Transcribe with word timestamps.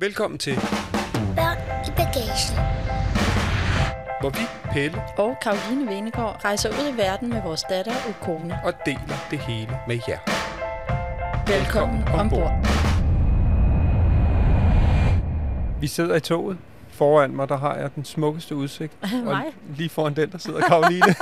Velkommen 0.00 0.38
til, 0.38 0.54
Børn 1.36 1.58
i 1.86 1.90
bagagen. 1.96 2.54
hvor 4.20 4.30
vi, 4.30 4.72
Pelle, 4.72 5.02
Og 5.18 5.36
Karoline 5.42 5.90
Venegård 5.90 6.44
rejser 6.44 6.68
ud 6.68 6.94
i 6.94 6.96
verden 6.96 7.28
med 7.28 7.42
vores 7.42 7.62
datter 7.70 7.92
Ukone. 8.08 8.58
og 8.64 8.72
deler 8.86 9.16
det 9.30 9.38
hele 9.38 9.78
med 9.88 9.98
jer. 10.08 10.18
Velkommen 11.58 12.02
ombord. 12.08 12.52
Vi 15.80 15.86
sidder 15.86 16.16
i 16.16 16.20
toget. 16.20 16.58
Foran 16.90 17.30
mig, 17.36 17.48
der 17.48 17.56
har 17.56 17.74
jeg 17.74 17.94
den 17.94 18.04
smukkeste 18.04 18.56
udsigt. 18.56 18.92
og 19.26 19.36
lige 19.76 19.88
foran 19.88 20.16
den, 20.16 20.32
der 20.32 20.38
sidder 20.38 20.60
Karoline. 20.60 21.06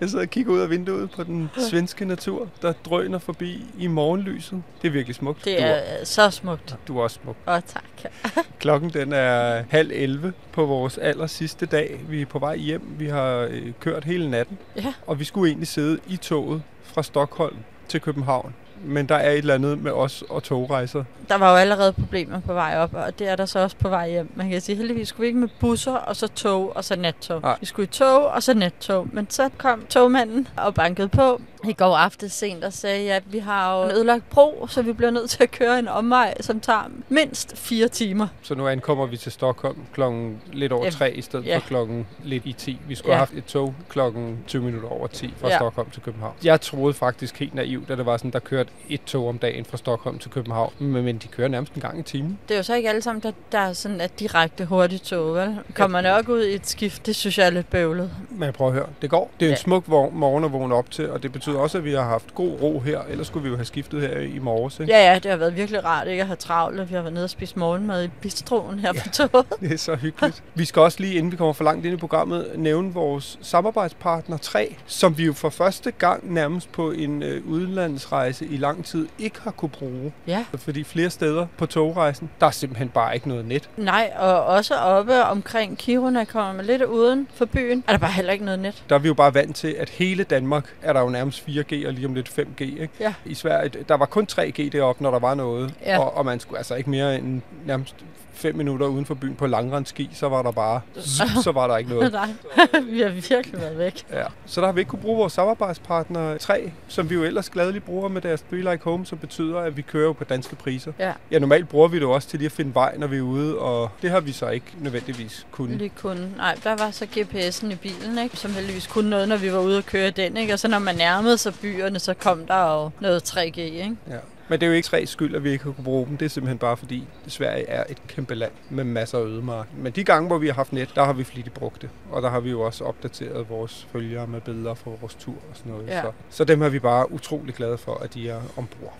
jeg 0.00 0.10
sidder 0.10 0.24
og 0.24 0.30
kigger 0.30 0.52
ud 0.52 0.58
af 0.58 0.70
vinduet 0.70 1.10
på 1.10 1.24
den 1.24 1.50
svenske 1.70 2.04
natur, 2.04 2.48
der 2.62 2.72
drøner 2.72 3.18
forbi 3.18 3.64
i 3.78 3.86
morgenlyset. 3.86 4.62
Det 4.82 4.88
er 4.88 4.92
virkelig 4.92 5.14
smukt. 5.14 5.44
Det 5.44 5.62
er 5.62 5.76
øh, 5.76 6.06
så 6.06 6.30
smukt. 6.30 6.76
du 6.88 6.98
er 6.98 7.02
også 7.02 7.18
smuk. 7.22 7.36
Og 7.46 7.64
tak. 7.64 8.12
Klokken 8.60 8.90
den 8.90 9.12
er 9.12 9.64
halv 9.68 9.90
11 9.94 10.32
på 10.52 10.66
vores 10.66 10.98
aller 10.98 11.26
sidste 11.26 11.66
dag. 11.66 12.00
Vi 12.08 12.20
er 12.20 12.26
på 12.26 12.38
vej 12.38 12.56
hjem. 12.56 12.82
Vi 12.98 13.06
har 13.06 13.48
øh, 13.50 13.72
kørt 13.80 14.04
hele 14.04 14.30
natten. 14.30 14.58
Ja. 14.76 14.94
Og 15.06 15.18
vi 15.18 15.24
skulle 15.24 15.48
egentlig 15.50 15.68
sidde 15.68 15.98
i 16.08 16.16
toget 16.16 16.62
fra 16.82 17.02
Stockholm 17.02 17.56
til 17.88 18.00
København. 18.00 18.54
Men 18.84 19.08
der 19.08 19.14
er 19.14 19.30
et 19.30 19.38
eller 19.38 19.54
andet 19.54 19.82
med 19.82 19.92
os 19.92 20.24
og 20.30 20.42
togrejser. 20.42 21.04
Der 21.28 21.34
var 21.34 21.50
jo 21.50 21.56
allerede 21.56 21.92
problemer 21.92 22.40
på 22.40 22.52
vej 22.52 22.78
op, 22.78 22.94
og 22.94 23.18
det 23.18 23.28
er 23.28 23.36
der 23.36 23.46
så 23.46 23.58
også 23.58 23.76
på 23.76 23.88
vej 23.88 24.10
hjem. 24.10 24.32
Man 24.34 24.50
kan 24.50 24.60
sige, 24.60 24.76
heldigvis 24.76 25.08
skulle 25.08 25.20
vi 25.20 25.26
ikke 25.26 25.38
med 25.38 25.48
busser, 25.60 25.92
og 25.92 26.16
så 26.16 26.28
tog, 26.28 26.76
og 26.76 26.84
så 26.84 26.96
nattog. 26.96 27.40
Nej. 27.42 27.56
Vi 27.60 27.66
skulle 27.66 27.84
i 27.84 27.90
tog, 27.90 28.26
og 28.28 28.42
så 28.42 28.54
nattog. 28.54 29.08
Men 29.12 29.26
så 29.30 29.50
kom 29.58 29.86
togmanden 29.88 30.48
og 30.56 30.74
bankede 30.74 31.08
på 31.08 31.40
i 31.68 31.72
går 31.72 31.96
aftes 31.96 32.32
sent 32.32 32.64
og 32.64 32.72
sagde, 32.72 33.12
at 33.12 33.22
vi 33.32 33.38
har 33.38 33.76
jo 33.78 33.84
en 33.84 33.90
ødelagt 33.90 34.30
bro, 34.30 34.66
så 34.70 34.82
vi 34.82 34.92
bliver 34.92 35.10
nødt 35.10 35.30
til 35.30 35.42
at 35.42 35.50
køre 35.50 35.78
en 35.78 35.88
omvej, 35.88 36.34
som 36.40 36.60
tager 36.60 36.90
mindst 37.08 37.56
fire 37.58 37.88
timer. 37.88 38.26
Så 38.42 38.54
nu 38.54 38.68
ankommer 38.68 39.06
vi 39.06 39.16
til 39.16 39.32
Stockholm 39.32 39.78
klokken 39.94 40.40
lidt 40.52 40.72
over 40.72 40.84
Ja. 40.84 40.90
tre 40.90 41.12
i 41.12 41.22
stedet 41.22 41.46
Ja. 41.46 41.56
for 41.56 41.60
klokken 41.60 42.06
lidt 42.24 42.46
i 42.46 42.52
10. 42.52 42.80
Vi 42.88 42.94
skulle 42.94 43.12
Ja. 43.12 43.16
have 43.16 43.18
haft 43.26 43.32
et 43.32 43.44
tog 43.44 43.74
klokken 43.88 44.38
20 44.46 44.62
minutter 44.62 44.88
over 44.88 45.06
10 45.06 45.34
fra 45.40 45.48
Ja. 45.48 45.56
Stockholm 45.56 45.90
til 45.90 46.02
København. 46.02 46.34
Jeg 46.44 46.60
troede 46.60 46.94
faktisk 46.94 47.38
helt 47.38 47.54
naivt, 47.54 47.90
at 47.90 47.98
det 47.98 48.06
var 48.06 48.16
sådan, 48.16 48.30
der 48.30 48.38
kørte 48.38 48.70
et 48.88 49.00
tog 49.06 49.28
om 49.28 49.38
dagen 49.38 49.64
fra 49.64 49.76
Stockholm 49.76 50.18
til 50.18 50.30
København. 50.30 50.72
Men 50.78 51.04
men 51.04 51.18
de 51.18 51.28
kører 51.28 51.48
nærmest 51.48 51.72
en 51.74 51.80
gang 51.80 51.98
i 51.98 52.02
timen. 52.02 52.38
Det 52.48 52.54
er 52.54 52.58
jo 52.58 52.62
så 52.62 52.74
ikke 52.74 52.88
alle 52.88 53.02
sammen, 53.02 53.22
der, 53.22 53.32
der 53.52 53.58
er 53.58 53.72
sådan 53.72 54.00
et 54.00 54.20
direkte 54.20 54.64
hurtigt 54.64 55.02
tog, 55.04 55.34
vel? 55.34 55.58
Kommer 55.74 56.00
nok 56.00 56.28
ud 56.28 56.44
i 56.44 56.54
et 56.54 56.66
skift, 56.66 57.06
det 57.06 57.16
synes 57.16 57.38
jeg 57.38 57.46
er 57.46 57.50
lidt 57.50 57.70
bøvlet. 57.70 58.10
Men 58.30 58.52
prøv 58.52 58.66
at 58.66 58.72
høre, 58.72 58.86
det 59.02 59.10
går. 59.10 59.30
Det 59.40 59.46
er 59.46 59.50
en 59.50 59.52
Ja. 59.52 59.56
smuk 59.56 59.84
vor- 59.86 60.10
morgen 60.10 60.44
at 60.44 60.52
vågne 60.52 60.74
op 60.74 60.90
til, 60.90 61.10
og 61.10 61.22
det 61.22 61.32
betyder 61.32 61.55
også, 61.56 61.78
at 61.78 61.84
vi 61.84 61.92
har 61.92 62.04
haft 62.04 62.34
god 62.34 62.60
ro 62.62 62.80
her. 62.80 63.00
Ellers 63.08 63.26
skulle 63.26 63.42
vi 63.42 63.48
jo 63.48 63.56
have 63.56 63.64
skiftet 63.64 64.00
her 64.00 64.20
i 64.20 64.38
morges. 64.38 64.80
Ikke? 64.80 64.92
Ja, 64.92 65.12
ja, 65.12 65.18
det 65.18 65.30
har 65.30 65.38
været 65.38 65.56
virkelig 65.56 65.84
rart 65.84 66.08
ikke 66.08 66.20
at 66.20 66.26
have 66.26 66.36
travlt, 66.36 66.80
og 66.80 66.88
vi 66.88 66.94
har 66.94 67.02
været 67.02 67.14
nede 67.14 67.24
og 67.24 67.30
spise 67.30 67.58
morgenmad 67.58 68.04
i 68.04 68.08
bistroen 68.20 68.78
her 68.78 68.92
på 68.92 69.08
toget. 69.12 69.46
Det 69.60 69.72
er 69.72 69.78
så 69.78 69.94
hyggeligt. 69.94 70.42
Vi 70.54 70.64
skal 70.64 70.82
også 70.82 71.00
lige, 71.00 71.14
inden 71.14 71.32
vi 71.32 71.36
kommer 71.36 71.52
for 71.52 71.64
langt 71.64 71.86
ind 71.86 71.94
i 71.94 71.96
programmet, 71.96 72.46
nævne 72.56 72.92
vores 72.92 73.38
samarbejdspartner 73.42 74.36
3, 74.36 74.76
som 74.86 75.18
vi 75.18 75.24
jo 75.24 75.32
for 75.32 75.50
første 75.50 75.90
gang 75.90 76.32
nærmest 76.34 76.72
på 76.72 76.90
en 76.90 77.22
øh, 77.22 77.46
udenlandsrejse 77.46 78.46
i 78.46 78.56
lang 78.56 78.84
tid 78.84 79.08
ikke 79.18 79.40
har 79.40 79.50
kunne 79.50 79.68
bruge. 79.68 80.12
Ja. 80.26 80.44
Fordi 80.54 80.84
flere 80.84 81.10
steder 81.10 81.46
på 81.58 81.66
togrejsen, 81.66 82.30
der 82.40 82.46
er 82.46 82.50
simpelthen 82.50 82.88
bare 82.88 83.14
ikke 83.14 83.28
noget 83.28 83.44
net. 83.44 83.68
Nej, 83.76 84.12
og 84.18 84.44
også 84.44 84.74
oppe 84.74 85.24
omkring 85.24 85.78
Kiruna 85.78 86.24
kommer 86.24 86.52
man 86.52 86.64
lidt 86.64 86.82
uden 86.82 87.28
for 87.34 87.44
byen. 87.44 87.84
Er 87.88 87.92
der 87.92 87.98
bare 87.98 88.12
heller 88.12 88.32
ikke 88.32 88.44
noget 88.44 88.60
net. 88.60 88.84
Der 88.88 88.94
er 88.94 88.98
vi 88.98 89.08
jo 89.08 89.14
bare 89.14 89.34
vant 89.34 89.56
til, 89.56 89.68
at 89.68 89.88
hele 89.88 90.24
Danmark 90.24 90.74
er 90.82 90.92
der 90.92 91.00
jo 91.00 91.08
nærmest 91.08 91.35
4G 91.40 91.86
og 91.86 91.92
lige 91.92 92.06
om 92.06 92.14
lidt 92.14 92.28
5G. 92.28 92.62
Ikke? 92.62 92.90
Ja. 93.00 93.14
I 93.24 93.34
Sverige, 93.34 93.84
der 93.88 93.94
var 93.94 94.06
kun 94.06 94.26
3G 94.32 94.68
deroppe, 94.68 95.02
når 95.02 95.10
der 95.10 95.18
var 95.18 95.34
noget. 95.34 95.74
Ja. 95.84 95.98
Og, 95.98 96.16
og 96.16 96.24
man 96.24 96.40
skulle 96.40 96.58
altså 96.58 96.74
ikke 96.74 96.90
mere 96.90 97.16
end 97.16 97.42
nærmest 97.66 97.94
5 98.36 98.54
minutter 98.56 98.86
uden 98.86 99.06
for 99.06 99.14
byen 99.14 99.34
på 99.34 99.46
langrendski, 99.46 100.10
så 100.12 100.28
var 100.28 100.42
der 100.42 100.50
bare, 100.50 100.80
så 101.44 101.52
var 101.54 101.66
der 101.66 101.76
ikke 101.76 101.90
noget. 101.90 102.12
Nej, 102.12 102.28
vi 102.92 103.00
har 103.00 103.08
virkelig 103.08 103.52
været 103.60 103.78
væk. 103.78 104.04
Ja. 104.12 104.24
Så 104.46 104.60
der 104.60 104.66
har 104.66 104.72
vi 104.72 104.80
ikke 104.80 104.88
kunne 104.88 105.02
bruge 105.02 105.16
vores 105.18 105.32
samarbejdspartner 105.32 106.38
3, 106.38 106.72
som 106.88 107.10
vi 107.10 107.14
jo 107.14 107.24
ellers 107.24 107.50
gladeligt 107.50 107.84
bruger 107.84 108.08
med 108.08 108.22
deres 108.22 108.42
Be 108.50 108.56
Like 108.56 108.78
Home, 108.84 109.06
som 109.06 109.18
betyder, 109.18 109.58
at 109.58 109.76
vi 109.76 109.82
kører 109.82 110.04
jo 110.06 110.12
på 110.12 110.24
danske 110.24 110.56
priser. 110.56 110.92
Ja, 110.98 111.12
Ja, 111.30 111.38
normalt 111.38 111.68
bruger 111.68 111.88
vi 111.88 111.96
det 111.96 112.02
jo 112.02 112.10
også 112.10 112.28
til 112.28 112.38
lige 112.38 112.46
at 112.46 112.52
finde 112.52 112.74
vej, 112.74 112.96
når 112.96 113.06
vi 113.06 113.16
er 113.16 113.20
ude, 113.22 113.58
og 113.58 113.90
det 114.02 114.10
har 114.10 114.20
vi 114.20 114.32
så 114.32 114.48
ikke 114.48 114.66
nødvendigvis 114.80 115.46
kunnet. 115.50 115.78
lige 115.78 115.92
kun. 115.96 116.34
Nej, 116.36 116.58
der 116.64 116.76
var 116.76 116.90
så 116.90 117.04
GPS'en 117.16 117.72
i 117.72 117.74
bilen, 117.74 118.18
ikke? 118.18 118.36
som 118.36 118.50
heldigvis 118.54 118.86
kunne 118.86 119.10
noget, 119.10 119.28
når 119.28 119.36
vi 119.36 119.52
var 119.52 119.58
ude 119.58 119.78
og 119.78 119.84
køre 119.86 120.10
den. 120.10 120.36
Ikke? 120.36 120.52
Og 120.52 120.58
så 120.58 120.68
når 120.68 120.78
man 120.78 120.96
nærmede 120.96 121.38
sig 121.38 121.54
byerne, 121.62 121.98
så 121.98 122.14
kom 122.14 122.46
der 122.46 122.72
jo 122.82 122.90
noget 123.00 123.22
3G. 123.36 123.58
Ikke? 123.60 123.96
Ja. 124.10 124.16
Men 124.48 124.60
det 124.60 124.66
er 124.66 124.70
jo 124.70 124.76
ikke 124.76 124.86
tre 124.86 125.06
skyld, 125.06 125.34
at 125.34 125.44
vi 125.44 125.50
ikke 125.50 125.64
har 125.64 125.72
kunne 125.72 125.84
bruge 125.84 126.06
dem. 126.06 126.16
Det 126.16 126.24
er 126.24 126.30
simpelthen 126.30 126.58
bare 126.58 126.76
fordi, 126.76 127.08
Sverige 127.26 127.68
er 127.68 127.84
et 127.88 128.06
kæmpe 128.06 128.34
land 128.34 128.52
med 128.70 128.84
masser 128.84 129.18
af 129.18 129.22
ødemark. 129.22 129.66
Men 129.76 129.92
de 129.92 130.04
gange, 130.04 130.26
hvor 130.26 130.38
vi 130.38 130.46
har 130.46 130.54
haft 130.54 130.72
net, 130.72 130.90
der 130.94 131.04
har 131.04 131.12
vi 131.12 131.24
flittigt 131.24 131.54
brugt 131.54 131.82
det. 131.82 131.90
Og 132.10 132.22
der 132.22 132.30
har 132.30 132.40
vi 132.40 132.50
jo 132.50 132.60
også 132.60 132.84
opdateret 132.84 133.50
vores 133.50 133.88
følgere 133.92 134.26
med 134.26 134.40
billeder 134.40 134.74
fra 134.74 134.90
vores 135.00 135.14
tur 135.14 135.34
og 135.34 135.56
sådan 135.56 135.72
noget. 135.72 135.86
Ja. 135.86 136.02
Så, 136.02 136.12
så 136.30 136.44
dem 136.44 136.62
er 136.62 136.68
vi 136.68 136.78
bare 136.78 137.12
utrolig 137.12 137.54
glade 137.54 137.78
for, 137.78 137.94
at 137.94 138.14
de 138.14 138.28
er 138.28 138.40
ombord. 138.56 138.98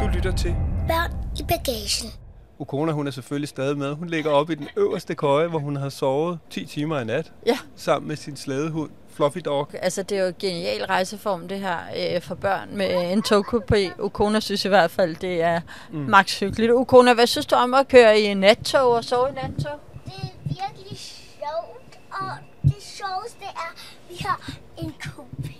Du 0.00 0.06
lytter 0.14 0.32
til 0.36 0.54
Børn 0.88 1.12
i 1.40 1.42
bagagen. 1.48 2.27
Ukona, 2.58 2.92
hun 2.92 3.06
er 3.06 3.10
selvfølgelig 3.10 3.48
stadig 3.48 3.78
med. 3.78 3.94
Hun 3.94 4.08
ligger 4.08 4.30
oppe 4.30 4.52
i 4.52 4.56
den 4.56 4.68
øverste 4.76 5.14
køje, 5.14 5.46
hvor 5.46 5.58
hun 5.58 5.76
har 5.76 5.88
sovet 5.88 6.38
10 6.50 6.66
timer 6.66 7.00
i 7.00 7.04
nat. 7.04 7.32
Ja. 7.46 7.58
Sammen 7.76 8.08
med 8.08 8.16
sin 8.16 8.36
slædehund, 8.36 8.90
Fluffy 9.08 9.38
Dog. 9.44 9.68
Altså, 9.74 10.02
det 10.02 10.18
er 10.18 10.22
jo 10.22 10.28
en 10.28 10.34
genial 10.38 10.84
rejseform, 10.84 11.48
det 11.48 11.60
her 11.60 11.78
øh, 12.14 12.22
for 12.22 12.34
børn 12.34 12.68
med 12.72 13.12
en 13.12 13.22
togkupé. 13.26 14.02
Ukona 14.02 14.40
synes 14.40 14.64
i 14.64 14.68
hvert 14.68 14.90
fald, 14.90 15.16
det 15.16 15.42
er 15.42 15.60
mm. 15.90 15.98
max 15.98 16.38
hyggeligt. 16.40 16.72
Ukona, 16.72 17.14
hvad 17.14 17.26
synes 17.26 17.46
du 17.46 17.54
om 17.54 17.74
at 17.74 17.88
køre 17.88 18.20
i 18.20 18.34
nattog 18.34 18.92
og 18.92 19.04
sove 19.04 19.28
i 19.28 19.32
nattog? 19.32 19.80
Det 20.04 20.12
er 20.12 20.28
virkelig 20.44 20.98
sjovt, 20.98 21.98
og 22.10 22.30
det 22.62 22.82
sjoveste 22.82 23.44
er, 23.44 23.72
at 23.72 24.10
vi 24.10 24.16
har 24.20 24.50
en 24.78 24.94
kupé, 25.04 25.56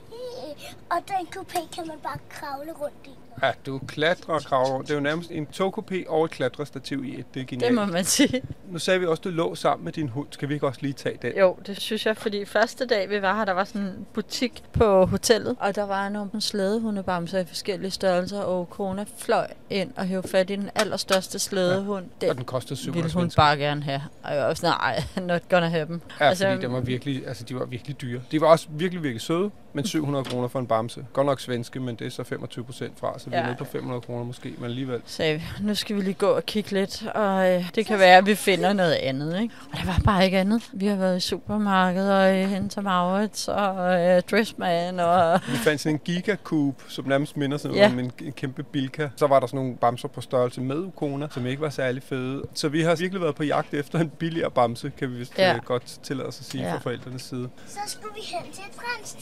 og 0.90 0.96
den 1.08 1.28
kupé 1.36 1.74
kan 1.74 1.86
man 1.86 1.96
bare 2.02 2.18
kravle 2.30 2.72
rundt 2.72 3.06
i. 3.06 3.27
Ja, 3.42 3.52
du 3.66 3.78
klatrer 3.86 4.34
og 4.34 4.40
kravler. 4.42 4.78
Det 4.82 4.90
er 4.90 4.94
jo 4.94 5.00
nærmest 5.00 5.30
en 5.30 5.46
togkupé 5.54 6.08
og 6.08 6.24
et 6.24 6.30
klatrestativ 6.30 7.04
i 7.04 7.08
et. 7.20 7.34
Det 7.34 7.40
er 7.40 7.44
Det 7.44 7.46
genialt. 7.46 7.74
må 7.74 7.84
man 7.84 8.04
sige. 8.04 8.42
Nu 8.70 8.78
sagde 8.78 9.00
vi 9.00 9.06
også, 9.06 9.20
at 9.20 9.24
du 9.24 9.30
lå 9.30 9.54
sammen 9.54 9.84
med 9.84 9.92
din 9.92 10.08
hund. 10.08 10.26
Skal 10.30 10.48
vi 10.48 10.54
ikke 10.54 10.66
også 10.66 10.78
lige 10.82 10.92
tage 10.92 11.18
den? 11.22 11.32
Jo, 11.38 11.56
det 11.66 11.80
synes 11.80 12.06
jeg, 12.06 12.16
fordi 12.16 12.44
første 12.44 12.86
dag 12.86 13.10
vi 13.10 13.22
var 13.22 13.36
her, 13.36 13.44
der 13.44 13.52
var 13.52 13.64
sådan 13.64 13.82
en 13.82 14.06
butik 14.14 14.62
på 14.72 15.06
hotellet, 15.06 15.56
og 15.60 15.74
der 15.74 15.86
var 15.86 16.08
nogle 16.08 16.30
slædehundebamser 16.40 17.38
i 17.38 17.44
forskellige 17.44 17.90
størrelser, 17.90 18.40
og 18.40 18.70
kona 18.70 19.04
fløj 19.18 19.46
ind 19.70 19.90
og 19.96 20.04
hævde 20.06 20.28
fat 20.28 20.50
i 20.50 20.56
den 20.56 20.70
allerstørste 20.74 21.38
slædehund. 21.38 22.04
Og 22.28 22.36
den 22.36 22.44
kostede 22.44 22.76
700 22.80 23.02
ville 23.02 23.14
hun 23.14 23.20
svensker. 23.22 23.42
bare 23.42 23.56
gerne 23.56 23.82
have. 23.82 24.02
Og 24.22 24.34
jeg 24.34 24.44
var 24.44 24.54
sådan, 24.54 24.70
nej, 24.80 25.02
not 25.26 25.42
gonna 25.48 25.68
have 25.68 25.86
dem. 25.86 26.00
Ja, 26.20 26.24
altså, 26.28 26.44
fordi 26.50 26.66
de 26.66 26.72
var, 26.72 26.80
virkelig, 26.80 27.26
altså, 27.28 27.44
de 27.44 27.54
var 27.54 27.64
virkelig 27.64 28.00
dyre. 28.00 28.20
De 28.30 28.40
var 28.40 28.46
også 28.46 28.66
virkelig, 28.70 29.02
virkelig 29.02 29.20
søde, 29.20 29.50
men 29.72 29.84
700 29.86 30.24
kroner 30.24 30.48
for 30.48 30.58
en 30.58 30.66
bamse. 30.66 31.06
Godt 31.12 31.26
nok 31.26 31.40
svenske, 31.40 31.80
men 31.80 31.94
det 31.96 32.06
er 32.06 32.10
så 32.10 32.24
25 32.24 32.64
procent 32.64 32.98
fra, 33.00 33.18
så 33.28 33.30
vi 33.30 33.36
er 33.36 33.40
Ja. 33.40 33.46
nede 33.46 33.56
på 33.58 33.64
500 33.64 34.00
kroner 34.00 34.24
måske, 34.24 34.54
men 34.58 34.64
alligevel. 34.64 35.00
sagde 35.06 35.34
vi, 35.38 35.42
nu 35.60 35.74
skal 35.74 35.96
vi 35.96 36.00
lige 36.00 36.14
gå 36.14 36.26
og 36.28 36.46
kigge 36.46 36.70
lidt, 36.70 37.06
og 37.14 37.48
øh, 37.50 37.70
det 37.74 37.86
kan 37.86 37.98
være, 37.98 38.16
at 38.16 38.26
vi 38.26 38.34
finder 38.34 38.72
noget 38.72 38.92
andet. 38.92 39.40
Ikke? 39.42 39.54
Og 39.72 39.78
der 39.78 39.84
var 39.84 40.00
bare 40.04 40.24
ikke 40.24 40.38
andet. 40.38 40.62
Vi 40.72 40.86
har 40.86 40.96
været 40.96 41.16
i 41.16 41.20
supermarkedet 41.20 42.12
og 42.14 42.38
i 42.38 42.42
Henta 42.44 42.80
Maurits 42.80 43.48
og 43.48 44.00
øh, 44.00 44.22
Dressman 44.30 45.00
og... 45.00 45.40
Vi 45.48 45.56
fandt 45.56 45.80
sådan 45.80 45.94
en 45.94 45.98
gigakube, 46.04 46.84
som 46.88 47.04
nærmest 47.08 47.36
minder 47.36 47.56
sådan 47.58 47.76
Ja. 47.76 47.86
om 47.86 47.98
en, 47.98 48.12
en 48.22 48.32
kæmpe 48.32 48.62
bilka. 48.62 49.08
Så 49.16 49.26
var 49.26 49.40
der 49.40 49.46
sådan 49.46 49.58
nogle 49.60 49.76
bamser 49.76 50.08
på 50.08 50.20
størrelse 50.20 50.60
med 50.60 50.76
ukona, 50.76 51.28
som 51.30 51.46
ikke 51.46 51.62
var 51.62 51.70
særlig 51.70 52.02
fede. 52.02 52.42
Så 52.54 52.68
vi 52.68 52.82
har 52.82 52.96
virkelig 52.96 53.22
været 53.22 53.34
på 53.34 53.44
jagt 53.44 53.74
efter 53.74 53.98
en 53.98 54.08
billigere 54.10 54.50
bamse, 54.50 54.92
kan 54.98 55.10
vi 55.12 55.16
vist 55.16 55.38
Ja. 55.38 55.52
ja. 55.52 55.58
godt 55.64 55.98
tillade 56.02 56.28
os 56.28 56.40
at 56.40 56.46
sige 56.46 56.62
Ja. 56.62 56.68
ja. 56.68 56.74
fra 56.74 56.78
forældrenes 56.80 57.22
side. 57.22 57.48
Så 57.66 57.78
skulle 57.86 58.14
vi 58.14 58.20
hen 58.24 58.52
til 58.52 58.62
et 58.70 58.74
fransk 58.74 59.18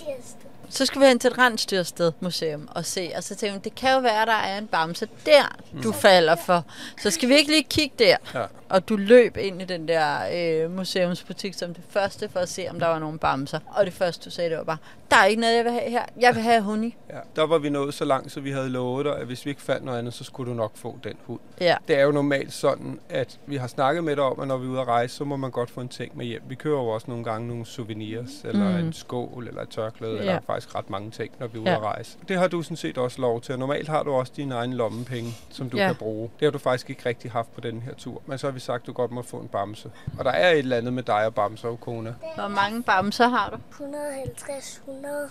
Så 0.70 0.86
skal 0.86 1.00
vi 1.00 1.06
hen 1.06 1.18
til 1.18 1.30
et 1.30 1.38
rensdyrsted 1.38 2.12
museum 2.20 2.68
og 2.70 2.84
se. 2.84 3.12
Og 3.16 3.24
så 3.24 3.34
tænkte 3.34 3.52
hun, 3.52 3.60
det 3.64 3.74
kan 3.74 3.92
jo 3.92 3.98
være, 3.98 4.26
der 4.26 4.32
er 4.32 4.58
en 4.58 4.66
bamse 4.66 5.08
der, 5.26 5.56
du 5.82 5.92
falder 5.92 6.36
for. 6.36 6.64
Så 7.02 7.10
skal 7.10 7.28
vi 7.28 7.34
ikke 7.36 7.50
lige 7.50 7.66
kigge 7.70 7.94
der? 7.98 8.16
Ja. 8.34 8.44
Og 8.68 8.88
du 8.88 8.96
løb 8.96 9.36
ind 9.36 9.62
i 9.62 9.64
den 9.64 9.88
der 9.88 10.18
øh, 10.64 10.76
museumsbutik 10.76 11.54
som 11.54 11.74
det 11.74 11.82
første 11.88 12.28
for 12.28 12.40
at 12.40 12.48
se, 12.48 12.66
om 12.70 12.78
der 12.78 12.86
var 12.86 12.98
nogle 12.98 13.18
bamser. 13.18 13.58
Og 13.66 13.86
det 13.86 13.92
første, 13.94 14.24
du 14.24 14.30
sagde, 14.30 14.50
det 14.50 14.58
var 14.58 14.64
bare, 14.64 14.78
der 15.10 15.16
er 15.16 15.24
ikke 15.24 15.40
noget, 15.40 15.56
jeg 15.56 15.64
vil 15.64 15.72
have 15.72 15.90
her. 15.90 16.02
Jeg 16.20 16.34
vil 16.34 16.42
have 16.42 16.86
i. 16.86 16.96
Ja. 17.10 17.18
Der 17.36 17.46
var 17.46 17.58
vi 17.58 17.68
nået 17.70 17.94
så 17.94 18.04
langt, 18.04 18.32
så 18.32 18.40
vi 18.40 18.50
havde 18.50 18.68
lovet 18.68 19.04
dig, 19.04 19.18
at 19.18 19.26
hvis 19.26 19.44
vi 19.44 19.50
ikke 19.50 19.62
fandt 19.62 19.84
noget 19.84 19.98
andet, 19.98 20.14
så 20.14 20.24
skulle 20.24 20.50
du 20.50 20.56
nok 20.56 20.76
få 20.76 20.98
den 21.04 21.14
hund. 21.26 21.40
Ja. 21.60 21.76
Det 21.88 21.98
er 21.98 22.02
jo 22.02 22.10
normalt 22.12 22.52
sådan, 22.52 23.00
at 23.08 23.38
vi 23.46 23.56
har 23.56 23.66
snakket 23.66 24.04
med 24.04 24.16
dig 24.16 24.24
om, 24.24 24.40
at 24.40 24.48
når 24.48 24.56
vi 24.56 24.66
er 24.66 24.70
ude 24.70 24.80
at 24.80 24.86
rejse, 24.86 25.16
så 25.16 25.24
må 25.24 25.36
man 25.36 25.50
godt 25.50 25.70
få 25.70 25.80
en 25.80 25.88
ting 25.88 26.16
med 26.16 26.26
hjem. 26.26 26.42
Vi 26.48 26.54
kører 26.54 26.78
jo 26.82 26.86
også 26.88 27.06
nogle 27.10 27.24
gange 27.24 27.48
nogle 27.48 27.66
souvenirs, 27.66 28.30
eller 28.44 28.70
Mm. 28.78 28.86
en 28.86 28.92
skål, 28.92 29.48
eller 29.48 29.62
et 29.62 29.68
tørklæde, 29.68 30.14
Ja. 30.14 30.20
eller 30.20 30.40
faktisk 30.46 30.74
ret 30.74 30.90
mange 30.90 31.10
ting, 31.10 31.30
når 31.40 31.46
vi 31.46 31.58
er 31.58 31.62
ude 31.62 31.70
Ja. 31.70 31.76
at 31.76 31.82
rejse. 31.82 32.18
Det 32.28 32.36
har 32.38 32.48
du 32.48 32.62
sådan 32.62 32.76
set 32.76 32.98
også 32.98 33.20
lov 33.20 33.40
til. 33.40 33.58
Normalt 33.58 33.88
har 33.88 34.02
du 34.02 34.12
også 34.12 34.32
dine 34.36 34.54
egne 34.54 34.76
lommepenge, 34.76 35.30
som 35.50 35.70
du 35.70 35.76
Ja. 35.76 35.86
kan 35.86 35.96
bruge. 35.96 36.30
Det 36.40 36.46
har 36.46 36.50
du 36.50 36.58
faktisk 36.58 36.90
ikke 36.90 37.02
rigtig 37.08 37.30
haft 37.30 37.54
på 37.54 37.60
den 37.60 37.82
her 37.82 37.94
tur. 37.94 38.22
Men 38.26 38.38
så 38.38 38.50
vi 38.56 38.60
sagt, 38.60 38.82
at 38.82 38.86
du 38.86 38.92
godt 38.92 39.10
må 39.10 39.22
få 39.22 39.36
en 39.36 39.48
bamse. 39.48 39.90
Og 40.18 40.24
der 40.24 40.30
er 40.30 40.50
et 40.50 40.58
eller 40.58 40.76
andet 40.76 40.92
med 40.92 41.02
dig 41.02 41.26
og 41.26 41.34
bamser, 41.34 41.76
kone. 41.76 42.16
Hvor 42.34 42.48
mange 42.48 42.82
bamser 42.82 43.28
har 43.28 43.50
du? 43.50 43.56
150, 43.70 44.82
100. 44.88 45.28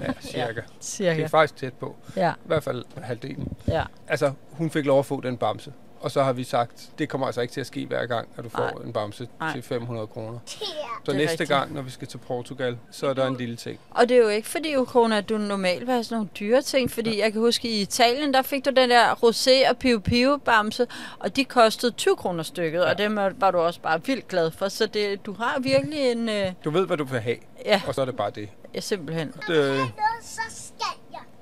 Ja, 0.00 0.12
cirka. 0.20 0.60
Cirka. 0.80 1.16
Det 1.16 1.24
er 1.24 1.28
faktisk 1.28 1.56
tæt 1.56 1.72
på. 1.74 1.96
Ja, 2.16 2.30
I 2.30 2.46
hvert 2.46 2.62
fald 2.62 2.84
halvdelen. 3.02 3.52
ja. 3.68 3.82
Altså, 4.08 4.32
hun 4.50 4.70
fik 4.70 4.84
lov 4.86 4.98
at 4.98 5.06
få 5.06 5.20
den 5.20 5.36
bamse. 5.36 5.72
Og 6.00 6.10
så 6.10 6.22
har 6.22 6.32
vi 6.32 6.44
sagt, 6.44 6.90
det 6.98 7.08
kommer 7.08 7.26
altså 7.26 7.40
ikke 7.40 7.52
til 7.54 7.60
at 7.60 7.66
ske 7.66 7.86
hver 7.86 8.06
gang, 8.06 8.28
at 8.36 8.44
du 8.44 8.48
får 8.48 8.58
Nej. 8.58 8.84
en 8.86 8.92
bamse 8.92 9.28
Nej. 9.40 9.52
til 9.52 9.62
500 9.62 10.06
kroner. 10.06 10.38
Ja. 10.60 10.66
Så 11.04 11.12
næste 11.12 11.30
rigtigt. 11.30 11.48
gang, 11.48 11.74
når 11.74 11.82
vi 11.82 11.90
skal 11.90 12.08
til 12.08 12.18
Portugal, 12.18 12.78
så 12.90 13.06
er 13.06 13.14
der 13.14 13.26
en 13.26 13.36
lille 13.36 13.56
ting. 13.56 13.78
Og 13.90 14.08
det 14.08 14.16
er 14.16 14.20
jo 14.22 14.28
ikke 14.28 14.48
fordi, 14.48 14.76
Ukona, 14.76 15.16
at 15.18 15.28
du 15.28 15.38
normalt 15.38 15.80
vil 15.80 15.90
have 15.90 16.04
sådan 16.04 16.16
nogle 16.16 16.28
dyre 16.40 16.62
ting, 16.62 16.90
fordi 16.90 17.20
jeg 17.20 17.32
kan 17.32 17.40
huske, 17.40 17.68
i 17.68 17.80
Italien, 17.80 18.34
der 18.34 18.42
fik 18.42 18.64
du 18.64 18.70
den 18.70 18.90
der 18.90 19.14
rosé 19.14 19.70
og 19.70 19.76
piu 19.76 19.98
piu 20.00 20.36
bamse, 20.36 20.86
og 21.18 21.36
de 21.36 21.44
kostede 21.44 21.92
20 21.92 22.16
kroner 22.16 22.42
stykket, 22.42 22.80
ja. 22.80 22.90
og 22.90 22.98
dem 22.98 23.16
var 23.16 23.50
du 23.50 23.58
også 23.58 23.80
bare 23.80 24.04
vildt 24.06 24.28
glad 24.28 24.50
for. 24.50 24.68
Så 24.68 24.86
det, 24.86 25.26
du 25.26 25.32
har 25.32 25.58
virkelig 25.60 25.98
en... 26.12 26.28
Øh, 26.28 26.52
Du 26.64 26.70
ved, 26.70 26.86
hvad 26.86 26.96
du 26.96 27.04
vil 27.04 27.20
have, 27.20 27.36
ja, 27.64 27.82
og 27.86 27.94
så 27.94 28.00
er 28.00 28.04
det 28.04 28.16
bare 28.16 28.30
det. 28.30 28.48
ja, 28.74 28.80
simpelthen. 28.80 29.32
det 29.48 29.56
jeg. 29.76 29.88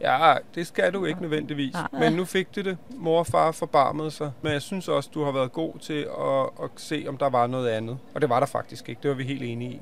Ja, 0.01 0.35
det 0.55 0.67
skal 0.67 0.93
du 0.93 1.05
ikke 1.05 1.21
nødvendigvis. 1.23 1.73
Nej. 1.73 1.89
Men 1.93 2.13
nu 2.13 2.25
fik 2.25 2.57
du 2.57 2.61
det. 2.63 2.79
Mor 2.97 3.19
og 3.19 3.27
far 3.27 3.53
forbarmede 3.53 4.11
sig. 4.11 4.33
Men 4.43 4.53
jeg 4.53 4.63
synes 4.63 4.89
også, 4.89 5.11
du 5.15 5.25
har 5.25 5.33
været 5.33 5.53
god 5.53 5.79
til 5.79 6.07
at, 6.19 6.65
at 6.65 6.71
se, 6.77 7.05
om 7.09 7.17
der 7.17 7.31
var 7.31 7.47
noget 7.47 7.69
andet. 7.69 7.99
Og 8.15 8.21
det 8.21 8.31
var 8.31 8.41
der 8.41 8.47
faktisk 8.47 8.89
ikke. 8.89 9.01
Det 9.03 9.09
var 9.11 9.17
vi 9.17 9.25
helt 9.25 9.43
enige 9.43 9.71
i. 9.71 9.81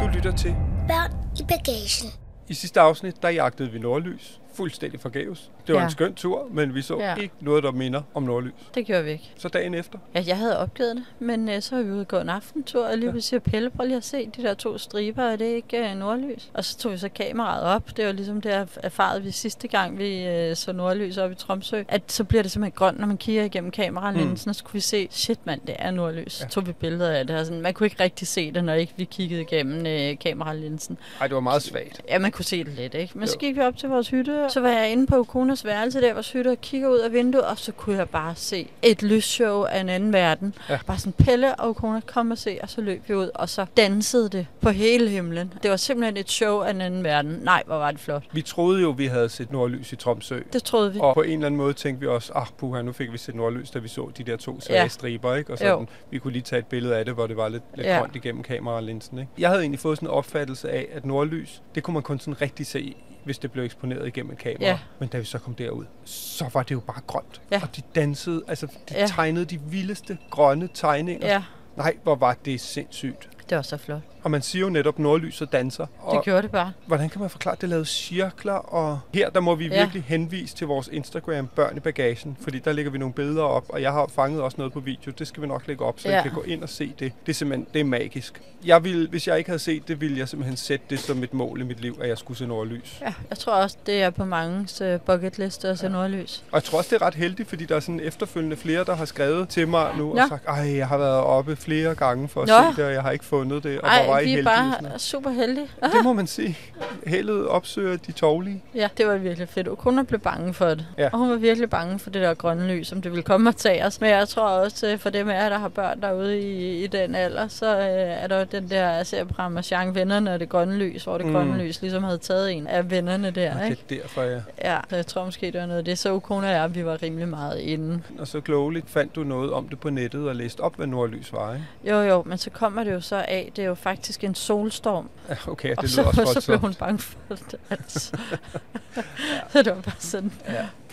Du 0.00 0.06
lytter 0.14 0.32
til 0.36 0.56
Børn 0.88 1.12
i 1.40 1.42
bagagen. 1.48 2.10
I 2.48 2.54
sidste 2.54 2.80
afsnit, 2.80 3.22
der 3.22 3.28
jagtede 3.28 3.70
vi 3.70 3.78
nordlys. 3.78 4.40
Fuldstændig 4.54 5.00
forgæves. 5.00 5.50
Det 5.66 5.74
var 5.74 5.80
Ja. 5.80 5.84
en 5.86 5.90
skøn 5.92 6.14
tur, 6.14 6.48
men 6.52 6.74
vi 6.74 6.82
så 6.82 6.98
Ja. 6.98 7.08
ja. 7.10 7.14
ikke 7.14 7.34
noget, 7.40 7.62
der 7.64 7.72
minder 7.72 8.02
om 8.14 8.22
nordlys. 8.22 8.52
Det 8.74 8.86
gjorde 8.86 9.04
vi 9.04 9.10
ikke. 9.10 9.30
Så 9.36 9.48
dagen 9.48 9.74
efter, 9.74 9.98
Ja, 10.14 10.24
jeg 10.26 10.38
havde 10.38 10.58
opgivet 10.58 10.96
det, 10.96 11.04
men 11.18 11.48
øh, 11.48 11.62
så 11.62 11.76
var 11.76 11.82
vi 11.82 11.90
ude 11.90 12.00
og 12.00 12.08
gå 12.08 12.18
en 12.18 12.28
aftentur, 12.28 12.86
og 12.86 12.98
lige 12.98 13.10
pludselig 13.10 13.42
Pelle, 13.42 13.70
prøv 13.70 13.86
lige 13.86 13.96
at 13.96 14.04
se 14.04 14.30
de 14.36 14.42
der 14.42 14.54
to 14.54 14.78
striber, 14.78 15.22
er 15.22 15.36
det 15.36 15.44
ikke 15.44 15.90
øh, 15.90 15.96
nordlys? 15.96 16.50
Og 16.54 16.64
så 16.64 16.78
tog 16.78 16.92
vi 16.92 16.96
så 16.98 17.08
kameraet 17.08 17.62
op, 17.64 17.96
det 17.96 18.06
var 18.06 18.12
ligesom 18.12 18.40
det, 18.40 18.50
jeg 18.50 18.66
erfarede 18.82 19.22
vi 19.22 19.30
sidste 19.30 19.68
gang, 19.68 19.98
vi 19.98 20.24
øh, 20.26 20.56
så 20.56 20.72
nordlys 20.72 21.18
op 21.18 21.32
i 21.32 21.34
Tromsø, 21.34 21.82
at 21.88 22.02
så 22.12 22.24
bliver 22.24 22.42
det 22.42 22.50
simpelthen 22.52 22.76
grønt, 22.76 22.98
når 22.98 23.06
man 23.06 23.16
kigger 23.16 23.44
igennem 23.44 23.70
kameralinsen, 23.70 24.46
mm. 24.46 24.50
og 24.50 24.54
så 24.54 24.64
kunne 24.64 24.72
vi 24.72 24.80
se, 24.80 25.08
shit 25.10 25.46
mand, 25.46 25.60
det 25.66 25.74
er 25.78 25.90
nordlys. 25.90 26.32
Så 26.32 26.48
tog 26.48 26.66
vi 26.66 26.72
billeder 26.72 27.10
af 27.10 27.26
det, 27.26 27.36
og 27.36 27.46
sådan, 27.46 27.60
man 27.60 27.74
kunne 27.74 27.86
ikke 27.86 28.02
rigtig 28.02 28.28
se 28.28 28.52
det, 28.52 28.64
når 28.64 28.72
ikke 28.74 28.92
vi 28.96 29.04
kiggede 29.04 29.40
igennem 29.40 29.86
øh, 29.86 30.18
kameralinsen. 30.18 30.98
ej, 31.20 31.26
det 31.26 31.34
var 31.34 31.40
meget 31.40 31.62
svagt. 31.62 32.02
Ja, 32.08 32.18
man 32.18 32.30
kunne 32.32 32.44
se 32.44 32.64
det 32.64 32.72
lidt, 32.72 32.94
ikke? 32.94 33.18
Men 33.18 33.28
så 33.28 33.36
Jo. 33.42 33.46
gik 33.46 33.56
vi 33.56 33.60
op 33.60 33.76
til 33.76 33.88
vores 33.88 34.08
hytte, 34.08 34.43
så 34.48 34.60
var 34.60 34.68
jeg 34.68 34.92
inde 34.92 35.06
på 35.06 35.24
Konas 35.24 35.64
værelse 35.64 36.00
der, 36.00 36.12
vores 36.14 36.32
hytte, 36.32 36.48
og 36.50 36.60
kigger 36.60 36.88
ud 36.88 36.98
af 36.98 37.12
vinduet, 37.12 37.44
og 37.44 37.58
så 37.58 37.72
kunne 37.72 37.96
jeg 37.96 38.08
bare 38.08 38.34
se 38.36 38.68
et 38.82 39.02
lysshow 39.02 39.62
af 39.62 39.80
en 39.80 39.88
anden 39.88 40.12
verden. 40.12 40.54
Ja. 40.68 40.78
Bare 40.86 40.98
sådan, 40.98 41.12
Pelle 41.12 41.54
og 41.56 41.76
Kona, 41.76 42.00
kom 42.06 42.30
og 42.30 42.38
se, 42.38 42.58
og 42.62 42.68
så 42.70 42.80
løb 42.80 43.02
vi 43.08 43.14
ud, 43.14 43.30
og 43.34 43.48
så 43.48 43.66
dansede 43.76 44.28
det 44.28 44.46
på 44.60 44.70
hele 44.70 45.08
himlen. 45.08 45.52
Det 45.62 45.70
var 45.70 45.76
simpelthen 45.76 46.16
et 46.16 46.30
show 46.30 46.60
af 46.60 46.70
en 46.70 46.80
anden 46.80 47.04
verden. 47.04 47.38
Nej, 47.42 47.62
hvor 47.66 47.76
var 47.76 47.90
det 47.90 48.00
flot. 48.00 48.22
Vi 48.32 48.42
troede 48.42 48.82
jo, 48.82 48.90
vi 48.90 49.06
havde 49.06 49.28
set 49.28 49.52
nordlys 49.52 49.92
i 49.92 49.96
Tromsø. 49.96 50.40
Det 50.52 50.62
troede 50.64 50.92
vi. 50.92 50.98
Og 51.02 51.14
på 51.14 51.22
en 51.22 51.30
eller 51.32 51.46
anden 51.46 51.58
måde 51.58 51.72
tænkte 51.72 52.00
vi 52.00 52.06
også, 52.06 52.32
ah 52.34 52.46
puha, 52.58 52.82
nu 52.82 52.92
fik 52.92 53.12
vi 53.12 53.18
set 53.18 53.34
nordlys, 53.34 53.70
da 53.70 53.78
vi 53.78 53.88
så 53.88 54.10
de 54.18 54.24
der 54.24 54.36
to 54.36 54.60
svage 54.60 54.80
Ja. 54.82 54.88
striber, 54.88 55.34
ikke? 55.34 55.52
Og 55.52 55.60
Jo. 55.60 55.66
sådan, 55.66 55.88
vi 56.10 56.18
kunne 56.18 56.32
lige 56.32 56.42
tage 56.42 56.58
et 56.60 56.66
billede 56.66 56.96
af 56.96 57.04
det, 57.04 57.14
hvor 57.14 57.26
det 57.26 57.36
var 57.36 57.48
lidt, 57.48 57.62
lidt 57.74 57.86
ja. 57.86 57.98
grønt 57.98 58.16
igennem 58.16 58.42
kameralinsen, 58.42 59.18
ikke? 59.18 59.30
Jeg 59.38 59.48
havde 59.48 59.60
egentlig 59.60 59.80
fået 59.80 59.98
sådan 59.98 60.08
en 60.08 60.14
opfattelse 60.14 60.70
af, 60.70 60.86
at 60.92 61.04
nordlys, 61.06 61.62
det 61.74 61.82
kunne 61.82 61.94
man 61.94 62.02
kun 62.02 62.18
sådan 62.18 62.40
rigtig 62.40 62.66
se, 62.66 62.96
hvis 63.24 63.38
det 63.38 63.52
blev 63.52 63.64
eksponeret 63.64 64.06
igennem 64.06 64.32
et 64.32 64.38
kamera. 64.38 64.64
Ja. 64.68 64.78
Men 64.98 65.08
da 65.08 65.18
vi 65.18 65.24
så 65.24 65.38
kom 65.38 65.54
derud, 65.54 65.84
så 66.04 66.50
var 66.54 66.62
det 66.62 66.70
jo 66.70 66.80
bare 66.80 67.00
grønt. 67.06 67.42
Ja. 67.50 67.60
Og 67.62 67.76
de 67.76 67.82
dansede, 67.94 68.42
altså 68.48 68.66
de 68.66 68.94
Ja. 68.94 69.06
tegnede 69.06 69.44
de 69.44 69.60
vildeste 69.60 70.18
grønne 70.30 70.68
tegninger. 70.74 71.26
Ja, 71.28 71.42
Nej, 71.76 71.96
hvor 72.02 72.14
var 72.14 72.36
det 72.44 72.60
sindssygt. 72.60 73.28
Det 73.54 73.56
var 73.56 73.62
så 73.62 73.76
flot. 73.76 74.00
Og 74.22 74.30
man 74.30 74.42
siger 74.42 74.60
jo 74.62 74.68
netop, 74.70 74.98
nordlys 74.98 75.40
og 75.42 75.52
danser. 75.52 75.86
Og 76.00 76.16
Det 76.16 76.24
gjorde 76.24 76.42
det 76.42 76.50
bare. 76.50 76.72
hvordan 76.86 77.08
kan 77.08 77.20
man 77.20 77.30
forklare, 77.30 77.52
at 77.54 77.60
det 77.60 77.68
lavede 77.68 77.84
cirkler? 77.86 78.52
Og 78.52 79.00
her, 79.14 79.30
der 79.30 79.40
må 79.40 79.54
vi 79.54 79.66
Ja. 79.68 79.78
virkelig 79.80 80.04
henvise 80.08 80.56
til 80.56 80.66
vores 80.66 80.88
Instagram, 80.92 81.46
Børn 81.46 81.76
i 81.76 81.80
Bagagen, 81.80 82.36
fordi 82.40 82.58
der 82.58 82.72
lægger 82.72 82.90
vi 82.92 82.98
nogle 82.98 83.14
billeder 83.14 83.42
op, 83.42 83.64
og 83.68 83.82
jeg 83.82 83.92
har 83.92 84.06
fanget 84.14 84.42
også 84.42 84.54
noget 84.58 84.72
på 84.72 84.80
video. 84.80 85.12
Det 85.18 85.26
skal 85.28 85.42
vi 85.42 85.46
nok 85.46 85.62
lægge 85.68 85.84
op, 85.84 86.00
så 86.00 86.08
Ja. 86.08 86.14
ja. 86.14 86.20
I 86.20 86.22
kan 86.22 86.32
gå 86.32 86.42
ind 86.42 86.62
og 86.62 86.68
se 86.68 86.92
det. 86.98 87.12
Det 87.26 87.32
er 87.32 87.34
simpelthen, 87.34 87.66
det 87.74 87.80
er 87.80 87.84
magisk. 87.84 88.42
Jeg 88.64 88.84
vil, 88.84 89.08
hvis 89.08 89.28
jeg 89.28 89.38
ikke 89.38 89.50
havde 89.50 89.58
set 89.58 89.88
det, 89.88 90.00
ville 90.00 90.18
jeg 90.18 90.28
simpelthen 90.28 90.56
sætte 90.56 90.86
det 90.90 90.98
som 91.00 91.22
et 91.22 91.34
mål 91.34 91.60
i 91.60 91.64
mit 91.64 91.80
liv, 91.80 91.98
at 92.02 92.08
jeg 92.08 92.18
skulle 92.18 92.38
se 92.38 92.46
nordlys. 92.46 92.98
Ja, 93.00 93.14
jeg 93.30 93.38
tror 93.38 93.52
også, 93.52 93.76
det 93.86 94.02
er 94.02 94.10
på 94.10 94.24
mange 94.24 94.68
uh, 94.94 95.00
bucket 95.00 95.38
liste 95.38 95.68
at 95.68 95.78
se 95.78 95.88
nordlys. 95.88 96.44
Og 96.50 96.54
jeg 96.54 96.64
tror 96.64 96.78
også, 96.78 96.90
det 96.94 97.02
er 97.02 97.06
ret 97.06 97.14
heldigt, 97.14 97.48
fordi 97.48 97.64
der 97.64 97.76
er 97.76 97.80
sådan 97.80 98.00
efterfølgende 98.00 98.56
flere, 98.56 98.84
der 98.84 98.94
har 98.94 99.04
skrevet 99.04 99.48
til 99.48 99.68
mig 99.68 99.90
nu 99.98 100.14
Nå. 100.14 100.20
og 100.22 100.28
sagt, 100.28 100.46
ej, 100.46 100.76
jeg 100.76 100.88
har 100.88 100.98
været 100.98 101.16
oppe 101.20 101.56
flere 101.56 101.94
gange 101.94 102.28
for 102.28 102.42
at 102.42 102.48
Nå. 102.48 102.54
se 102.54 102.76
det, 102.76 102.84
og 102.88 102.92
jeg 102.92 103.02
har 103.02 103.10
ikke 103.10 103.24
fundet 103.44 103.64
det, 103.64 103.80
og 103.80 103.88
hvor 103.90 104.06
var 104.12 104.14
Ej, 104.14 104.20
I 104.20 104.24
vi 104.24 104.30
er 104.30 104.36
heldige. 104.36 104.44
sådan 104.54 104.70
bare 104.72 104.82
noget. 104.82 105.00
super 105.00 105.30
heldige. 105.30 105.68
Det 105.82 106.04
må 106.04 106.12
man 106.12 106.26
sige. 106.26 106.58
Heldet 107.06 107.48
opsøger 107.48 107.96
de 107.96 108.12
tovlige. 108.12 108.62
Ja, 108.74 108.88
det 108.98 109.06
var 109.06 109.16
virkelig 109.16 109.48
fedt. 109.48 109.68
Og 109.68 109.78
kun 109.78 110.06
blev 110.06 110.20
bange 110.20 110.54
for 110.54 110.66
det. 110.66 110.86
Ja. 110.98 111.08
Og 111.12 111.18
hun 111.18 111.30
var 111.30 111.36
virkelig 111.36 111.70
bange 111.70 111.98
for 111.98 112.10
det 112.10 112.22
der 112.22 112.34
grønne 112.34 112.74
lys, 112.76 112.86
som 112.86 113.02
det 113.02 113.10
ville 113.12 113.22
komme 113.22 113.50
og 113.50 113.56
tage 113.56 113.86
os. 113.86 114.00
Men 114.00 114.10
jeg 114.10 114.28
tror 114.28 114.42
også, 114.48 114.86
øh, 114.92 114.98
for 114.98 115.10
dem 115.10 115.28
af 115.28 115.34
jer, 115.42 115.48
der 115.48 115.58
har 115.58 115.68
børn 115.68 116.00
derude 116.00 116.40
i, 116.40 116.84
i 116.84 116.86
den 116.86 117.14
alder, 117.14 117.48
så 117.48 117.76
øh, 117.78 117.84
er 118.22 118.26
der 118.26 118.38
jo 118.38 118.46
den 118.52 118.70
der 118.70 119.02
serieprogram 119.02 119.56
af 119.56 119.72
Jean 119.72 119.94
Vennerne 119.94 120.32
og 120.34 120.40
det 120.40 120.48
grønne 120.48 120.76
lys, 120.76 121.04
hvor 121.04 121.18
det 121.18 121.26
Mm. 121.26 121.32
grønne 121.32 121.58
lys 121.66 121.80
ligesom 121.82 122.04
havde 122.04 122.18
taget 122.18 122.52
en 122.52 122.66
af 122.66 122.90
vennerne 122.90 123.30
der, 123.30 123.58
Og 123.58 123.64
ikke? 123.64 123.82
det 123.88 123.96
er 123.98 124.00
derfor, 124.02 124.22
jeg... 124.22 124.42
Ja, 124.64 124.76
så 124.90 124.96
jeg 124.96 125.06
tror 125.06 125.24
måske, 125.24 125.46
det 125.46 125.60
var 125.60 125.66
noget 125.66 125.78
af 125.78 125.84
det. 125.84 125.98
Så 125.98 126.18
kone 126.18 126.46
og 126.46 126.52
jeg, 126.52 126.74
vi 126.74 126.84
var 126.84 127.02
rimelig 127.02 127.28
meget 127.28 127.58
inde. 127.60 128.02
Og 128.18 128.26
så 128.28 128.40
klogeligt 128.40 128.90
fandt 128.90 129.14
du 129.16 129.24
noget 129.24 129.52
om 129.52 129.68
det 129.68 129.80
på 129.80 129.90
nettet 129.90 130.28
og 130.28 130.34
læste 130.36 130.60
op, 130.60 130.76
hvad 130.76 130.86
nordlys 130.86 131.32
var, 131.32 131.52
ikke? 131.54 131.66
Jo, 131.84 132.00
jo, 132.02 132.22
men 132.26 132.38
så 132.38 132.50
kommer 132.50 132.84
det 132.84 132.92
jo 132.92 133.00
så 133.00 133.23
af, 133.28 133.52
det 133.56 133.64
er 133.64 133.66
jo 133.68 133.74
faktisk 133.74 134.24
en 134.24 134.34
solstorm. 134.34 135.08
Ja, 135.28 135.36
okay, 135.46 135.70
det 135.70 135.78
og 135.78 135.88
så, 135.88 136.02
også 136.02 136.40
så 136.40 136.46
blev 136.46 136.58
hun 136.58 136.74
bange 136.74 136.98
for 136.98 137.16
det. 137.28 137.54
Altså. 137.70 138.10
så 139.52 139.62
det 139.62 139.74
var 139.76 139.80
bare 139.80 139.94
sådan, 139.98 140.32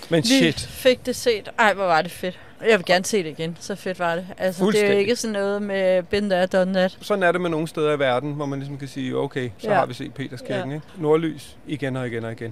Men 0.10 0.24
Vi 0.24 0.28
shit, 0.28 0.60
fik 0.60 1.06
det 1.06 1.16
set. 1.16 1.50
Ej, 1.60 1.74
hvor 1.74 1.84
var 1.86 2.02
det 2.02 2.12
fedt. 2.12 2.40
Jeg 2.70 2.78
vil 2.80 2.86
gerne 2.86 3.06
se 3.06 3.24
det 3.24 3.30
igen. 3.30 3.58
Så 3.60 3.76
fedt 3.76 4.00
var 4.00 4.16
det. 4.16 4.28
Altså, 4.38 4.66
det 4.72 4.84
er 4.84 4.92
jo 4.92 4.98
ikke 4.98 5.16
sådan 5.16 5.34
noget 5.34 5.62
med 5.62 6.04
been 6.04 6.30
there, 6.30 6.46
done 6.46 6.74
that. 6.74 6.98
sådan 7.02 7.24
er 7.24 7.32
det 7.32 7.42
med 7.42 7.50
nogle 7.50 7.68
steder 7.68 7.94
i 7.94 8.00
verden, 8.00 8.34
hvor 8.34 8.46
man 8.46 8.60
ligesom 8.60 8.78
kan 8.78 8.88
sige, 8.88 9.18
okay, 9.18 9.50
så 9.58 9.68
Ja. 9.70 9.74
har 9.76 9.86
vi 9.86 9.94
set 9.94 10.14
Peterskirken, 10.14 10.70
Ja. 10.70 10.76
ikke? 10.76 10.88
Nordlys 10.98 11.58
igen 11.68 11.96
og 11.96 12.08
igen 12.08 12.26
og 12.26 12.32
igen. 12.32 12.52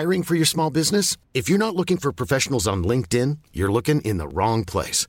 Hiring 0.00 0.26
for 0.26 0.34
your 0.34 0.44
small 0.44 0.70
business? 0.72 1.16
If 1.34 1.48
you're 1.50 1.58
not 1.58 1.74
looking 1.74 2.02
for 2.02 2.10
professionals 2.12 2.66
on 2.66 2.84
LinkedIn, 2.84 3.38
you're 3.56 3.72
looking 3.72 4.06
in 4.06 4.18
the 4.18 4.28
wrong 4.28 4.66
place. 4.66 5.08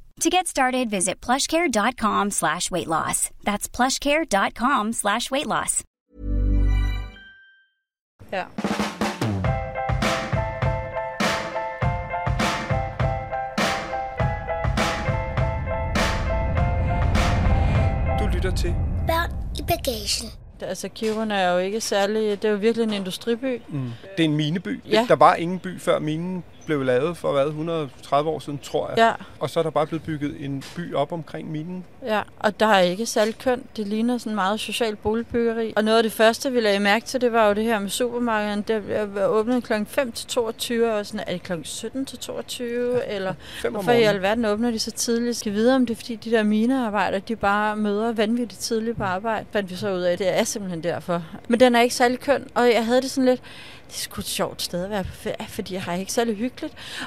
To 0.21 0.29
get 0.29 0.45
started, 0.45 0.91
visit 0.91 1.19
plushcare.com 1.19 2.29
slash 2.29 2.69
weight 2.69 2.87
loss. 2.87 3.31
That's 3.43 3.67
plushcare.com 3.67 4.93
slash 4.93 5.31
weight 5.31 5.47
loss. 5.47 5.83
Ja. 8.31 8.45
Du 18.19 18.27
lytter 18.27 18.51
til. 18.55 18.75
Børn 19.07 19.31
i 19.59 19.61
bagagen. 19.61 20.29
Altså, 20.61 20.89
Kiruna 20.89 21.35
er 21.35 21.51
jo 21.51 21.57
ikke 21.57 21.81
særlig... 21.81 22.41
Det 22.41 22.47
er 22.47 22.51
jo 22.51 22.57
virkelig 22.57 22.83
en 22.83 22.93
industriby. 22.93 23.61
Mm. 23.69 23.91
Det 24.17 24.25
er 24.25 24.29
en 24.29 24.35
mineby. 24.35 24.81
Ja. 24.85 25.05
Der 25.07 25.15
var 25.15 25.35
ingen 25.35 25.59
by, 25.59 25.79
før 25.79 25.99
minen 25.99 26.43
blev 26.65 26.83
lavet 26.83 27.17
for 27.17 27.31
hvad, 27.31 27.45
130 27.47 28.29
år 28.29 28.39
siden, 28.39 28.59
tror 28.63 28.89
jeg. 28.89 28.97
Ja, 28.97 29.11
Og 29.39 29.49
så 29.49 29.59
er 29.59 29.63
der 29.63 29.69
bare 29.69 29.87
blevet 29.87 30.03
bygget 30.03 30.35
en 30.45 30.63
by 30.75 30.93
op 30.95 31.11
omkring 31.11 31.51
minen. 31.51 31.85
ja. 32.05 32.21
Og 32.39 32.59
der 32.59 32.65
er 32.65 32.79
ikke 32.79 33.05
særlig 33.05 33.37
kønt. 33.37 33.77
Det 33.77 33.87
ligner 33.87 34.17
sådan 34.17 34.35
meget 34.35 34.59
socialt 34.59 35.01
boligbyggeri. 35.01 35.73
Og 35.75 35.83
noget 35.83 35.97
af 35.97 36.03
det 36.03 36.11
første, 36.11 36.51
vi 36.51 36.59
lagde 36.59 36.79
mærke 36.79 37.05
til, 37.05 37.21
det 37.21 37.31
var 37.33 37.47
jo 37.47 37.53
det 37.53 37.63
her 37.63 37.79
med 37.79 37.89
supermarkedet. 37.89 38.67
Det 38.67 39.25
åbnede 39.27 39.61
kl. 39.61 39.73
5 39.87 40.11
til 40.11 40.27
22, 40.27 40.93
og 40.93 41.05
sådan, 41.05 41.23
er 41.27 41.31
det 41.31 41.43
kl. 41.43 41.53
17 41.63 42.05
til 42.05 42.17
22, 42.19 43.07
eller 43.07 43.33
Fem 43.61 43.75
om 43.75 43.83
hvorfor 43.83 43.91
i 43.99 44.03
alverden 44.03 44.45
åbner 44.45 44.71
de 44.71 44.79
så 44.79 44.91
tidligt? 44.91 45.37
Skal 45.37 45.51
vi 45.51 45.57
vide, 45.57 45.75
om 45.75 45.85
det 45.85 45.93
er, 45.93 45.97
fordi 45.97 46.15
de 46.15 46.31
der 46.31 46.43
minearbejdere, 46.43 47.21
de 47.27 47.35
bare 47.35 47.75
møder 47.75 48.11
vanvittigt 48.11 48.61
tidligt 48.61 48.97
på 48.97 49.03
arbejde? 49.03 49.45
Fandt 49.51 49.69
vi 49.69 49.75
så 49.75 49.93
ud 49.93 50.01
af, 50.01 50.17
det 50.17 50.39
er 50.39 50.43
simpelthen 50.43 50.83
derfor. 50.83 51.23
Men 51.47 51.59
den 51.59 51.75
er 51.75 51.81
ikke 51.81 51.95
særlig 51.95 52.19
køn, 52.19 52.47
og 52.55 52.67
jeg 52.73 52.85
havde 52.85 53.01
det 53.01 53.11
sådan 53.11 53.25
lidt, 53.25 53.41
det 53.87 53.99
sgu 53.99 54.19
et 54.21 54.25
sjovt 54.25 54.61
sted 54.61 54.83
at 54.83 54.89
være 54.89 55.03
på 55.03 55.11
ferie, 55.11 55.47
fordi 55.49 55.73
jeg 55.73 55.81
har 55.83 55.93
ikke 55.93 56.11
særlig 56.13 56.35
hyggeligt. 56.35 56.60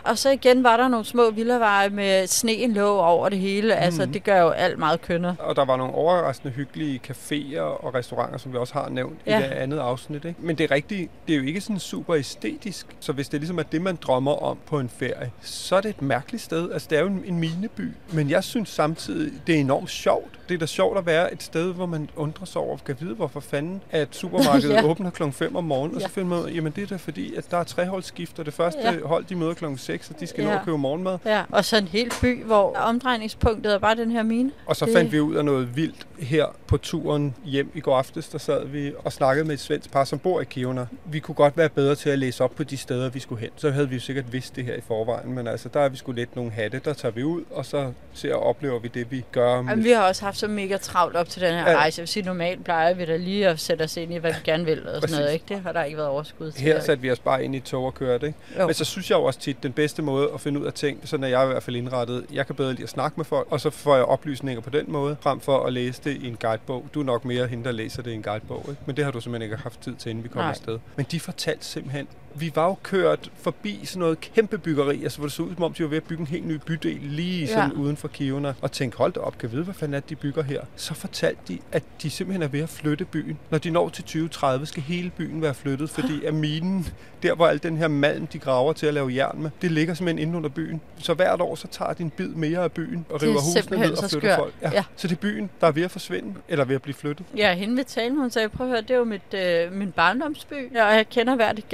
Og 0.04 0.18
så 0.18 0.30
igen 0.30 0.64
var 0.64 0.76
der 0.76 0.88
nogle 0.88 1.06
små 1.06 1.30
villaveje 1.30 1.88
med 1.90 2.26
sneen 2.26 2.72
lå 2.72 2.96
over 2.96 3.28
det 3.28 3.38
hele. 3.38 3.74
Mm. 3.74 3.82
Altså, 3.82 4.06
det 4.06 4.24
gør 4.24 4.40
jo 4.40 4.50
alt 4.50 4.78
meget 4.78 5.02
kønner. 5.02 5.34
Og 5.38 5.56
der 5.56 5.64
var 5.64 5.76
nogle 5.76 5.94
overraskende 5.94 6.54
hyggelige 6.54 7.00
caféer 7.08 7.60
og 7.60 7.94
restauranter, 7.94 8.38
som 8.38 8.52
vi 8.52 8.58
også 8.58 8.74
har 8.74 8.88
nævnt. 8.88 9.18
Ja. 9.26 9.38
i 9.38 9.42
det 9.42 9.48
andet 9.48 9.78
afsnit. 9.78 10.24
Ikke? 10.24 10.40
Men 10.42 10.58
det 10.58 10.64
er 10.64 10.74
rigtigt, 10.74 11.10
det 11.26 11.32
er 11.32 11.38
jo 11.38 11.44
ikke 11.44 11.60
sådan 11.60 11.78
super 11.78 12.14
æstetisk. 12.16 12.86
Så 13.00 13.12
hvis 13.12 13.28
det 13.28 13.40
ligesom 13.40 13.58
er 13.58 13.62
det, 13.62 13.82
man 13.82 13.96
drømmer 13.96 14.32
om 14.32 14.58
på 14.66 14.78
en 14.80 14.88
ferie, 14.88 15.30
så 15.42 15.76
er 15.76 15.80
det 15.80 15.88
et 15.88 16.02
mærkeligt 16.02 16.44
sted. 16.44 16.72
Altså, 16.72 16.88
det 16.90 16.98
er 16.98 17.02
jo 17.02 17.08
en, 17.08 17.22
en 17.26 17.38
mineby. 17.38 17.92
Men 18.12 18.30
jeg 18.30 18.44
synes 18.44 18.68
samtidig, 18.68 19.32
det 19.46 19.54
er 19.54 19.60
enormt 19.60 19.90
sjovt. 19.90 20.40
Det 20.48 20.54
er 20.54 20.58
da 20.58 20.66
sjovt 20.66 20.98
at 20.98 21.06
være 21.06 21.32
et 21.32 21.42
sted, 21.42 21.72
hvor 21.74 21.86
man 21.86 22.10
undrer 22.16 22.44
sig 22.46 22.60
over, 22.60 22.76
kan 22.86 22.96
vide, 23.00 23.14
hvorfor 23.14 23.40
fanden, 23.40 23.80
at 23.90 24.08
supermarkedet 24.10 24.74
ja. 24.74 24.84
Åbner 24.84 25.10
klokken 25.10 25.32
5 25.32 25.56
om 25.56 25.64
morgenen, 25.64 25.94
og 25.96 26.02
så 26.02 26.08
finder 26.08 26.28
man 26.28 26.38
ud 26.38 26.48
jamen 26.50 26.72
det 26.76 26.82
er 26.82 26.86
da 26.86 26.96
fordi, 26.96 27.34
at 27.34 27.50
der 27.50 27.56
er 27.56 27.64
treholdsskift, 27.64 28.38
og 28.38 28.46
det 28.46 28.54
første 28.54 28.80
ja. 28.82 28.94
Hold, 29.04 29.24
de 29.24 29.34
møder 29.36 29.54
klokken 29.54 29.78
6, 29.78 30.10
og 30.10 30.20
de 30.20 30.26
skal 30.26 30.42
ja. 30.44 30.50
nå 30.50 30.56
at 30.56 30.64
købe 30.64 30.78
morgenmad. 30.78 31.18
Ja, 31.24 31.42
og 31.50 31.64
så 31.64 31.76
en 31.76 31.88
hel 31.88 32.12
by, 32.20 32.44
hvor 32.44 32.76
omdrejningspunktet 32.76 33.74
er 33.74 33.78
bare 33.78 33.94
den 33.96 34.10
her 34.10 34.22
mine. 34.22 34.50
Og 34.66 34.76
så 34.76 34.84
Det- 34.84 34.94
fandt 34.94 35.12
vi 35.12 35.20
ud 35.20 35.34
af 35.34 35.44
noget 35.44 35.76
vildt 35.76 36.06
her 36.18 36.46
på 36.66 36.76
turen 36.76 37.34
hjem 37.44 37.70
i 37.74 37.80
går 37.80 37.96
aftes. 37.98 38.28
Der 38.28 38.38
sad 38.38 38.66
vi 38.66 38.92
og 39.04 39.12
snakkede 39.12 39.46
med 39.46 39.54
et 39.54 39.60
svensk 39.60 39.90
par, 39.92 40.04
som 40.04 40.18
bor 40.18 40.40
i 40.40 40.44
Kiruna. 40.44 40.86
Vi 41.04 41.18
kunne 41.18 41.34
godt 41.34 41.56
være 41.56 41.68
bedre 41.68 41.94
til 41.94 42.10
at 42.10 42.18
læse 42.18 42.44
op 42.44 42.54
på 42.54 42.64
de 42.64 42.76
steder, 42.76 43.10
vi 43.10 43.18
skulle 43.18 43.40
hen. 43.40 43.50
Så 43.56 43.70
havde 43.70 43.88
vi 43.88 43.94
jo 43.94 44.00
sikkert 44.00 44.32
vidst 44.32 44.56
det 44.56 44.64
her 44.64 44.74
i 44.74 44.80
forvejen. 44.86 45.32
Men 45.32 45.46
altså, 45.46 45.68
der 45.68 45.80
er 45.80 45.88
vi 45.88 45.96
skulle 45.96 46.20
lidt 46.20 46.36
nogle 46.36 46.50
hatte. 46.50 46.80
Der 46.84 46.92
tager 46.92 47.12
vi 47.12 47.22
ud, 47.24 47.42
og 47.50 47.66
så 47.66 47.92
ser 48.12 48.34
og 48.34 48.42
oplever 48.42 48.78
vi 48.78 48.88
det, 48.88 49.10
vi 49.10 49.24
gør. 49.32 49.62
Med... 49.62 49.70
Jamen, 49.70 49.84
vi 49.84 49.90
har 49.90 50.02
også 50.08 50.24
haft 50.24 50.33
så 50.34 50.48
mega 50.48 50.76
travlt 50.76 51.16
op 51.16 51.28
til 51.28 51.42
den 51.42 51.50
her 51.54 51.70
Ja. 51.70 51.76
rejse. 51.76 51.98
Jeg 51.98 52.02
vil 52.02 52.08
sige, 52.08 52.22
normalt 52.26 52.64
plejer 52.64 52.94
vi 52.94 53.04
da 53.04 53.16
lige 53.16 53.48
at 53.48 53.60
sætte 53.60 53.82
os 53.82 53.96
ind 53.96 54.12
i, 54.12 54.16
hvad 54.16 54.32
vi 54.32 54.38
gerne 54.44 54.64
vil. 54.64 54.78
Og 54.78 54.84
sådan 54.88 55.00
Præcis. 55.00 55.16
noget, 55.18 55.32
ikke? 55.32 55.44
Det 55.48 55.60
har 55.60 55.72
der 55.72 55.84
ikke 55.84 55.96
været 55.96 56.08
overskud 56.08 56.52
til. 56.52 56.62
Her 56.62 56.80
satte 56.80 57.02
vi 57.02 57.10
os 57.10 57.18
bare 57.18 57.44
ind 57.44 57.54
i 57.56 57.60
tog 57.60 57.84
og 57.84 57.94
kørte. 57.94 58.26
Ikke? 58.26 58.38
Jo. 58.58 58.66
Men 58.66 58.74
så 58.74 58.84
synes 58.84 59.10
jeg 59.10 59.16
jo 59.16 59.24
også 59.24 59.40
tit, 59.40 59.62
den 59.62 59.72
bedste 59.72 60.02
måde 60.02 60.28
at 60.34 60.40
finde 60.40 60.60
ud 60.60 60.66
af 60.66 60.72
ting, 60.72 61.08
sådan 61.08 61.24
er 61.24 61.28
jeg 61.28 61.44
i 61.44 61.46
hvert 61.46 61.62
fald 61.62 61.76
indrettet. 61.76 62.24
Jeg 62.32 62.46
kan 62.46 62.54
bedre 62.54 62.70
lide 62.72 62.82
at 62.82 62.88
snakke 62.88 63.14
med 63.16 63.24
folk, 63.24 63.46
og 63.50 63.60
så 63.60 63.70
får 63.70 63.94
jeg 63.96 64.04
oplysninger 64.04 64.60
på 64.62 64.70
den 64.70 64.84
måde, 64.92 65.16
frem 65.20 65.40
for 65.40 65.66
at 65.66 65.72
læse 65.72 66.00
det 66.04 66.16
i 66.22 66.26
en 66.28 66.36
guidebog. 66.40 66.86
Du 66.94 67.00
er 67.00 67.04
nok 67.04 67.24
mere 67.24 67.46
hende, 67.46 67.64
der 67.64 67.72
læser 67.72 68.02
det 68.02 68.10
i 68.10 68.14
en 68.14 68.22
guidebog, 68.22 68.64
ikke? 68.68 68.80
men 68.86 68.96
det 68.96 69.04
har 69.04 69.12
du 69.12 69.20
simpelthen 69.20 69.50
ikke 69.52 69.62
haft 69.62 69.80
tid 69.80 69.94
til, 69.94 70.10
inden 70.10 70.24
vi 70.24 70.28
kom 70.28 70.40
Nej. 70.42 70.50
afsted. 70.50 70.78
Men 70.96 71.06
de 71.10 71.20
fortalte 71.20 71.64
simpelthen, 71.64 72.08
vi 72.34 72.52
var 72.54 72.66
jo 72.66 72.76
kørt 72.82 73.30
forbi 73.36 73.80
sådan 73.84 74.00
noget 74.00 74.20
kæmpe 74.20 74.58
byggeri, 74.58 75.02
altså 75.02 75.18
hvor 75.18 75.26
det 75.26 75.32
så 75.32 75.42
ud, 75.42 75.54
som 75.54 75.62
om 75.64 75.72
de 75.72 75.82
var 75.82 75.88
ved 75.88 75.96
at 75.96 76.02
bygge 76.04 76.20
en 76.20 76.26
helt 76.26 76.46
ny 76.46 76.60
bydel 76.66 76.98
lige 77.02 77.46
sådan 77.48 77.70
Ja. 77.70 77.76
uden 77.78 77.96
for 77.96 78.08
Kiruna, 78.08 78.54
og 78.60 78.72
tænkte, 78.72 78.98
hold 78.98 79.12
da 79.12 79.20
op, 79.20 79.38
kan 79.38 79.52
vide, 79.52 79.64
hvad 79.64 79.74
fanden 79.74 79.94
er 79.94 80.00
de 80.00 80.16
bygger 80.16 80.42
her? 80.42 80.60
Så 80.76 80.94
fortalte 80.94 81.40
de, 81.48 81.58
at 81.72 81.82
de 82.02 82.10
simpelthen 82.10 82.42
er 82.42 82.48
ved 82.48 82.60
at 82.60 82.68
flytte 82.68 83.04
byen. 83.04 83.38
Når 83.50 83.58
de 83.58 83.70
når 83.70 83.88
til 83.88 84.04
2030, 84.04 84.66
skal 84.66 84.82
hele 84.82 85.10
byen 85.10 85.42
være 85.42 85.54
flyttet, 85.54 85.90
fordi 85.90 86.24
at 86.24 86.34
minen, 86.34 86.86
der 87.22 87.34
hvor 87.34 87.46
al 87.46 87.62
den 87.62 87.76
her 87.76 87.88
malm, 87.88 88.26
de 88.26 88.38
graver 88.38 88.72
til 88.72 88.86
at 88.86 88.94
lave 88.94 89.14
jern 89.14 89.42
med, 89.42 89.50
det 89.62 89.70
ligger 89.72 89.94
simpelthen 89.94 90.28
inde 90.28 90.36
under 90.36 90.48
byen. 90.48 90.80
Så 90.98 91.14
hvert 91.14 91.40
år, 91.40 91.54
så 91.54 91.68
tager 91.68 91.92
de 91.92 92.02
en 92.02 92.10
bid 92.10 92.28
mere 92.28 92.58
af 92.58 92.72
byen 92.72 93.06
og 93.10 93.20
Det 93.20 93.26
er 93.26 93.30
river 93.30 93.40
husene 93.40 93.78
ned 93.78 93.90
og 93.90 93.96
så 93.98 94.08
flytter 94.08 94.36
folk. 94.36 94.54
Ja. 94.62 94.70
Ja. 94.72 94.84
Så 94.96 95.08
det 95.08 95.14
er 95.14 95.20
byen, 95.20 95.50
der 95.60 95.66
er 95.66 95.72
ved 95.72 95.82
at 95.82 95.90
forsvinde, 95.90 96.34
eller 96.48 96.64
ved 96.64 96.74
at 96.74 96.82
blive 96.82 96.94
flyttet. 96.94 97.26
Ja, 97.36 97.54
hende 97.54 97.76
ved 97.76 97.84
talen, 97.84 98.18
hun 98.18 98.30
sagde, 98.30 98.48
prøv 98.48 98.66
at 98.66 98.70
høre, 98.70 98.80
det 98.82 98.90
er 98.90 98.96
jo 98.96 99.04
mit, 99.04 99.34
øh, 99.34 99.72
min 99.72 99.92
barndomsby, 99.92 100.54
ja, 100.74 100.86
og 100.88 100.94
jeg 100.94 101.08
kender 101.08 101.34
hvert 101.36 101.58
et 101.58 101.68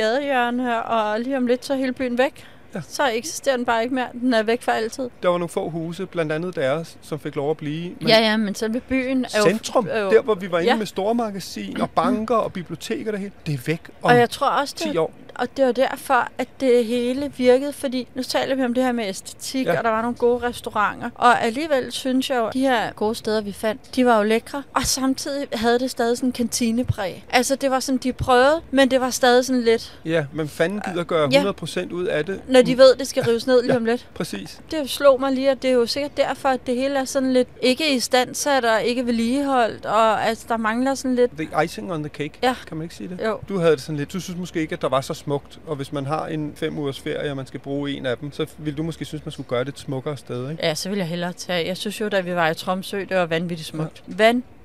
gadehjørne 0.50 0.62
her, 0.62 0.80
og 0.80 1.20
lige 1.20 1.36
om 1.36 1.46
lidt, 1.46 1.64
så 1.64 1.72
er 1.72 1.76
hele 1.76 1.92
byen 1.92 2.18
væk. 2.18 2.46
Ja. 2.74 2.80
Så 2.88 3.10
eksisterer 3.12 3.56
den 3.56 3.64
bare 3.64 3.82
ikke 3.82 3.94
mere. 3.94 4.08
Den 4.12 4.34
er 4.34 4.42
væk 4.42 4.62
for 4.62 4.72
altid. 4.72 5.10
Der 5.22 5.28
var 5.28 5.38
nogle 5.38 5.48
få 5.48 5.70
huse, 5.70 6.06
blandt 6.06 6.32
andet 6.32 6.56
deres, 6.56 6.98
som 7.02 7.20
fik 7.20 7.36
lov 7.36 7.50
at 7.50 7.56
blive. 7.56 7.94
Men, 8.00 8.08
ja, 8.08 8.18
ja, 8.18 8.36
men 8.36 8.54
selve 8.54 8.80
byen 8.80 9.24
er 9.24 9.28
jo... 9.38 9.44
Centrum, 9.44 9.88
er 9.90 10.00
jo 10.00 10.10
der 10.10 10.22
hvor 10.22 10.34
vi 10.34 10.50
var 10.50 10.58
inde 10.58 10.70
ja. 10.70 10.76
med 10.76 10.86
stormagasin 10.86 11.80
og 11.80 11.90
banker 11.90 12.34
og 12.34 12.52
biblioteker, 12.52 13.10
det 13.10 13.20
hele, 13.20 13.32
det 13.46 13.54
er 13.54 13.58
væk 13.66 13.80
om 14.02 14.10
Og 14.10 14.18
jeg 14.18 14.30
tror 14.30 14.48
også, 14.48 14.74
10 14.74 14.88
det, 14.88 14.98
år. 14.98 15.12
Og 15.40 15.56
det 15.56 15.64
var 15.66 15.72
derfor, 15.72 16.28
at 16.38 16.48
det 16.60 16.84
hele 16.84 17.32
virkede, 17.36 17.72
fordi 17.72 18.08
nu 18.14 18.22
taler 18.22 18.54
vi 18.54 18.64
om 18.64 18.74
det 18.74 18.84
her 18.84 18.92
med 18.92 19.08
æstetik, 19.08 19.66
Ja. 19.66 19.72
ja. 19.72 19.78
og 19.78 19.84
der 19.84 19.90
var 19.90 20.02
nogle 20.02 20.16
gode 20.16 20.42
restauranter. 20.48 21.10
Og 21.14 21.42
alligevel 21.42 21.92
synes 21.92 22.30
jeg 22.30 22.36
jo, 22.38 22.46
at 22.46 22.54
de 22.54 22.60
her 22.60 22.92
gode 22.92 23.14
steder, 23.14 23.40
vi 23.40 23.52
fandt, 23.52 23.96
de 23.96 24.06
var 24.06 24.16
jo 24.16 24.22
lækre. 24.22 24.62
Og 24.74 24.82
samtidig 24.82 25.46
havde 25.52 25.78
det 25.78 25.90
stadig 25.90 26.16
sådan 26.16 26.28
en 26.28 26.32
kantinepræg. 26.32 27.24
Altså, 27.30 27.56
det 27.56 27.70
var 27.70 27.80
sådan, 27.80 27.98
de 27.98 28.12
prøvede, 28.12 28.60
men 28.70 28.90
det 28.90 29.00
var 29.00 29.10
stadig 29.10 29.44
sådan 29.44 29.62
lidt, 29.62 29.98
Ja, 30.04 30.24
men 30.32 30.48
fanden 30.48 30.80
gider 30.90 31.04
gøre 31.04 31.28
Ja. 31.32 31.42
100% 31.42 31.92
ud 31.92 32.04
af 32.06 32.24
det. 32.24 32.40
når 32.48 32.62
de 32.62 32.78
ved, 32.78 32.94
det 32.96 33.06
skal 33.08 33.22
rives 33.24 33.46
ned 33.46 33.62
lige 33.62 33.72
Ja. 33.72 33.76
om 33.78 33.84
lidt. 33.84 34.08
Præcis. 34.14 34.60
Det 34.70 34.90
slog 34.90 35.20
mig 35.20 35.32
lige, 35.32 35.50
at 35.50 35.62
det 35.62 35.70
er 35.70 35.74
jo 35.74 35.86
sikkert 35.86 36.16
derfor, 36.16 36.48
at 36.48 36.66
det 36.66 36.76
hele 36.76 36.98
er 36.98 37.04
sådan 37.04 37.32
lidt 37.32 37.48
ikke 37.62 37.94
i 37.94 38.00
standsat 38.00 38.64
og 38.64 38.82
ikke 38.82 39.06
vedligeholdt, 39.06 39.86
og 39.86 40.24
altså, 40.26 40.44
der 40.48 40.56
mangler 40.56 40.94
sådan 40.94 41.14
lidt... 41.14 41.30
The 41.38 41.64
icing 41.64 41.92
on 41.92 42.02
the 42.02 42.08
cake, 42.08 42.32
Ja. 42.42 42.54
kan 42.68 42.76
man 42.76 42.84
ikke 42.84 42.94
sige 42.94 43.08
det? 43.08 43.20
Jo. 43.26 43.38
Du 43.48 43.58
havde 43.58 43.72
det 43.72 43.80
sådan 43.80 43.96
lidt, 43.96 44.12
du 44.12 44.20
synes 44.20 44.38
måske 44.38 44.60
ikke, 44.60 44.72
at 44.72 44.82
der 44.82 44.88
var 44.88 45.00
så 45.00 45.14
smukt, 45.30 45.60
og 45.66 45.76
hvis 45.76 45.92
man 45.92 46.06
har 46.06 46.26
en 46.26 46.52
fem 46.56 46.78
ugers 46.78 47.00
ferie, 47.00 47.30
og 47.30 47.36
man 47.36 47.46
skal 47.46 47.60
bruge 47.60 47.90
en 47.90 48.06
af 48.06 48.18
dem, 48.18 48.32
så 48.32 48.46
vil 48.58 48.76
du 48.76 48.82
måske 48.82 49.04
synes, 49.04 49.24
man 49.24 49.32
skulle 49.32 49.48
gøre 49.48 49.64
det 49.64 49.68
et 49.68 49.78
smukkere 49.78 50.16
sted, 50.16 50.50
ikke? 50.50 50.66
Ja, 50.66 50.74
så 50.74 50.88
vil 50.88 50.98
jeg 50.98 51.08
hellere 51.08 51.32
tage... 51.32 51.66
Jeg 51.66 51.76
synes 51.76 52.00
jo, 52.00 52.08
da 52.08 52.20
vi 52.20 52.34
var 52.34 52.48
i 52.48 52.54
Tromsø, 52.54 53.00
det 53.00 53.16
var 53.16 53.26
vanvittigt 53.26 53.68
smukt. 53.68 54.02
Vanvittigt 54.06 54.59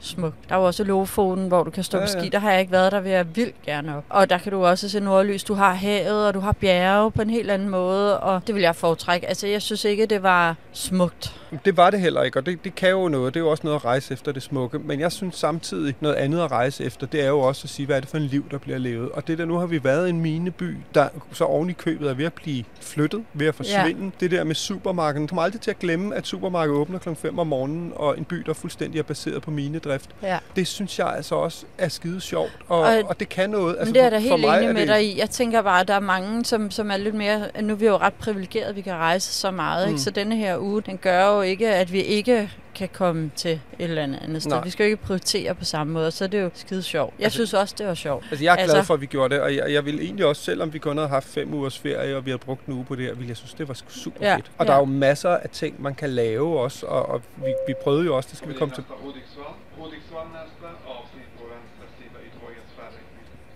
smukt. 0.00 0.36
Der 0.48 0.54
er 0.54 0.58
jo 0.58 0.64
også 0.66 0.84
Lofoten, 0.84 1.48
hvor 1.48 1.62
du 1.62 1.70
kan 1.70 1.84
stå 1.84 1.98
Ja, 1.98 2.04
på 2.04 2.08
ski. 2.08 2.28
Der 2.28 2.38
har 2.38 2.50
jeg 2.50 2.60
ikke 2.60 2.72
været, 2.72 2.92
der 2.92 3.00
vil 3.00 3.12
jeg 3.12 3.36
vildt 3.36 3.62
gerne 3.62 3.96
op. 3.96 4.04
Og 4.08 4.30
der 4.30 4.38
kan 4.38 4.52
du 4.52 4.64
også 4.64 4.88
se 4.88 5.00
nordlys. 5.00 5.44
Du 5.44 5.54
har 5.54 5.74
havet, 5.74 6.26
og 6.26 6.34
du 6.34 6.40
har 6.40 6.52
bjerge 6.52 7.10
på 7.10 7.22
en 7.22 7.30
helt 7.30 7.50
anden 7.50 7.68
måde, 7.68 8.20
og 8.20 8.46
det 8.46 8.54
vil 8.54 8.62
jeg 8.62 8.76
foretrække. 8.76 9.28
Altså, 9.28 9.46
jeg 9.46 9.62
synes 9.62 9.84
ikke, 9.84 10.06
det 10.06 10.22
var 10.22 10.56
smukt. 10.72 11.40
Det 11.64 11.76
var 11.76 11.90
det 11.90 12.00
heller 12.00 12.22
ikke, 12.22 12.38
og 12.38 12.46
det, 12.46 12.64
det 12.64 12.74
kan 12.74 12.90
jo 12.90 13.08
noget. 13.08 13.34
Det 13.34 13.40
er 13.40 13.44
jo 13.44 13.50
også 13.50 13.62
noget 13.64 13.76
at 13.76 13.84
rejse 13.84 14.12
efter 14.12 14.32
det 14.32 14.42
smukke. 14.42 14.78
Men 14.78 15.00
jeg 15.00 15.12
synes 15.12 15.36
samtidig, 15.36 15.94
noget 16.00 16.14
andet 16.14 16.40
at 16.40 16.50
rejse 16.50 16.84
efter, 16.84 17.06
det 17.06 17.22
er 17.24 17.28
jo 17.28 17.40
også 17.40 17.64
at 17.64 17.70
sige, 17.70 17.86
hvad 17.86 17.96
er 17.96 18.00
det 18.00 18.08
for 18.08 18.16
en 18.16 18.22
liv, 18.22 18.44
der 18.50 18.58
bliver 18.58 18.78
levet. 18.78 19.10
Og 19.10 19.26
det 19.26 19.38
der, 19.38 19.44
nu 19.44 19.58
har 19.58 19.66
vi 19.66 19.84
været 19.84 20.06
i 20.06 20.10
en 20.10 20.20
mineby, 20.20 20.76
der 20.94 21.08
så 21.32 21.44
oven 21.44 21.70
i 21.70 21.72
købet 21.72 22.10
er 22.10 22.14
ved 22.14 22.24
at 22.24 22.32
blive 22.32 22.64
flyttet, 22.80 23.24
ved 23.32 23.46
at 23.46 23.54
forsvinde. 23.54 24.04
Ja. 24.04 24.10
Det 24.20 24.30
der 24.30 24.44
med 24.44 24.54
supermarkedet. 24.54 25.20
Jeg 25.20 25.28
kommer 25.28 25.42
aldrig 25.42 25.60
til 25.60 25.70
at 25.70 25.78
glemme, 25.78 26.14
at 26.14 26.26
supermarkedet 26.26 26.78
åbner 26.80 26.98
kl. 26.98 27.14
5 27.14 27.38
om 27.38 27.46
morgenen, 27.46 27.92
og 27.96 28.18
en 28.18 28.24
by, 28.24 28.36
der 28.36 28.52
fuldstændig 28.52 28.98
er 28.98 29.02
baseret 29.02 29.41
på 29.42 29.50
minedrift. 29.50 30.10
Ja. 30.22 30.38
Det 30.56 30.66
synes 30.66 30.98
jeg 30.98 31.06
altså 31.16 31.34
også 31.34 31.64
er 31.78 31.88
skide 31.88 32.20
sjovt, 32.20 32.52
og, 32.68 32.80
og, 32.80 33.02
Og- 33.04 33.20
det 33.20 33.28
kan 33.28 33.50
noget. 33.50 33.76
Altså, 33.78 33.84
men 33.84 33.94
det 33.94 34.00
er 34.00 34.04
jeg 34.04 34.12
da 34.12 34.18
helt 34.18 34.40
mig 34.40 34.58
enig 34.62 34.72
med 34.74 34.80
det- 34.80 34.88
dig 34.88 35.04
i. 35.04 35.18
Jeg 35.18 35.30
tænker 35.30 35.62
bare, 35.62 35.80
at 35.80 35.88
der 35.88 35.94
er 35.94 36.00
mange, 36.00 36.44
som, 36.44 36.70
som 36.70 36.90
er 36.90 36.96
lidt 36.96 37.14
mere... 37.14 37.48
Nu 37.62 37.72
er 37.72 37.76
vi 37.76 37.86
jo 37.86 37.96
ret 37.96 38.14
privilegerede, 38.14 38.74
vi 38.74 38.80
kan 38.80 38.94
rejse 38.94 39.32
så 39.32 39.50
meget. 39.50 39.86
Mm. 39.88 39.92
Ikke? 39.92 40.02
Så 40.02 40.10
denne 40.10 40.36
her 40.36 40.58
uge, 40.58 40.82
den 40.82 40.98
gør 40.98 41.26
jo 41.36 41.40
ikke, 41.42 41.68
at 41.74 41.92
vi 41.92 42.00
ikke 42.00 42.50
kan 42.74 42.88
komme 42.92 43.30
til 43.36 43.50
et 43.50 43.60
eller 43.78 44.02
andet 44.02 44.18
andet 44.22 44.42
sted. 44.42 44.52
Nej. 44.52 44.64
Vi 44.64 44.70
skal 44.70 44.84
jo 44.84 44.90
ikke 44.90 45.02
prioritere 45.02 45.54
på 45.54 45.64
samme 45.64 45.92
måde, 45.92 46.10
så 46.10 46.26
det 46.26 46.40
er 46.40 46.44
jo 46.44 46.50
skide 46.54 46.82
sjovt. 46.82 47.14
Jeg 47.18 47.24
Altså- 47.24 47.36
synes 47.36 47.54
også, 47.54 47.74
det 47.78 47.86
var 47.86 47.94
sjovt. 47.94 48.24
Altså, 48.30 48.44
jeg 48.44 48.52
er 48.52 48.56
glad 48.56 48.64
Altså- 48.64 48.82
for, 48.82 48.94
at 48.94 49.00
vi 49.00 49.06
gjorde 49.06 49.34
det, 49.34 49.42
og 49.42 49.56
jeg, 49.56 49.72
jeg 49.72 49.84
vil 49.84 50.00
egentlig 50.00 50.26
også, 50.26 50.42
selvom 50.42 50.72
vi 50.72 50.78
kun 50.78 50.96
havde 50.96 51.08
haft 51.08 51.26
fem 51.28 51.54
ugers 51.54 51.78
ferie, 51.78 52.16
og 52.16 52.24
vi 52.26 52.30
havde 52.30 52.38
brugt 52.42 52.66
en 52.66 52.74
uge 52.74 52.84
på 52.84 52.94
det 52.96 53.04
her, 53.04 53.14
ville 53.14 53.28
jeg 53.28 53.36
synes, 53.36 53.54
det 53.54 53.68
var 53.68 53.80
super 53.88 54.26
Ja, 54.26 54.36
fedt. 54.36 54.50
Og 54.58 54.64
ja. 54.66 54.70
der 54.70 54.76
er 54.76 54.78
jo 54.80 54.84
masser 54.84 55.30
af 55.30 55.48
ting, 55.50 55.82
man 55.82 55.94
kan 55.94 56.10
lave 56.10 56.60
også, 56.60 56.86
og, 56.86 57.08
og 57.08 57.22
vi, 57.36 57.54
vi 57.66 57.74
prøvede 57.82 58.04
jo 58.04 58.16
også, 58.16 58.28
det 58.30 58.38
skal 58.38 58.48
vi 58.50 58.54
komme 58.54 58.74
til. 58.74 58.84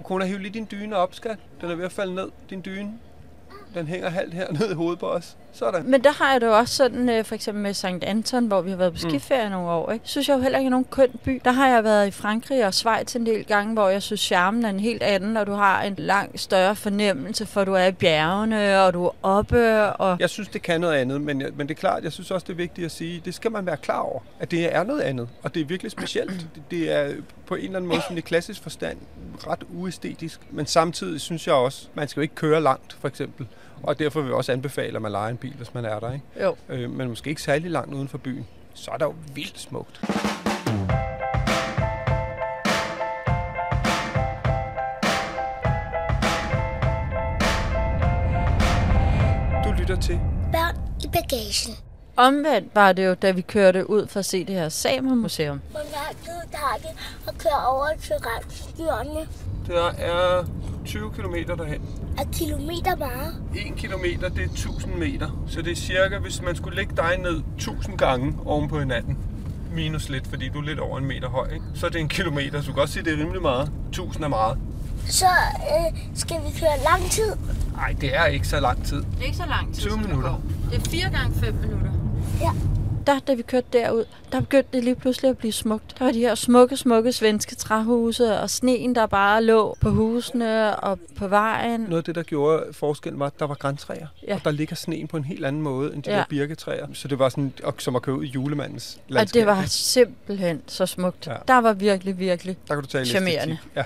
Kona, 0.04 0.24
hiv 0.24 0.38
lige 0.38 0.54
din 0.54 0.68
dyne 0.70 0.96
op, 0.96 1.14
skat. 1.14 1.38
Den 1.60 1.70
er 1.70 1.74
ved 1.74 1.84
at 1.84 1.92
falde 1.92 2.14
ned, 2.14 2.28
din 2.50 2.62
dyne. 2.64 2.92
Den 3.74 3.86
hænger 3.86 4.08
halvt 4.10 4.34
her 4.34 4.52
ned 4.52 4.70
i 4.70 4.74
hovedet 4.74 4.98
på 4.98 5.08
os. 5.08 5.36
Sådan. 5.56 5.90
Men 5.90 6.04
der 6.04 6.12
har 6.12 6.32
jeg 6.32 6.40
det 6.40 6.46
jo 6.46 6.56
også 6.56 6.74
sådan, 6.74 7.08
øh, 7.08 7.24
for 7.24 7.34
eksempel 7.34 7.62
med 7.62 7.74
St. 7.74 7.84
Anton, 7.84 8.46
hvor 8.46 8.60
vi 8.60 8.70
har 8.70 8.76
været 8.76 8.92
på 8.92 8.98
skiferie 8.98 9.44
mm. 9.44 9.52
nogle 9.52 9.68
år. 9.68 9.92
Ikke? 9.92 10.08
Synes 10.08 10.28
jeg 10.28 10.36
jo 10.36 10.42
heller 10.42 10.58
ikke 10.58 10.66
er 10.66 10.70
nogen 10.70 10.86
køn 10.90 11.10
by. 11.24 11.40
Der 11.44 11.52
har 11.52 11.68
jeg 11.68 11.84
været 11.84 12.06
i 12.06 12.10
Frankrig 12.10 12.66
og 12.66 12.74
Schweiz 12.74 13.16
en 13.16 13.26
del 13.26 13.44
gange, 13.44 13.72
hvor 13.72 13.88
jeg 13.88 14.02
synes, 14.02 14.20
charmen 14.20 14.64
er 14.64 14.68
en 14.68 14.80
helt 14.80 15.02
anden, 15.02 15.36
og 15.36 15.46
du 15.46 15.52
har 15.52 15.82
en 15.82 15.94
langt 15.98 16.40
større 16.40 16.76
fornemmelse, 16.76 17.46
for 17.46 17.64
du 17.64 17.72
er 17.72 17.86
i 17.86 17.92
bjergene, 17.92 18.82
og 18.82 18.94
du 18.94 19.04
er 19.04 19.10
oppe. 19.22 19.92
Og... 19.92 20.16
Jeg 20.20 20.30
synes, 20.30 20.48
det 20.48 20.62
kan 20.62 20.80
noget 20.80 20.94
andet, 20.94 21.20
men, 21.20 21.40
jeg, 21.40 21.50
men 21.56 21.68
det 21.68 21.74
er 21.74 21.80
klart, 21.80 22.04
jeg 22.04 22.12
synes 22.12 22.30
også, 22.30 22.44
det 22.44 22.52
er 22.52 22.56
vigtigt 22.56 22.84
at 22.84 22.90
sige, 22.90 23.22
det 23.24 23.34
skal 23.34 23.52
man 23.52 23.66
være 23.66 23.76
klar 23.76 24.00
over, 24.00 24.20
at 24.40 24.50
det 24.50 24.74
er 24.74 24.84
noget 24.84 25.00
andet, 25.00 25.28
og 25.42 25.54
det 25.54 25.60
er 25.60 25.66
virkelig 25.66 25.92
specielt. 25.92 26.46
Det, 26.54 26.62
det 26.70 26.92
er 26.92 27.14
på 27.46 27.54
en 27.54 27.64
eller 27.64 27.76
anden 27.76 27.88
måde, 27.88 28.00
sådan 28.00 28.18
i 28.18 28.20
klassisk 28.20 28.62
forstand, 28.62 28.98
ret 29.46 29.64
uæstetisk, 29.68 30.40
men 30.50 30.66
samtidig 30.66 31.20
synes 31.20 31.46
jeg 31.46 31.54
også, 31.54 31.88
man 31.94 32.08
skal 32.08 32.20
jo 32.20 32.22
ikke 32.22 32.34
køre 32.34 32.60
langt, 32.60 32.96
for 33.00 33.08
eksempel. 33.08 33.46
Og 33.86 33.98
derfor 33.98 34.20
vil 34.20 34.28
jeg 34.28 34.36
også 34.36 34.52
anbefale, 34.52 34.96
at 34.96 35.02
man 35.02 35.12
leger 35.12 35.30
en 35.30 35.36
bil, 35.36 35.54
hvis 35.56 35.74
man 35.74 35.84
er 35.84 36.00
der. 36.00 36.12
Ikke? 36.12 36.24
Jo. 36.42 36.56
Øh, 36.68 36.90
men 36.90 37.08
måske 37.08 37.30
ikke 37.30 37.42
særlig 37.42 37.70
langt 37.70 37.94
uden 37.94 38.08
for 38.08 38.18
byen. 38.18 38.46
Så 38.74 38.90
er 38.90 38.96
der 38.96 39.04
jo 39.04 39.14
vildt 39.34 39.60
smukt. 39.60 40.00
Du 49.64 49.72
lytter 49.80 49.96
til 50.00 50.20
Børn 50.52 50.76
i 51.04 51.08
bagagen. 51.12 51.85
Omvendt 52.16 52.74
var 52.74 52.92
det 52.92 53.06
jo, 53.06 53.14
da 53.14 53.30
vi 53.30 53.40
kørte 53.40 53.90
ud 53.90 54.06
for 54.06 54.18
at 54.18 54.24
se 54.24 54.44
det 54.44 54.54
her 54.54 54.68
Samermuseum. 54.68 55.60
Hvor 55.70 55.80
lang 55.80 56.16
tid 56.24 56.50
tager 56.50 56.76
det 56.82 56.90
at 57.28 57.38
køre 57.38 57.66
over 57.66 57.86
til 58.02 58.14
rensdyrene? 58.14 59.26
Der 59.66 59.88
er 59.88 60.44
20 60.84 61.10
km 61.10 61.34
derhen. 61.58 61.82
Er 62.18 62.24
kilometer 62.32 62.96
meget? 62.96 63.34
1 63.56 63.76
km, 63.76 64.04
det 64.34 64.42
er 64.42 64.48
1000 64.52 64.94
meter. 64.94 65.44
Så 65.48 65.62
det 65.62 65.72
er 65.72 65.76
cirka, 65.76 66.18
hvis 66.18 66.42
man 66.42 66.56
skulle 66.56 66.76
lægge 66.76 66.96
dig 66.96 67.18
ned 67.18 67.42
1000 67.56 67.98
gange 67.98 68.34
oven 68.44 68.68
på 68.68 68.78
hinanden. 68.78 69.18
Minus 69.72 70.08
lidt, 70.08 70.26
fordi 70.26 70.48
du 70.48 70.58
er 70.58 70.62
lidt 70.62 70.78
over 70.78 70.98
en 70.98 71.04
meter 71.04 71.28
høj. 71.28 71.48
Ikke? 71.52 71.64
Så 71.74 71.86
er 71.86 71.90
det 71.90 72.00
en 72.00 72.08
kilometer, 72.08 72.60
så 72.60 72.66
du 72.66 72.72
kan 72.72 72.80
godt 72.80 72.90
sige, 72.90 73.00
at 73.00 73.06
det 73.06 73.14
er 73.14 73.18
rimelig 73.18 73.42
meget. 73.42 73.70
1000 73.88 74.24
er 74.24 74.28
meget. 74.28 74.58
Så 75.08 75.26
øh, 75.26 75.98
skal 76.14 76.36
vi 76.36 76.60
køre 76.60 76.82
lang 76.84 77.10
tid? 77.10 77.32
Nej, 77.72 77.94
det 78.00 78.16
er 78.16 78.24
ikke 78.24 78.48
så 78.48 78.60
lang 78.60 78.84
tid. 78.84 78.96
Det 78.96 79.20
er 79.20 79.24
ikke 79.24 79.36
så 79.36 79.46
lang 79.48 79.74
tid, 79.74 79.82
20 79.82 79.90
som 79.92 80.00
der 80.00 80.08
minutter. 80.08 80.40
Det 80.70 80.86
er 80.86 80.90
4 80.90 81.10
gange 81.10 81.40
5 81.40 81.54
minutter. 81.54 81.90
Ja. 82.40 82.50
Der, 83.06 83.18
da 83.18 83.34
vi 83.34 83.42
kørte 83.42 83.66
derud, 83.72 84.04
der 84.32 84.40
begyndte 84.40 84.68
det 84.72 84.84
lige 84.84 84.94
pludselig 84.94 85.28
at 85.30 85.38
blive 85.38 85.52
smukt. 85.52 85.94
Der 85.98 86.04
var 86.04 86.12
de 86.12 86.18
her 86.18 86.34
smukke, 86.34 86.76
smukke 86.76 87.12
svenske 87.12 87.54
træhuse, 87.54 88.40
og 88.40 88.50
sneen, 88.50 88.94
der 88.94 89.06
bare 89.06 89.42
lå 89.44 89.76
på 89.80 89.90
husene 89.90 90.76
og 90.76 90.98
på 91.16 91.28
vejen. 91.28 91.80
Noget 91.80 91.96
af 91.98 92.04
det, 92.04 92.14
der 92.14 92.22
gjorde 92.22 92.64
forskellen, 92.72 93.20
var, 93.20 93.26
at 93.26 93.32
der 93.38 93.46
var 93.46 93.54
græntræer. 93.54 94.06
Ja. 94.28 94.34
Og 94.34 94.40
der 94.44 94.50
ligger 94.50 94.76
sneen 94.76 95.08
på 95.08 95.16
en 95.16 95.24
helt 95.24 95.44
anden 95.44 95.62
måde, 95.62 95.94
end 95.94 96.02
de 96.02 96.10
Ja. 96.10 96.16
der 96.16 96.24
birketræer. 96.28 96.86
Så 96.92 97.08
det 97.08 97.18
var 97.18 97.28
sådan, 97.28 97.52
og, 97.64 97.74
som 97.78 97.96
at 97.96 98.02
køre 98.02 98.16
ud 98.18 98.24
i 98.24 98.28
julemandens 98.28 98.94
Og 99.08 99.12
landskab. 99.14 99.40
det 99.40 99.46
var 99.46 99.64
simpelthen 99.66 100.62
så 100.66 100.86
smukt. 100.86 101.26
Ja. 101.26 101.34
Der 101.48 101.58
var 101.58 101.72
virkelig, 101.72 102.18
virkelig 102.18 102.56
Der 102.68 102.74
kan 102.74 102.82
du 102.82 102.88
tale 102.88 103.06
charmerende. 103.06 103.58
Ja. 103.76 103.82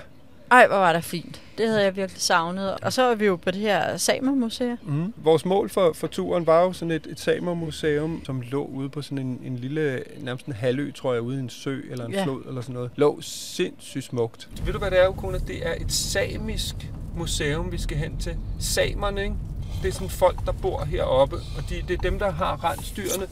Ej, 0.51 0.67
hvor 0.67 0.75
var 0.77 0.93
der 0.93 1.01
fint. 1.01 1.41
Det 1.57 1.67
havde 1.67 1.83
jeg 1.83 1.95
virkelig 1.95 2.21
savnet. 2.21 2.71
Og 2.81 2.93
så 2.93 3.03
var 3.03 3.15
vi 3.15 3.25
jo 3.25 3.35
på 3.35 3.51
det 3.51 3.61
her 3.61 3.97
Samermuseum. 3.97 4.77
Mm. 4.83 5.13
Vores 5.17 5.45
mål 5.45 5.69
for, 5.69 5.93
for 5.93 6.07
turen 6.07 6.47
var 6.47 6.61
jo 6.61 6.73
sådan 6.73 6.91
et, 6.91 7.07
et 7.07 7.19
samermuseum, 7.19 8.25
som 8.25 8.41
lå 8.41 8.65
ude 8.65 8.89
på 8.89 9.01
sådan 9.01 9.17
en, 9.17 9.39
en 9.43 9.57
lille, 9.57 10.03
nærmest 10.19 10.45
en 10.45 10.53
halvø, 10.53 10.91
tror 10.91 11.13
jeg, 11.13 11.21
ude 11.21 11.37
i 11.37 11.39
en 11.39 11.49
sø 11.49 11.81
eller 11.91 12.05
en 12.05 12.13
Ja. 12.13 12.23
flod 12.23 12.43
eller 12.47 12.61
sådan 12.61 12.73
noget. 12.73 12.91
Lå 12.95 13.17
sindssygt 13.21 14.03
smukt. 14.05 14.49
Ved 14.65 14.73
du, 14.73 14.79
hvad 14.79 14.91
det 14.91 14.99
er, 14.99 15.11
Kona? 15.11 15.37
Det 15.37 15.67
er 15.67 15.73
et 15.79 15.91
samisk 15.91 16.75
museum, 17.17 17.71
vi 17.71 17.77
skal 17.77 17.97
hen 17.97 18.17
til. 18.17 18.35
Samerne, 18.59 19.23
ikke? 19.23 19.35
Det 19.81 19.87
er 19.89 19.93
sådan 19.93 20.09
folk, 20.09 20.45
der 20.45 20.51
bor 20.51 20.83
heroppe, 20.85 21.35
og 21.35 21.69
de, 21.69 21.75
det 21.87 21.97
er 21.97 22.01
dem, 22.01 22.19
der 22.19 22.31
har 22.31 22.63
rensdyrene. 22.63 23.27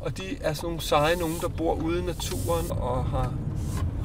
Og 0.00 0.18
de 0.18 0.22
er 0.40 0.52
sådan 0.52 0.66
nogle 0.66 0.80
seje 0.80 1.16
nogen, 1.16 1.34
der 1.40 1.48
bor 1.48 1.74
ude 1.74 1.98
i 1.98 2.02
naturen 2.02 2.66
og 2.70 3.04
har 3.04 3.34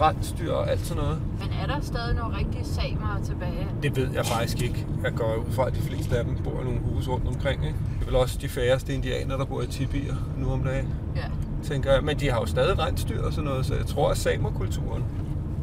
rensdyr 0.02 0.52
og 0.52 0.72
alt 0.72 0.86
sådan 0.86 1.04
noget. 1.04 1.22
Men 1.40 1.50
er 1.62 1.66
der 1.68 1.82
stadig 1.82 2.16
nogle 2.16 2.38
rigtige 2.38 2.66
samere 2.66 3.22
tilbage? 3.24 3.68
Det 3.84 3.96
ved 3.96 4.10
jeg 4.14 4.26
faktisk 4.26 4.62
ikke. 4.62 4.86
Jeg 5.04 5.14
går 5.14 5.36
ud 5.48 5.52
fra, 5.52 5.68
at 5.68 5.74
de 5.76 5.82
fleste 5.82 6.18
af 6.18 6.26
dem 6.26 6.38
bor 6.44 6.62
i 6.62 6.64
nogle 6.64 6.80
huse 6.80 7.10
rundt 7.12 7.28
omkring. 7.28 7.66
Ikke? 7.66 7.78
Det 7.96 8.02
er 8.02 8.06
vel 8.06 8.16
også 8.16 8.38
de 8.42 8.50
færreste 8.50 8.94
indianere, 8.94 9.38
der 9.38 9.46
bor 9.46 9.62
i 9.62 9.68
tibier 9.68 10.16
nu 10.38 10.52
om 10.52 10.64
dagen, 10.64 10.94
Ja. 11.16 11.22
tænker 11.64 11.92
jeg. 11.94 12.04
Men 12.04 12.20
de 12.20 12.30
har 12.32 12.40
jo 12.40 12.46
stadig 12.46 12.80
rensdyr 12.80 13.24
og 13.24 13.34
sådan 13.34 13.50
noget, 13.50 13.66
så 13.66 13.76
jeg 13.76 13.86
tror, 13.86 14.10
at 14.12 14.18
samerkulturen 14.18 15.04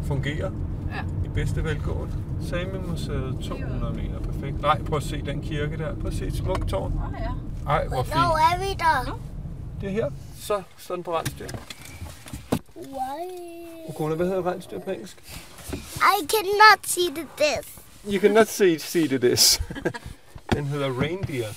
fungerer 0.03 0.50
Ja. 0.91 1.00
i 1.25 1.29
bedste 1.35 1.64
velgående. 1.64 2.14
Samemuseet 2.43 3.37
200 3.43 3.93
meter, 3.95 4.19
perfekt. 4.32 4.63
Nej, 4.63 4.82
prøv 4.82 4.97
at 4.97 5.02
se 5.02 5.23
den 5.26 5.41
kirke 5.43 5.76
der. 5.78 5.95
Prøv 5.95 6.06
at 6.06 6.15
se 6.15 6.26
et 6.26 6.37
smukt 6.37 6.69
tårn. 6.69 6.93
Oh, 6.93 7.21
ja. 7.21 7.30
Ej, 7.73 7.87
hvor 7.89 8.02
fint. 8.02 8.15
Hvornår 8.15 8.54
er 8.54 8.58
vi 8.58 8.75
der? 8.78 9.19
Det 9.80 9.89
er 9.89 9.93
her. 9.93 10.06
Så 10.39 10.63
sådan 10.78 11.04
på 11.04 11.11
rensdyr. 11.19 11.47
Why? 12.76 13.87
Okona, 13.89 14.15
hvad 14.15 14.26
hedder 14.26 14.52
rensdyr 14.52 14.78
på 14.78 14.91
engelsk? 14.91 15.17
I 15.97 16.26
cannot 16.28 16.87
see 16.87 17.10
the 17.15 17.26
this. 17.37 17.75
You 18.06 18.21
cannot 18.21 18.49
see, 18.49 18.78
see 18.78 19.08
to 19.08 19.19
this. 19.19 19.60
den 20.52 20.65
hedder 20.65 21.00
reindeer. 21.00 21.49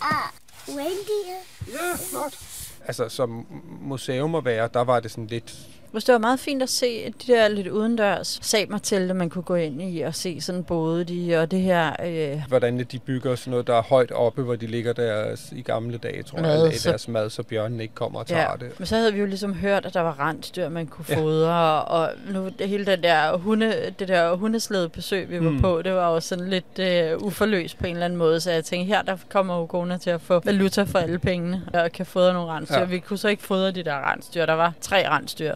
Ah, 0.00 0.30
reindeer. 0.68 1.40
Ja, 1.72 1.96
flot. 1.96 2.38
Altså, 2.86 3.08
som 3.08 3.46
museum 3.80 4.34
at 4.34 4.44
være, 4.44 4.68
der 4.74 4.80
var 4.80 5.00
det 5.00 5.10
sådan 5.10 5.26
lidt... 5.26 5.54
Det 6.00 6.12
var 6.12 6.18
meget 6.18 6.40
fint 6.40 6.62
at 6.62 6.68
se 6.70 7.04
de 7.26 7.32
der 7.32 7.48
lidt 7.48 7.68
udendørs 7.68 8.38
samertelte, 8.42 9.14
man 9.14 9.30
kunne 9.30 9.42
gå 9.42 9.54
ind 9.54 9.82
i 9.82 10.00
og 10.00 10.14
se 10.14 10.40
sådan 10.40 10.64
både 10.64 11.04
de 11.04 11.36
og 11.36 11.50
det 11.50 11.60
her 11.60 11.92
øh, 12.06 12.42
Hvordan 12.48 12.78
de 12.92 12.98
bygger 12.98 13.34
sådan 13.34 13.50
noget, 13.50 13.66
der 13.66 13.74
er 13.74 13.82
højt 13.82 14.12
oppe, 14.12 14.42
hvor 14.42 14.56
de 14.56 14.66
ligger 14.66 14.92
der 14.92 15.36
i 15.52 15.62
gamle 15.62 15.98
dage, 15.98 16.22
tror 16.22 16.40
Mad, 16.40 16.64
jeg, 16.64 16.74
i 16.74 16.78
så- 16.78 16.88
deres 16.90 17.08
mad, 17.08 17.30
så 17.30 17.42
bjørnen 17.42 17.80
ikke 17.80 17.94
kommer 17.94 18.18
og 18.20 18.26
tager 18.26 18.42
Ja, 18.60 18.66
det. 18.66 18.78
men 18.80 18.86
så 18.86 18.96
havde 18.96 19.12
vi 19.12 19.20
jo 19.20 19.26
ligesom 19.26 19.54
hørt, 19.54 19.86
at 19.86 19.94
der 19.94 20.00
var 20.00 20.20
rensdyr, 20.28 20.68
man 20.68 20.86
kunne 20.86 21.04
Ja. 21.08 21.16
fodre, 21.16 21.84
og 21.84 22.10
nu 22.32 22.48
det 22.58 22.68
hele 22.68 22.86
den 22.86 23.02
der 23.02 23.36
hunde, 23.36 23.74
det 23.98 24.08
der 24.08 24.34
hundeslæde 24.36 24.88
besøg, 24.88 25.30
vi 25.30 25.44
var 25.44 25.50
Mm. 25.50 25.60
på, 25.60 25.82
det 25.82 25.92
var 25.94 26.10
jo 26.14 26.20
sådan 26.20 26.48
lidt 26.48 26.78
øh, 26.78 27.18
uforløst 27.22 27.78
på 27.78 27.86
en 27.86 27.92
eller 27.92 28.04
anden 28.04 28.18
måde, 28.18 28.40
så 28.40 28.50
jeg 28.50 28.64
tænkte, 28.64 28.86
her 28.94 29.02
der 29.02 29.16
kommer 29.30 29.60
Ugona 29.62 29.96
til 29.96 30.10
at 30.10 30.20
få 30.20 30.40
valuta 30.44 30.82
for 30.82 30.98
alle 30.98 31.18
pengene, 31.18 31.62
og 31.74 31.92
kan 31.92 32.06
fodre 32.06 32.32
nogle 32.32 32.52
rensdyr. 32.52 32.78
Ja. 32.78 32.84
Vi 32.84 32.98
kunne 32.98 33.18
så 33.18 33.28
ikke 33.28 33.42
fodre 33.42 33.70
de 33.70 33.82
der 33.82 34.12
rensdyr, 34.12 34.46
der 34.46 34.52
var 34.54 34.72
tre 34.80 35.08
rensdyr. 35.08 35.54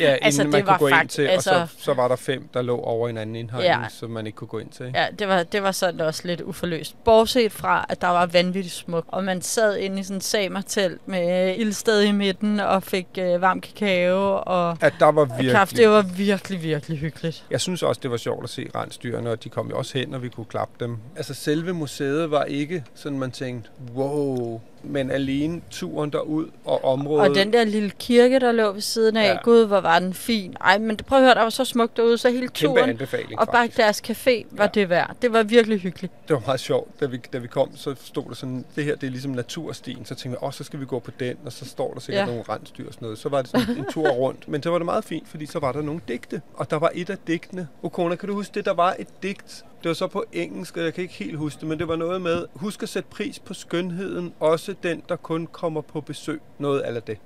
Ja, 0.00 0.08
inden 0.14 0.24
Altså, 0.24 0.42
man 0.44 0.52
det 0.52 0.64
kunne 0.64 0.70
var 0.72 0.78
gå 0.78 0.88
ind 0.88 1.08
til, 1.08 1.22
altså- 1.22 1.50
og 1.60 1.68
så, 1.68 1.74
så 1.84 1.94
var 1.94 2.08
der 2.08 2.16
fem, 2.16 2.48
der 2.54 2.62
lå 2.62 2.78
over 2.80 3.08
en 3.08 3.18
anden 3.18 3.36
indhegning, 3.36 3.82
Ja. 3.82 3.88
som 3.90 4.10
man 4.10 4.26
ikke 4.26 4.36
kunne 4.36 4.48
gå 4.48 4.58
ind 4.58 4.68
til. 4.70 4.90
Ja, 4.94 5.06
det 5.18 5.28
var, 5.28 5.42
det 5.42 5.62
var 5.62 5.72
sådan 5.72 6.00
også 6.00 6.22
lidt 6.24 6.40
uforløst. 6.40 7.04
Bortset 7.04 7.52
fra, 7.52 7.86
at 7.88 8.00
der 8.00 8.08
var 8.08 8.26
vanvittigt 8.26 8.74
smukt, 8.74 9.08
og 9.10 9.24
man 9.24 9.42
sad 9.42 9.76
inde 9.76 10.00
i 10.00 10.02
sådan 10.02 10.16
et 10.16 10.24
samertelt 10.24 11.08
med 11.08 11.50
øh, 11.50 11.58
ildsted 11.58 12.02
i 12.02 12.12
midten, 12.12 12.60
og 12.60 12.82
fik 12.82 13.06
øh, 13.18 13.40
varm 13.40 13.60
kakao 13.60 14.42
og 14.46 14.76
At 14.80 14.94
der 15.00 15.12
var 15.12 15.24
virkelig... 15.24 15.50
kaffe. 15.52 15.76
Det 15.76 15.88
var 15.88 16.02
virkelig, 16.02 16.62
virkelig 16.62 16.98
hyggeligt. 16.98 17.44
Jeg 17.50 17.60
synes 17.60 17.82
også, 17.82 18.00
det 18.02 18.10
var 18.10 18.16
sjovt 18.16 18.44
at 18.44 18.50
se 18.50 18.68
rensdyrene, 18.74 19.30
og 19.30 19.44
de 19.44 19.48
kom 19.48 19.68
jo 19.70 19.78
også 19.78 19.98
hen, 19.98 20.14
og 20.14 20.22
vi 20.22 20.28
kunne 20.28 20.46
klappe 20.46 20.84
dem. 20.84 20.98
Altså 21.16 21.34
selve 21.34 21.72
museet 21.72 22.30
var 22.30 22.44
ikke 22.44 22.84
sådan, 22.94 23.18
man 23.18 23.30
tænkte, 23.30 23.70
wow, 23.94 24.60
men 24.84 25.10
alene 25.10 25.60
turen 25.70 26.10
derud 26.10 26.46
og 26.64 26.84
området. 26.84 27.28
Og 27.28 27.34
den 27.34 27.52
der 27.52 27.64
lille 27.64 27.90
kirke, 27.98 28.38
der 28.38 28.52
lå 28.52 28.72
ved 28.72 28.80
siden 28.80 29.16
af, 29.16 29.22
Ja. 29.34 29.38
gud, 29.44 29.66
hvor 29.66 29.80
var 29.80 29.98
den 29.98 30.14
fin. 30.14 30.56
Ej, 30.60 30.78
men 30.78 30.96
prøv 30.96 31.18
at 31.18 31.24
høre, 31.24 31.34
der 31.34 31.42
var 31.42 31.50
så 31.50 31.64
smukt 31.64 31.96
derude, 31.96 32.18
så 32.18 32.30
hele 32.30 32.48
turen 32.48 33.00
og 33.38 33.48
bare 33.48 33.68
deres 33.76 34.02
café 34.10 34.46
var 34.50 34.64
Ja. 34.64 34.70
det 34.74 34.88
værd. 34.88 35.16
Det 35.22 35.32
var 35.32 35.42
virkelig 35.42 35.78
hyggeligt. 35.80 36.12
Det 36.28 36.34
var 36.34 36.42
meget 36.46 36.60
sjovt, 36.60 37.00
da 37.00 37.06
vi, 37.06 37.20
da 37.32 37.38
vi 37.38 37.48
kom, 37.48 37.76
så 37.76 37.94
stod 38.04 38.24
der 38.28 38.34
sådan, 38.34 38.64
det 38.76 38.84
her 38.84 38.94
det 38.96 39.06
er 39.06 39.10
ligesom 39.10 39.30
naturstien, 39.32 40.04
så 40.04 40.14
tænkte 40.14 40.40
vi, 40.40 40.46
åh, 40.46 40.52
så 40.52 40.64
skal 40.64 40.80
vi 40.80 40.84
gå 40.84 40.98
på 40.98 41.10
den, 41.20 41.36
og 41.44 41.52
så 41.52 41.64
står 41.64 41.92
der 41.94 42.00
sikkert. 42.00 42.20
Ja. 42.20 42.26
nogle 42.26 42.44
rensdyr 42.48 42.86
og 42.86 42.94
sådan 42.94 43.06
noget. 43.06 43.18
Så 43.18 43.28
var 43.28 43.42
det 43.42 43.50
sådan 43.50 43.76
en 43.76 43.84
tur 43.92 44.08
rundt, 44.22 44.48
men 44.48 44.62
så 44.62 44.70
var 44.70 44.78
det 44.78 44.84
meget 44.84 45.04
fint, 45.04 45.28
fordi 45.28 45.46
så 45.46 45.58
var 45.58 45.72
der 45.72 45.82
nogle 45.82 46.00
digte, 46.08 46.42
og 46.54 46.70
der 46.70 46.76
var 46.78 46.90
et 46.94 47.10
af 47.10 47.16
digtene. 47.26 47.68
Okona, 47.82 48.14
kan 48.16 48.28
du 48.28 48.34
huske 48.34 48.54
det? 48.54 48.64
Der 48.64 48.74
var 48.74 48.96
et 48.98 49.08
digt, 49.22 49.64
det 49.82 49.88
var 49.88 49.94
så 49.94 50.06
på 50.06 50.24
engelsk, 50.32 50.76
og 50.76 50.82
jeg 50.84 50.94
kan 50.94 51.02
ikke 51.02 51.14
helt 51.14 51.36
huske 51.38 51.60
det, 51.60 51.68
men 51.68 51.78
det 51.78 51.88
var 51.88 51.96
noget 51.96 52.22
med, 52.22 52.44
husk 52.54 52.82
at 52.82 52.88
sætte 52.88 53.08
pris 53.10 53.38
på 53.38 53.54
skønheden, 53.54 54.32
også 54.40 54.71
den, 54.74 55.02
der 55.08 55.16
kun 55.16 55.46
kommer 55.46 55.80
på 55.80 56.00
besøg. 56.00 56.40
Noget 56.58 56.80
af 56.80 57.02
det. 57.02 57.18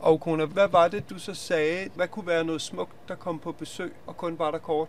Og 0.00 0.20
Kona, 0.20 0.44
hvad 0.44 0.68
var 0.68 0.88
det, 0.88 1.10
du 1.10 1.18
så 1.18 1.34
sagde? 1.34 1.88
Hvad 1.94 2.08
kunne 2.08 2.26
være 2.26 2.44
noget 2.44 2.62
smukt, 2.62 3.08
der 3.08 3.14
kom 3.14 3.38
på 3.38 3.52
besøg, 3.52 3.92
og 4.06 4.16
kun 4.16 4.38
var 4.38 4.50
der 4.50 4.58
kort? 4.58 4.88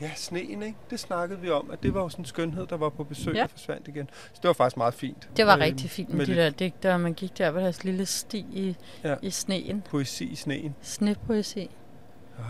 Ja, 0.00 0.10
sneen, 0.16 0.62
ikke? 0.62 0.76
Det 0.90 1.00
snakkede 1.00 1.40
vi 1.40 1.50
om, 1.50 1.70
at 1.72 1.82
det 1.82 1.94
var 1.94 2.00
jo 2.02 2.08
sådan 2.08 2.22
en 2.22 2.26
skønhed, 2.26 2.66
der 2.66 2.76
var 2.76 2.88
på 2.88 3.04
besøg 3.04 3.34
Ja. 3.34 3.42
og 3.44 3.50
forsvandt 3.50 3.88
igen. 3.88 4.08
Så 4.32 4.38
det 4.42 4.48
var 4.48 4.52
faktisk 4.54 4.76
meget 4.76 4.94
fint. 4.94 5.28
Det 5.36 5.46
var 5.46 5.56
Øh, 5.56 5.60
rigtig 5.62 5.90
fint 5.90 6.08
med, 6.08 6.16
med 6.16 6.26
de 6.26 6.34
lidt 6.34 6.38
der 6.38 6.50
digter, 6.50 6.96
man 6.96 7.14
gik 7.14 7.38
der 7.38 7.52
på 7.52 7.58
deres 7.58 7.84
lille 7.84 8.06
sti 8.06 8.38
i, 8.52 8.76
Ja. 9.04 9.14
i 9.22 9.30
sneen. 9.30 9.82
Poesi 9.90 10.24
i 10.24 10.34
sneen. 10.36 10.74
Snepoesi. 10.82 11.70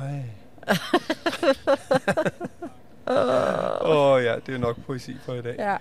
Ej. 0.01 0.23
Åh 3.07 4.13
oh, 4.15 4.25
ja, 4.25 4.37
det 4.47 4.55
er 4.55 4.59
nok 4.59 4.77
poesi 4.87 5.17
for 5.25 5.35
i 5.35 5.43
dag. 5.43 5.55
Ja. 5.59 5.77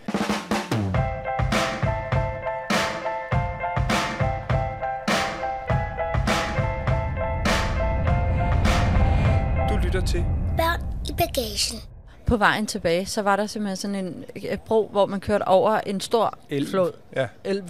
Lytter 9.99 10.11
til 10.11 10.25
Børn 10.57 10.81
i 11.09 11.13
bagagen. 11.17 11.79
På 12.25 12.37
vejen 12.37 12.65
tilbage, 12.65 13.05
så 13.05 13.21
var 13.21 13.35
der 13.35 13.45
simpelthen 13.45 13.75
sådan 13.75 13.95
en 13.95 14.23
et 14.35 14.61
bro, 14.61 14.87
hvor 14.91 15.05
man 15.05 15.19
kørte 15.19 15.47
over 15.47 15.77
en 15.77 16.01
stor 16.01 16.37
Elv. 16.49 16.67
flod. 16.69 16.91
Ja. 17.15 17.27
Elv. 17.43 17.63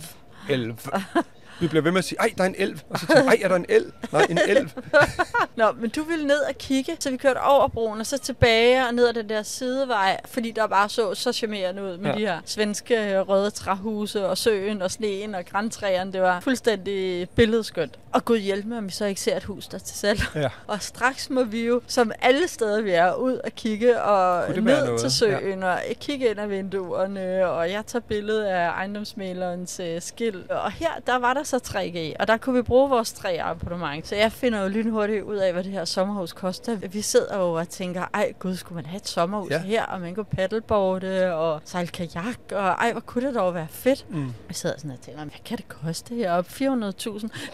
elv. 0.49 0.75
Vi 1.61 1.67
bliver 1.67 1.81
ved 1.83 1.91
med 1.91 1.99
at 1.99 2.05
sige, 2.05 2.19
ej, 2.19 2.33
der 2.37 2.43
er 2.43 2.47
en 2.47 2.55
elv. 2.57 2.79
Og 2.89 2.99
så 2.99 3.05
tænker 3.07 3.23
jeg, 3.23 3.29
ej, 3.33 3.39
er 3.43 3.47
der 3.47 3.55
en 3.55 3.65
elv? 3.69 3.91
Nej, 4.11 4.25
en 4.29 4.39
elv. 4.47 4.69
Nå, 5.55 5.71
men 5.71 5.89
du 5.89 6.03
ville 6.03 6.27
ned 6.27 6.39
og 6.39 6.57
kigge, 6.57 6.97
så 6.99 7.11
vi 7.11 7.17
kørte 7.17 7.41
over 7.41 7.67
broen, 7.67 7.99
og 7.99 8.05
så 8.05 8.17
tilbage 8.17 8.87
og 8.87 8.93
ned 8.93 9.07
ad 9.07 9.13
den 9.13 9.29
der 9.29 9.43
sidevej, 9.43 10.17
fordi 10.25 10.51
der 10.51 10.67
bare 10.67 10.89
så 10.89 11.15
så 11.15 11.33
charmerende 11.33 11.83
ud 11.83 11.97
med 11.97 12.05
Ja. 12.05 12.09
ja. 12.09 12.15
de 12.15 12.25
her 12.27 12.39
svenske 12.45 13.13
øh, 13.13 13.19
røde 13.29 13.51
træhuse 13.51 14.27
og 14.27 14.37
søen 14.37 14.81
og 14.81 14.91
sneen 14.91 15.35
og 15.35 15.45
græntræerne. 15.45 16.13
Det 16.13 16.21
var 16.21 16.39
fuldstændig 16.39 17.29
billedskønt. 17.29 17.99
Og 18.13 18.25
gud 18.25 18.37
hjælp 18.37 18.65
med, 18.65 18.77
om 18.77 18.85
vi 18.85 18.91
så 18.91 19.05
ikke 19.05 19.21
ser 19.21 19.37
et 19.37 19.43
hus 19.43 19.67
der 19.67 19.75
er 19.75 19.79
til 19.79 19.97
salg. 19.97 20.19
Ja. 20.35 20.49
Og 20.67 20.81
straks 20.81 21.29
må 21.29 21.43
vi 21.43 21.65
jo, 21.65 21.81
som 21.87 22.11
alle 22.21 22.47
steder 22.47 22.81
vi 22.81 22.91
er, 22.91 23.13
ud 23.13 23.33
og 23.33 23.51
kigge 23.55 24.01
og 24.01 24.49
ned 24.61 24.99
til 24.99 25.11
søen 25.11 25.63
og 25.63 25.79
kigge 26.01 26.29
ind 26.29 26.39
ad 26.39 26.47
vinduerne, 26.47 27.47
og 27.47 27.71
jeg 27.71 27.85
tager 27.85 28.03
billede 28.07 28.49
af 28.49 28.69
ejendomsmælerens 28.69 29.79
øh, 29.79 30.01
skilt. 30.01 30.51
Og 30.51 30.71
her, 30.71 30.89
der 31.07 31.15
var 31.19 31.33
der 31.33 31.43
så 31.49 31.57
3G, 31.67 32.15
og 32.19 32.27
der 32.27 32.37
kunne 32.37 32.55
vi 32.55 32.61
bruge 32.61 32.89
vores 32.89 33.13
tre 33.13 33.37
abonnement. 33.43 34.07
Så 34.07 34.15
jeg 34.15 34.31
finder 34.31 34.61
jo 34.61 34.67
lynhurtigt 34.67 35.23
ud 35.23 35.35
af, 35.35 35.53
hvad 35.53 35.63
det 35.63 35.71
her 35.71 35.85
sommerhus 35.85 36.33
koster. 36.33 36.75
Vi 36.75 37.01
sidder 37.01 37.37
jo 37.37 37.53
og 37.53 37.69
tænker, 37.69 38.03
ej 38.13 38.33
gud, 38.39 38.55
skulle 38.55 38.75
man 38.75 38.85
have 38.85 38.97
et 38.97 39.07
sommerhus 39.07 39.51
Ja. 39.51 39.59
her, 39.61 39.85
og 39.85 40.01
man 40.01 40.15
kunne 40.15 40.25
paddleboarde 40.25 41.33
og 41.33 41.61
sejle 41.65 41.87
kajak, 41.87 42.39
og 42.51 42.57
ej, 42.67 42.91
hvor 42.91 43.01
kunne 43.01 43.27
det 43.27 43.35
dog 43.35 43.53
være 43.53 43.67
fedt. 43.69 44.05
Mm. 44.09 44.25
Jeg 44.47 44.55
sidder 44.55 44.75
sådan 44.77 44.91
og 44.91 45.01
tænker, 45.01 45.21
hvad 45.23 45.31
kan 45.45 45.57
det 45.57 45.67
koste 45.67 46.15
heroppe? 46.15 46.51
400.000? 46.51 47.01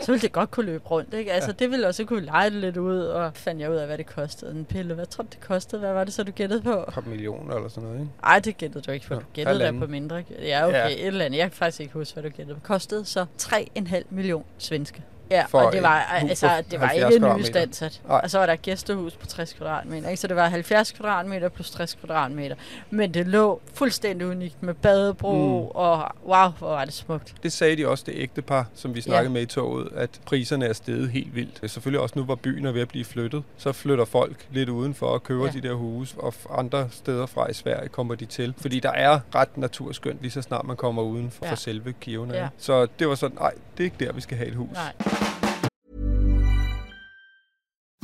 Så 0.02 0.12
ville 0.12 0.22
det 0.22 0.32
godt 0.32 0.52
kunne 0.52 0.66
løbe 0.66 0.84
rundt, 0.88 1.14
ikke? 1.14 1.32
Altså, 1.32 1.50
Ja. 1.50 1.54
det 1.54 1.72
ville 1.72 1.88
også 1.88 2.06
kunne 2.06 2.26
lege 2.26 2.50
det 2.50 2.58
lidt 2.60 2.78
ud, 2.78 3.00
og 3.00 3.32
fandt 3.36 3.62
jeg 3.62 3.72
ud 3.72 3.76
af, 3.76 3.88
hvad 3.88 3.98
det 3.98 4.06
kostede. 4.06 4.52
En 4.52 4.66
pille, 4.66 4.94
hvad 4.94 5.06
tror 5.06 5.24
du, 5.24 5.28
det 5.32 5.40
kostede? 5.48 5.80
Hvad 5.80 5.94
var 5.94 6.04
det 6.04 6.14
så, 6.14 6.24
du 6.24 6.32
gættede 6.32 6.62
på? 6.62 6.74
Et 6.98 7.08
millioner 7.08 7.56
eller 7.56 7.70
sådan 7.70 7.84
noget, 7.84 8.00
ikke? 8.00 8.12
Ej, 8.24 8.40
det 8.40 8.58
gættede 8.58 8.84
du 8.84 8.92
ikke 8.92 9.08
på. 9.08 9.14
Ja, 9.14 9.20
Du 9.20 9.26
gættede 9.34 9.60
der 9.60 9.72
på 9.80 9.88
mindre. 9.88 10.24
Ja, 10.42 10.68
okay, 10.68 10.78
ja. 10.78 10.88
et 10.88 11.06
eller 11.08 11.26
andet. 11.26 11.38
Jeg 11.38 11.46
kan 11.52 11.58
faktisk 11.58 11.80
ikke 11.80 11.94
huske, 11.94 12.14
hvad 12.14 12.24
du 12.32 12.36
gættede 12.38 12.56
på. 12.60 12.62
Kostede 12.68 13.06
så 13.06 13.26
3,5 13.42 13.85
million 14.10 14.44
svenske. 14.58 15.04
Ja, 15.32 15.46
For 15.50 15.60
og 15.62 15.74
det 15.74 15.84
var, 15.84 16.00
altså, 16.00 16.64
det 16.72 16.80
var 16.80 16.86
70 16.88 17.82
ikke. 17.82 18.00
Nej. 18.08 18.20
Og 18.24 18.30
så 18.32 18.40
var 18.40 18.46
der 18.46 18.56
gæstehus 18.56 19.16
på 19.16 19.26
60 19.26 19.54
kvadratmeter. 19.54 20.10
Ikke? 20.10 20.22
Så 20.22 20.28
det 20.28 20.36
var 20.36 20.48
70 20.50 20.92
kvadratmeter 20.92 21.50
plus 21.50 21.70
60 21.72 21.94
kvadratmeter. 21.96 22.56
Men 22.90 23.14
det 23.14 23.28
lå 23.28 23.62
fuldstændig 23.74 24.28
unikt 24.28 24.64
med 24.64 24.74
badebro, 24.74 25.34
Mm. 25.36 25.68
og 25.76 25.98
wow, 26.26 26.50
hvor 26.60 26.68
var 26.68 26.86
det 26.86 26.94
smukt. 26.94 27.34
Det 27.44 27.54
sagde 27.54 27.78
de 27.78 27.88
også, 27.88 28.04
det 28.08 28.14
ægtepar, 28.18 28.66
som 28.76 28.96
vi 28.96 29.02
snakkede 29.02 29.30
Ja. 29.30 29.34
med 29.34 29.42
i 29.42 29.46
toget, 29.46 29.88
at 29.96 30.10
priserne 30.26 30.66
er 30.66 30.74
steget 30.74 31.10
helt 31.10 31.36
vildt. 31.36 31.72
Selvfølgelig 31.72 32.00
også 32.02 32.14
nu, 32.20 32.24
hvor 32.26 32.36
byen 32.36 32.66
er 32.66 32.72
ved 32.72 32.82
at 32.82 32.88
blive 32.88 33.06
flyttet, 33.06 33.44
så 33.58 33.72
flytter 33.72 34.06
folk 34.06 34.48
lidt 34.52 34.70
udenfor 34.70 35.08
og 35.08 35.24
køber 35.24 35.46
ja. 35.46 35.52
De 35.52 35.62
der 35.62 35.74
huse, 35.74 36.16
og 36.20 36.34
andre 36.58 36.88
steder 36.92 37.26
fra 37.26 37.50
i 37.50 37.54
Sverige 37.54 37.90
kommer 37.90 38.16
de 38.16 38.26
til. 38.26 38.54
Fordi 38.58 38.80
der 38.80 38.92
er 38.92 39.20
ret 39.36 39.58
naturskønt, 39.58 40.22
lige 40.22 40.32
så 40.32 40.42
snart 40.42 40.66
man 40.66 40.76
kommer 40.78 41.02
uden 41.02 41.32
for. 41.32 41.46
Ja. 41.46 41.52
for 41.52 41.56
selve 41.56 41.94
Kiruna. 42.02 42.38
Ja. 42.38 42.48
Så 42.58 42.88
det 43.00 43.08
var 43.08 43.16
sådan, 43.16 43.38
nej, 43.40 43.52
det 43.78 43.80
er 43.80 43.86
ikke 43.86 44.06
der, 44.06 44.14
vi 44.14 44.22
skal 44.22 44.38
have 44.38 44.48
et 44.50 44.56
hus. 44.56 44.70
Nej. 44.74 44.94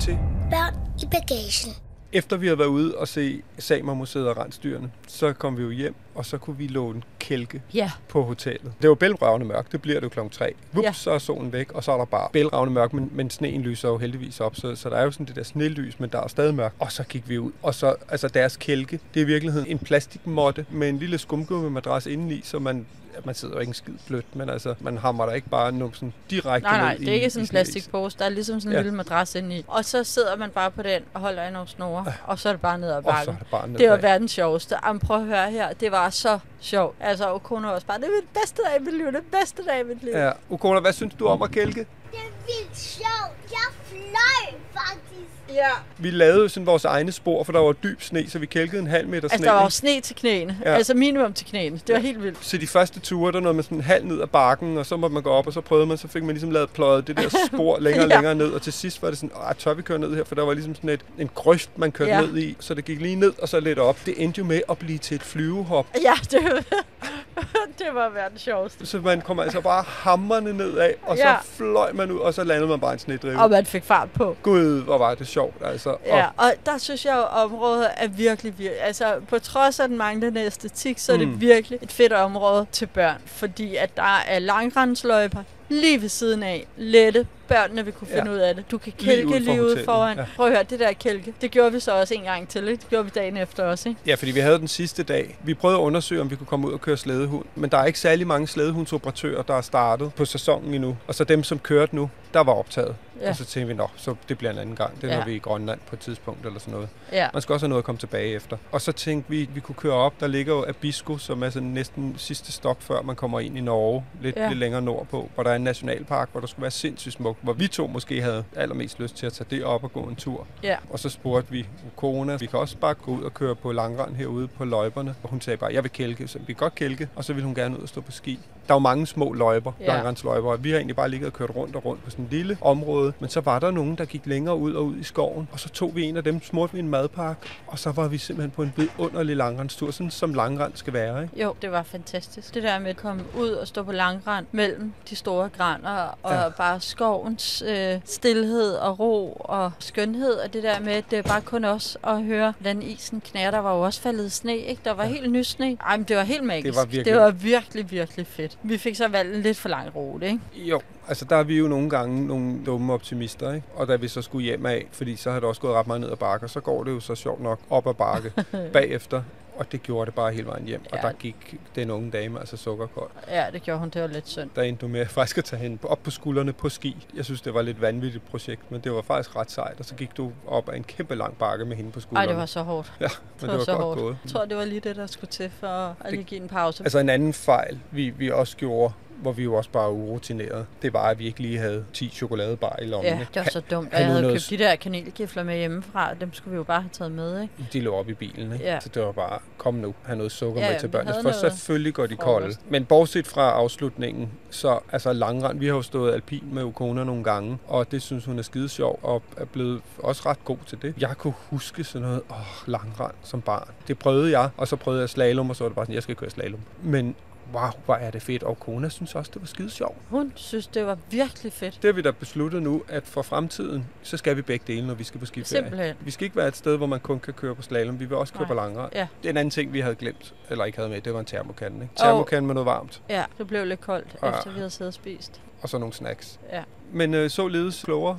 Til 0.00 0.18
Børn 0.50 0.74
i 1.02 1.06
bagagen. 1.10 1.74
Efter 2.12 2.36
vi 2.36 2.46
havde 2.46 2.58
været 2.58 2.68
ude 2.68 2.94
og 2.98 3.08
se 3.08 3.42
Samermuseet 3.58 4.28
og 4.28 4.36
Rensdyrene, 4.36 4.90
så 5.08 5.32
kom 5.32 5.58
vi 5.58 5.62
jo 5.62 5.70
hjem, 5.70 5.94
og 6.14 6.26
så 6.26 6.38
kunne 6.38 6.56
vi 6.56 6.66
låne 6.66 7.02
kælke 7.18 7.62
Ja, 7.74 7.90
på 8.08 8.22
hotellet. 8.22 8.72
Det 8.82 8.88
var 8.88 8.94
bælragende 8.94 9.46
mørkt, 9.46 9.72
det 9.72 9.82
bliver 9.82 10.00
det 10.00 10.04
jo 10.04 10.08
klokken 10.08 10.30
3. 10.30 10.52
Vups, 10.72 10.86
ja. 10.86 10.92
Så 10.92 11.10
er 11.10 11.18
solen 11.18 11.52
væk, 11.52 11.72
og 11.72 11.84
så 11.84 11.92
er 11.92 11.96
der 11.96 12.04
bare 12.04 12.28
bælragende 12.32 12.74
mørkt, 12.74 12.92
men, 12.92 13.10
men 13.12 13.30
sneen 13.30 13.62
lyser 13.62 13.88
jo 13.88 13.98
heldigvis 13.98 14.40
op, 14.40 14.56
så, 14.56 14.74
så 14.74 14.90
der 14.90 14.96
er 14.96 15.02
jo 15.04 15.10
sådan 15.10 15.26
det 15.26 15.36
der 15.36 15.42
snelys, 15.42 16.00
men 16.00 16.10
der 16.10 16.20
er 16.22 16.28
stadig 16.28 16.54
mørkt. 16.54 16.74
Og 16.78 16.92
så 16.92 17.02
gik 17.04 17.28
vi 17.28 17.38
ud, 17.38 17.52
og 17.62 17.74
så, 17.74 17.94
altså 18.08 18.28
deres 18.28 18.56
kælke, 18.56 19.00
det 19.14 19.20
er 19.20 19.24
i 19.24 19.26
virkeligheden 19.26 19.68
en 19.68 19.78
plastikmåtte 19.78 20.66
med 20.70 20.88
en 20.88 20.98
lille 20.98 21.18
skumgummi-madras 21.18 22.06
indeni, 22.06 22.40
så 22.44 22.58
man, 22.58 22.86
man 23.24 23.34
sidder 23.34 23.54
jo 23.54 23.60
ikke 23.60 23.70
en 23.70 23.74
skid 23.74 23.92
blødt, 24.06 24.36
men 24.36 24.50
altså, 24.50 24.74
man 24.80 24.98
hammer 24.98 25.26
der 25.26 25.32
ikke 25.32 25.48
bare 25.48 25.72
numsen 25.72 26.14
direkte 26.30 26.68
nej, 26.68 26.78
nej, 26.78 26.92
ned 26.92 27.00
det 27.00 27.08
er 27.08 27.12
i, 27.12 27.14
ikke 27.14 27.30
sådan 27.30 27.44
en 27.44 27.48
plastikpose. 27.48 28.18
Der 28.18 28.24
er 28.24 28.28
ligesom 28.28 28.60
sådan 28.60 28.68
en 28.68 28.72
Ja. 28.72 28.78
ja. 28.78 28.82
lille 28.82 28.96
madras 28.96 29.34
inde 29.34 29.56
i. 29.58 29.64
Og 29.68 29.84
så 29.84 30.04
sidder 30.04 30.36
man 30.36 30.50
bare 30.50 30.70
på 30.70 30.82
den 30.82 31.02
og 31.14 31.20
holder 31.20 31.48
i 31.48 31.50
nogle 31.50 31.68
snore, 31.68 32.04
og 32.24 32.38
så 32.38 32.48
er 32.48 32.52
det 32.52 32.62
bare 32.62 32.78
ned 32.78 32.90
ad 32.90 32.96
Og 32.96 33.02
så 33.04 33.08
er 33.10 33.14
bakken. 33.14 33.34
det 33.38 33.46
bare 33.50 33.68
Det 33.78 33.90
var 33.90 33.96
verdens 33.96 34.30
sjoveste. 34.32 34.76
Jamen, 34.86 35.00
prøv 35.00 35.16
at 35.20 35.26
høre 35.26 35.50
her. 35.50 35.72
Det 35.72 35.92
var 35.92 36.10
så 36.10 36.38
sjovt. 36.60 36.96
Altså, 37.00 37.32
Okona 37.34 37.66
var 37.68 37.74
også 37.74 37.86
bare, 37.86 37.98
det 37.98 38.04
er 38.04 38.10
mit 38.22 38.28
bedste 38.40 38.62
dag 38.62 38.80
i 38.80 38.84
mit 38.84 38.94
liv. 38.96 39.06
Det 39.06 39.22
bedste 39.40 39.64
dag 39.64 39.80
i 39.80 39.82
mit 39.82 40.02
liv. 40.02 40.12
Ja, 40.12 40.30
Ukona, 40.48 40.80
hvad 40.80 40.92
synes 40.92 41.14
du 41.14 41.26
om 41.26 41.42
at 41.42 41.50
kælke? 41.50 41.80
Det 41.80 42.18
er 42.18 42.18
vildt 42.46 42.78
sjovt. 42.78 43.50
Jeg 43.50 43.74
fløj 43.84 44.58
faktisk. 44.72 45.05
Ja. 45.54 45.68
Vi 45.98 46.10
lavede 46.10 46.48
sådan 46.48 46.66
vores 46.66 46.84
egne 46.84 47.12
spor, 47.12 47.44
for 47.44 47.52
der 47.52 47.60
var 47.60 47.72
dyb 47.72 48.02
sne, 48.02 48.30
så 48.30 48.38
vi 48.38 48.46
kælkede 48.46 48.80
en 48.82 48.86
halv 48.86 49.08
meter 49.08 49.22
Altså, 49.22 49.36
sne. 49.38 49.46
der 49.46 49.52
var 49.52 49.68
sne 49.68 50.00
til 50.00 50.16
knæene. 50.16 50.58
Ja. 50.64 50.70
Ja. 50.70 50.76
Altså, 50.76 50.94
minimum 50.94 51.32
til 51.32 51.46
knæene. 51.46 51.80
Det 51.86 51.94
var 51.94 52.00
helt 52.00 52.22
vildt. 52.22 52.38
Så 52.40 52.56
de 52.56 52.66
første 52.66 53.00
ture, 53.00 53.32
der 53.32 53.40
nåede 53.40 53.54
man 53.54 53.64
sådan 53.64 53.80
halv 53.80 54.04
ned 54.06 54.22
ad 54.22 54.26
bakken, 54.26 54.78
og 54.78 54.86
så 54.86 54.96
måtte 54.96 55.14
man 55.14 55.22
gå 55.22 55.30
op, 55.30 55.46
og 55.46 55.52
så 55.52 55.60
prøvede 55.60 55.86
man, 55.86 55.98
så 55.98 56.08
fik 56.08 56.22
man 56.22 56.30
ligesom 56.34 56.50
lavet 56.50 56.70
pløjet 56.70 57.06
det 57.06 57.16
der 57.16 57.28
spor 57.52 57.78
længere 57.78 58.04
og 58.04 58.10
Ja. 58.10 58.14
længere 58.16 58.34
ned, 58.34 58.50
og 58.52 58.62
til 58.62 58.72
sidst 58.72 59.02
var 59.02 59.08
det 59.08 59.18
sådan, 59.18 59.30
ah, 59.48 59.54
tør 59.56 59.74
vi 59.74 59.82
køre 59.82 59.98
ned 59.98 60.14
her, 60.16 60.24
for 60.24 60.34
der 60.34 60.42
var 60.44 60.52
ligesom 60.54 60.74
sådan 60.74 60.90
et, 60.90 61.00
en 61.18 61.30
grøft, 61.34 61.70
man 61.78 61.92
kørte 61.92 62.10
Ja. 62.12 62.20
ned 62.20 62.36
i, 62.38 62.56
så 62.60 62.74
det 62.74 62.84
gik 62.84 63.00
lige 63.00 63.16
ned, 63.16 63.32
og 63.42 63.48
så 63.48 63.60
lidt 63.60 63.78
op. 63.78 63.98
Det 64.06 64.14
endte 64.22 64.38
jo 64.38 64.44
med 64.44 64.60
at 64.70 64.78
blive 64.78 64.98
til 64.98 65.14
et 65.14 65.22
flyvehop, 65.22 65.86
Ja, 66.02 66.14
det, 66.30 66.40
det 67.78 67.86
var 67.94 68.08
verdens 68.08 68.40
sjoveste. 68.40 68.86
så 68.86 68.98
man 68.98 69.20
kom 69.20 69.38
altså 69.40 69.60
bare 69.60 69.84
hammerne 69.88 70.52
nedad, 70.52 70.90
og 71.02 71.16
Ja. 71.16 71.36
så 71.42 71.48
fløj 71.56 71.92
man 71.92 72.10
ud, 72.10 72.18
og 72.18 72.34
så 72.34 72.44
landede 72.44 72.68
man 72.68 72.80
bare 72.80 72.92
i 72.92 72.94
en 72.94 72.98
snedrive. 72.98 73.38
Og 73.38 73.50
man 73.50 73.66
fik 73.66 73.84
fart 73.84 74.10
på. 74.10 74.36
Gud, 74.42 74.82
hvor 74.82 74.98
var 74.98 75.14
det 75.14 75.26
sjovt, 75.36 75.62
altså. 75.64 75.96
Ja, 76.06 76.26
Og, 76.26 76.32
og 76.36 76.52
der 76.66 76.78
synes 76.78 77.04
jeg 77.04 77.14
jo, 77.16 77.22
at 77.22 77.44
området 77.44 77.88
er 77.96 78.08
virkelig, 78.08 78.58
virkelig... 78.58 78.82
Altså, 78.82 79.14
på 79.28 79.38
trods 79.38 79.80
af 79.80 79.88
den 79.88 79.96
manglende 79.98 80.40
æstetik, 80.40 80.98
så 80.98 81.12
er 81.12 81.16
Mm. 81.18 81.26
det 81.30 81.40
virkelig 81.40 81.78
et 81.82 81.92
fedt 81.92 82.12
område 82.12 82.66
til 82.72 82.86
børn. 82.86 83.20
Fordi 83.26 83.76
at 83.76 83.96
der 83.96 84.22
er 84.28 84.38
langrendsløjper 84.38 85.42
lige 85.68 86.02
ved 86.02 86.08
siden 86.08 86.42
af. 86.42 86.66
Lette. 86.76 87.26
Børnene 87.48 87.84
vil 87.84 87.92
kunne 87.94 88.08
Ja. 88.10 88.18
finde 88.18 88.30
ud 88.30 88.36
af 88.36 88.54
det. 88.54 88.70
Du 88.70 88.78
kan 88.78 88.92
Lige 88.98 89.10
kælke 89.16 89.38
lige, 89.38 89.44
fra 89.46 89.52
ude 89.52 89.60
hotellet, 89.62 89.84
foran. 89.84 90.16
ja. 90.18 90.24
Prøv 90.36 90.46
at 90.46 90.52
høre, 90.52 90.62
det 90.62 90.80
der 90.80 90.92
kælke, 90.92 91.34
det 91.40 91.50
gjorde 91.50 91.72
vi 91.72 91.80
så 91.80 91.92
også 92.00 92.14
en 92.14 92.22
gang 92.22 92.48
til. 92.48 92.68
Ikke? 92.68 92.80
Det 92.80 92.88
gjorde 92.88 93.04
vi 93.04 93.10
dagen 93.14 93.36
efter 93.36 93.62
også. 93.64 93.88
Ikke? 93.88 94.00
Ja, 94.06 94.14
fordi 94.14 94.30
vi 94.30 94.40
havde 94.40 94.58
den 94.58 94.68
sidste 94.68 95.02
dag. 95.02 95.38
Vi 95.42 95.54
prøvede 95.54 95.78
at 95.78 95.82
undersøge, 95.82 96.20
om 96.20 96.30
vi 96.30 96.36
kunne 96.36 96.46
komme 96.46 96.68
ud 96.68 96.72
og 96.72 96.80
køre 96.80 96.96
slædehund. 96.96 97.44
Men 97.54 97.70
der 97.70 97.78
er 97.78 97.84
ikke 97.84 97.98
særlig 97.98 98.26
mange 98.26 98.46
slædehundsoperatører, 98.48 99.42
der 99.42 99.54
er 99.54 99.60
startet 99.60 100.14
på 100.14 100.24
sæsonen 100.24 100.74
endnu. 100.74 100.96
Og 101.06 101.14
så 101.14 101.24
dem, 101.24 101.42
som 101.42 101.58
kørte 101.58 101.96
nu, 101.96 102.10
der 102.34 102.40
var 102.40 102.52
optaget. 102.52 102.96
Ja. 103.18 103.24
Ja. 103.24 103.30
Og 103.30 103.36
så 103.36 103.44
tænkte 103.44 103.68
vi, 103.68 103.74
nå, 103.74 103.88
så 103.96 104.14
det 104.28 104.38
bliver 104.38 104.50
en 104.52 104.58
anden 104.58 104.76
gang. 104.76 105.00
Det 105.00 105.04
er, 105.10 105.12
Ja. 105.12 105.18
når 105.18 105.24
vi 105.26 105.32
er 105.32 105.36
i 105.36 105.38
Grønland 105.38 105.80
på 105.86 105.96
et 105.96 106.00
tidspunkt 106.00 106.46
eller 106.46 106.58
sådan 106.60 106.72
noget. 106.74 106.88
Ja. 107.12 107.28
Man 107.32 107.42
skal 107.42 107.52
også 107.52 107.64
have 107.66 107.68
noget 107.68 107.80
at 107.80 107.84
komme 107.84 107.98
tilbage 107.98 108.34
efter. 108.34 108.56
Og 108.72 108.80
så 108.80 108.92
tænkte 108.92 109.30
vi, 109.30 109.42
at 109.42 109.48
vi 109.54 109.60
kunne 109.60 109.74
køre 109.74 109.92
op. 109.94 110.12
Der 110.20 110.26
ligger 110.26 110.54
jo 110.54 110.64
Abisko, 110.68 111.18
som 111.18 111.42
er 111.42 111.50
sådan 111.50 111.68
næsten 111.68 112.14
sidste 112.18 112.52
stop, 112.52 112.82
før 112.82 113.02
man 113.02 113.16
kommer 113.16 113.40
ind 113.40 113.58
i 113.58 113.60
Norge. 113.60 114.04
Lidt, 114.22 114.36
Ja. 114.36 114.48
lidt 114.48 114.58
længere 114.58 114.82
nordpå, 114.82 115.30
hvor 115.34 115.42
der 115.42 115.50
er 115.50 115.56
en 115.56 115.64
nationalpark, 115.64 116.28
hvor 116.32 116.40
der 116.40 116.46
skulle 116.46 116.62
være 116.62 116.70
sindssygt 116.70 117.14
smukt. 117.14 117.35
Hvor 117.42 117.52
vi 117.52 117.66
to 117.68 117.86
måske 117.86 118.22
havde 118.22 118.44
allermest 118.56 119.00
lyst 119.00 119.16
til 119.16 119.26
at 119.26 119.32
tage 119.32 119.46
det 119.50 119.64
op 119.64 119.84
og 119.84 119.92
gå 119.92 120.00
en 120.00 120.16
tur. 120.16 120.46
Ja. 120.62 120.76
Og 120.90 120.98
så 120.98 121.08
spurgte 121.08 121.50
vi 121.52 121.66
kona, 121.96 122.36
vi 122.36 122.46
kan 122.46 122.58
også 122.58 122.76
bare 122.76 122.94
gå 122.94 123.10
ud 123.10 123.22
og 123.22 123.34
køre 123.34 123.54
på 123.54 123.72
langrand 123.72 124.16
herude 124.16 124.48
på 124.48 124.64
løjperne. 124.64 125.14
Og 125.22 125.28
hun 125.30 125.40
sagde 125.40 125.56
bare, 125.56 125.72
jeg 125.74 125.82
vil 125.82 125.92
kælke, 125.92 126.28
så 126.28 126.38
vi 126.38 126.44
kan 126.44 126.54
godt 126.54 126.74
kælke. 126.74 127.08
Og 127.16 127.24
så 127.24 127.32
ville 127.32 127.44
hun 127.46 127.54
gerne 127.54 127.76
ud 127.76 127.82
og 127.82 127.88
stå 127.88 128.00
på 128.00 128.12
ski. 128.12 128.38
Der 128.68 128.72
er 128.72 128.76
jo 128.76 128.78
mange 128.78 129.06
små 129.06 129.32
løjper, 129.32 129.72
Ja. 129.80 129.86
langrendsløjper. 129.86 130.50
Og 130.50 130.64
vi 130.64 130.70
har 130.70 130.76
egentlig 130.76 130.96
bare 130.96 131.08
ligget 131.08 131.26
og 131.26 131.32
kørt 131.32 131.50
rundt 131.56 131.76
og 131.76 131.84
rundt 131.84 132.04
på 132.04 132.10
sådan 132.10 132.24
en 132.24 132.30
lille 132.30 132.58
område. 132.60 133.12
Men 133.20 133.28
så 133.30 133.40
var 133.40 133.58
der 133.58 133.70
nogen, 133.70 133.96
der 133.98 134.04
gik 134.04 134.26
længere 134.26 134.56
ud 134.56 134.72
og 134.74 134.84
ud 134.84 134.96
i 134.96 135.02
skoven, 135.02 135.48
og 135.52 135.60
så 135.60 135.68
tog 135.68 135.96
vi 135.96 136.04
en 136.04 136.16
af 136.16 136.24
dem, 136.24 136.42
smurte 136.42 136.72
vi 136.72 136.78
en 136.78 136.88
madpakke, 136.88 137.40
og 137.66 137.78
så 137.78 137.90
var 137.92 138.08
vi 138.08 138.18
simpelthen 138.18 138.50
på 138.50 138.62
en 138.62 138.72
vidunderlig 138.76 139.36
langrenstur, 139.36 139.90
sådan 139.90 140.10
som 140.10 140.34
langrend 140.34 140.72
skal 140.74 140.92
være. 140.92 141.22
Ikke? 141.22 141.42
Jo, 141.42 141.54
det 141.62 141.70
var 141.72 141.82
fantastisk. 141.82 142.54
Det 142.54 142.62
der 142.62 142.78
med 142.78 142.90
at 142.90 142.96
komme 142.96 143.22
ud 143.38 143.48
og 143.50 143.68
stå 143.68 143.82
på 143.82 143.92
langrand 143.92 144.46
mellem 144.52 144.92
de 145.10 145.16
store 145.16 145.48
grænder, 145.48 146.18
og 146.22 146.32
Ja. 146.34 146.48
bare 146.48 146.80
skovens 147.26 147.62
øh, 147.66 148.00
stillhed 148.04 148.72
og 148.74 148.98
ro 148.98 149.32
og 149.40 149.72
skønhed, 149.78 150.32
og 150.34 150.52
det 150.52 150.62
der 150.62 150.80
med, 150.80 150.92
at 150.92 151.04
det 151.10 151.24
bare 151.24 151.40
kun 151.40 151.64
os 151.64 151.98
at 152.04 152.22
høre, 152.24 152.54
hvordan 152.60 152.82
isen 152.82 153.20
knærer. 153.20 153.50
Der 153.50 153.58
var 153.58 153.74
jo 153.76 153.80
også 153.80 154.00
faldet 154.00 154.32
sne, 154.32 154.56
ikke? 154.56 154.80
Der 154.84 154.90
var 154.92 155.04
ja. 155.04 155.08
helt 155.10 155.32
ny 155.32 155.42
sne. 155.42 155.76
Ej, 155.86 155.96
men 155.96 156.04
det 156.08 156.16
var 156.16 156.22
helt 156.22 156.44
magisk. 156.44 156.76
var 156.78 156.84
virkelig- 156.84 157.04
det 157.04 157.16
var 157.16 157.30
virkelig, 157.30 157.90
virkelig 157.90 158.26
fedt. 158.26 158.58
Vi 158.62 158.78
fik 158.78 158.96
så 158.96 159.08
valgt 159.08 159.36
en 159.36 159.42
lidt 159.42 159.56
for 159.56 159.68
lang 159.68 159.96
rute, 159.96 160.26
ikke? 160.26 160.40
Jo, 160.54 160.80
altså 161.08 161.24
der 161.24 161.36
er 161.36 161.42
vi 161.42 161.58
jo 161.58 161.68
nogle 161.68 161.90
gange 161.90 162.26
nogle 162.26 162.64
dumme 162.66 162.92
optimister, 162.92 163.52
ikke? 163.54 163.66
Og 163.74 163.88
da 163.88 163.96
vi 163.96 164.08
så 164.08 164.22
skulle 164.22 164.44
hjem 164.44 164.66
af, 164.66 164.86
fordi 164.92 165.16
så 165.16 165.30
har 165.30 165.40
det 165.40 165.48
også 165.48 165.60
gået 165.60 165.74
ret 165.74 165.86
meget 165.86 166.00
ned 166.00 166.10
ad 166.10 166.16
bakke, 166.16 166.48
så 166.48 166.60
går 166.60 166.84
det 166.84 166.90
jo 166.90 167.00
så 167.00 167.14
sjovt 167.14 167.42
nok 167.42 167.58
op 167.70 167.86
ad 167.86 167.94
bakke 167.94 168.32
bagefter. 168.72 169.22
Og 169.58 169.72
det 169.72 169.82
gjorde 169.82 170.06
det 170.06 170.14
bare 170.14 170.32
hele 170.32 170.46
vejen 170.46 170.64
hjem. 170.66 170.80
Og 170.92 170.98
Ja. 171.02 171.08
der 171.08 171.12
gik 171.12 171.54
den 171.74 171.90
unge 171.90 172.10
dame 172.10 172.38
altså 172.40 172.56
sukkerkold. 172.56 173.10
Ja, 173.28 173.46
det 173.52 173.62
gjorde 173.62 173.80
hun. 173.80 173.88
Det 173.88 174.02
var 174.02 174.08
lidt 174.08 174.28
synd. 174.28 174.50
Der 174.56 174.62
endte 174.62 174.80
du 174.86 174.88
med 174.88 175.06
faktisk 175.06 175.38
at 175.38 175.44
tage 175.44 175.62
hende 175.62 175.78
op 175.82 176.02
på 176.02 176.10
skuldrene 176.10 176.52
på 176.52 176.68
ski. 176.68 177.06
Jeg 177.16 177.24
synes, 177.24 177.40
det 177.40 177.54
var 177.54 177.60
et 177.60 177.66
lidt 177.66 177.80
vanvittigt 177.80 178.26
projekt, 178.30 178.70
men 178.70 178.80
det 178.80 178.92
var 178.92 179.02
faktisk 179.02 179.36
ret 179.36 179.50
sejt. 179.50 179.78
Og 179.78 179.84
så 179.84 179.94
gik 179.94 180.16
du 180.16 180.32
op 180.46 180.68
ad 180.68 180.74
en 180.74 180.84
kæmpe 180.84 181.14
lang 181.14 181.38
bakke 181.38 181.64
med 181.64 181.76
hende 181.76 181.90
på 181.90 182.00
skuldrene. 182.00 182.28
det 182.28 182.36
var 182.36 182.46
så 182.46 182.62
hårdt. 182.62 182.92
Ja, 183.00 183.08
men 183.40 183.50
det 183.50 183.58
var, 183.58 183.64
så 183.64 183.72
godt 183.72 183.84
hårdt. 183.84 184.00
gået. 184.00 184.18
Jeg 184.24 184.32
tror, 184.32 184.44
det 184.44 184.56
var 184.56 184.64
lige 184.64 184.80
det, 184.80 184.96
der 184.96 185.06
skulle 185.06 185.30
til 185.30 185.50
for 185.60 185.96
at 186.04 186.10
lige 186.10 186.24
give 186.24 186.40
en 186.40 186.48
pause. 186.48 186.82
Altså 186.82 186.98
en 186.98 187.08
anden 187.08 187.32
fejl, 187.32 187.80
vi, 187.90 188.10
vi 188.10 188.30
også 188.30 188.56
gjorde, 188.56 188.94
hvor 189.16 189.32
vi 189.32 189.42
jo 189.42 189.54
også 189.54 189.70
bare 189.70 189.82
var 189.84 189.90
urutinerede, 189.90 190.66
det 190.82 190.92
var, 190.92 191.02
at 191.08 191.18
vi 191.18 191.26
ikke 191.26 191.40
lige 191.40 191.58
havde 191.58 191.84
10 191.92 192.08
chokoladebar 192.08 192.78
i 192.82 192.86
lommen. 192.86 193.12
Ja, 193.12 193.18
det 193.34 193.42
var 193.42 193.48
så 193.50 193.60
dumt. 193.70 193.90
Kan 193.90 193.98
Jeg 193.98 194.06
havde 194.06 194.22
noget- 194.22 194.34
købt 194.50 194.58
de 194.60 194.64
der 194.64 194.76
kanelgifler 194.76 195.42
med 195.42 195.56
hjemmefra. 195.56 196.14
Dem 196.20 196.32
skulle 196.34 196.52
vi 196.52 196.56
jo 196.56 196.62
bare 196.62 196.80
have 196.80 196.90
taget 196.92 197.12
med, 197.12 197.42
ikke? 197.42 197.54
De 197.72 197.80
lå 197.80 197.94
op 197.94 198.08
i 198.08 198.14
bilen, 198.14 198.52
ikke? 198.52 198.64
Ja. 198.64 198.80
Så 198.80 198.88
det 198.88 199.02
var 199.02 199.12
bare, 199.12 199.38
kom 199.58 199.74
nu, 199.74 199.94
have 200.04 200.16
noget 200.16 200.32
sukker 200.32 200.60
Ja, 200.60 200.70
med 200.72 200.80
til 200.80 200.88
børnene, 200.88 201.14
for 201.22 201.32
selvfølgelig 201.32 201.94
går 201.94 202.06
de 202.06 202.16
kolde. 202.16 202.56
Men 202.68 202.84
bortset 202.84 203.26
fra 203.26 203.50
afslutningen, 203.50 204.30
så 204.50 204.78
altså 204.92 205.12
langrand, 205.12 205.58
vi 205.58 205.66
har 205.66 205.74
jo 205.74 205.82
stået 205.82 206.12
alpin 206.14 206.44
med 206.52 206.62
Ukona 206.64 207.04
nogle 207.04 207.24
gange, 207.24 207.58
og 207.66 207.90
det 207.90 208.02
synes 208.02 208.24
hun 208.24 208.38
er 208.38 208.42
skide 208.42 208.68
sjov, 208.68 208.98
og 209.02 209.22
er 209.36 209.44
blevet 209.44 209.80
også 209.98 210.22
ret 210.26 210.44
god 210.44 210.58
til 210.66 210.82
det. 210.82 210.94
Jeg 211.00 211.14
kunne 211.18 211.34
huske 211.50 211.84
sådan 211.84 212.06
noget, 212.08 212.22
åh, 212.30 212.36
langrand 212.68 213.14
som 213.22 213.40
barn. 213.40 213.68
Det 213.88 213.98
prøvede 213.98 214.38
jeg, 214.40 214.50
og 214.56 214.68
så 214.68 214.76
prøvede 214.76 215.00
jeg 215.00 215.08
slalom, 215.08 215.50
og 215.50 215.56
så 215.56 215.64
var 215.64 215.68
det 215.68 215.76
bare 215.76 215.84
sådan, 215.84 215.94
jeg 215.94 216.02
skal 216.02 216.16
køre 216.16 216.30
slalom. 216.30 216.60
Men 216.82 217.14
wow, 217.54 217.70
hvor 217.84 217.94
er 217.94 218.10
det 218.10 218.22
fedt, 218.22 218.42
og 218.42 218.60
Kona 218.60 218.88
synes 218.88 219.14
også, 219.14 219.30
det 219.34 219.42
var 219.42 219.46
skide 219.46 219.70
sjovt. 219.70 219.96
Hun 220.10 220.32
synes, 220.34 220.66
det 220.66 220.86
var 220.86 220.98
virkelig 221.10 221.52
fedt. 221.52 221.74
Det 221.74 221.84
har 221.88 221.92
vi 221.92 222.02
da 222.02 222.10
besluttet 222.10 222.62
nu, 222.62 222.82
at 222.88 223.02
for 223.06 223.22
fremtiden, 223.22 223.86
så 224.02 224.16
skal 224.16 224.36
vi 224.36 224.42
begge 224.42 224.64
dele, 224.74 224.86
når 224.86 224.94
vi 224.94 225.04
skal 225.04 225.20
på 225.20 225.26
skiferie. 225.26 225.62
Simpelthen. 225.62 225.96
Vi 226.00 226.10
skal 226.10 226.24
ikke 226.24 226.36
være 226.36 226.48
et 226.48 226.56
sted, 226.56 226.76
hvor 226.76 226.86
man 226.86 227.00
kun 227.00 227.20
kan 227.20 227.34
køre 227.34 227.54
på 227.54 227.62
slalom. 227.62 228.00
Vi 228.00 228.04
vil 228.04 228.16
også 228.16 228.32
køre 228.34 228.46
på 228.46 228.54
langrand. 228.54 228.92
Ja. 228.94 229.06
Det 229.22 229.28
er 229.28 229.30
en 229.30 229.36
anden 229.36 229.50
ting, 229.50 229.72
vi 229.72 229.80
havde 229.80 229.94
glemt, 229.94 230.34
eller 230.50 230.64
ikke 230.64 230.78
havde 230.78 230.90
med, 230.90 231.00
det 231.00 231.14
var 231.14 231.20
en 231.20 231.26
termokan. 231.26 231.72
Ikke? 231.74 231.88
Og- 231.94 231.96
Termokan 231.96 232.46
med 232.46 232.54
noget 232.54 232.66
varmt, 232.66 233.02
Ja, 233.08 233.24
det 233.38 233.46
blev 233.46 233.66
lidt 233.66 233.80
koldt, 233.80 234.16
Ja. 234.22 234.28
efter 234.38 234.50
vi 234.50 234.56
havde 234.58 234.70
siddet 234.70 234.88
og 234.90 234.94
spist. 234.94 235.40
og 235.62 235.68
så 235.68 235.78
nogle 235.78 235.92
snacks. 235.94 236.40
Ja, 236.52 236.62
Men 236.92 237.14
øh, 237.14 237.30
således 237.30 237.82
klogere. 237.84 238.18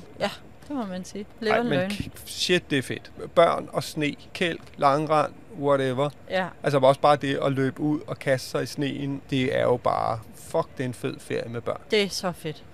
det 0.68 0.76
må 0.76 0.84
man 0.86 1.04
sige. 1.04 1.22
Ej, 1.22 1.44
Lever 1.44 1.62
men 1.62 1.72
løgn. 1.72 1.90
shit, 2.26 2.70
det 2.70 2.78
er 2.78 2.82
fedt. 2.82 3.12
Børn 3.34 3.68
og 3.72 3.82
sne, 3.84 4.14
kælk, 4.34 4.60
langrand, 4.76 5.32
whatever. 5.58 6.10
Ja, 6.30 6.46
Altså 6.62 6.78
også 6.78 7.00
bare 7.00 7.16
det 7.16 7.38
at 7.42 7.52
løbe 7.52 7.80
ud 7.80 8.00
og 8.06 8.18
kaste 8.18 8.48
sig 8.50 8.62
i 8.62 8.66
sneen, 8.66 9.22
det 9.30 9.56
er 9.58 9.62
jo 9.62 9.76
bare, 9.76 10.18
fuck, 10.34 10.68
det 10.76 10.84
er 10.84 10.88
en 10.88 10.94
fed 10.94 11.14
ferie 11.20 11.48
med 11.48 11.60
børn. 11.60 11.80
det 11.90 12.02
er 12.02 12.08
så 12.08 12.32
fedt. 12.32 12.64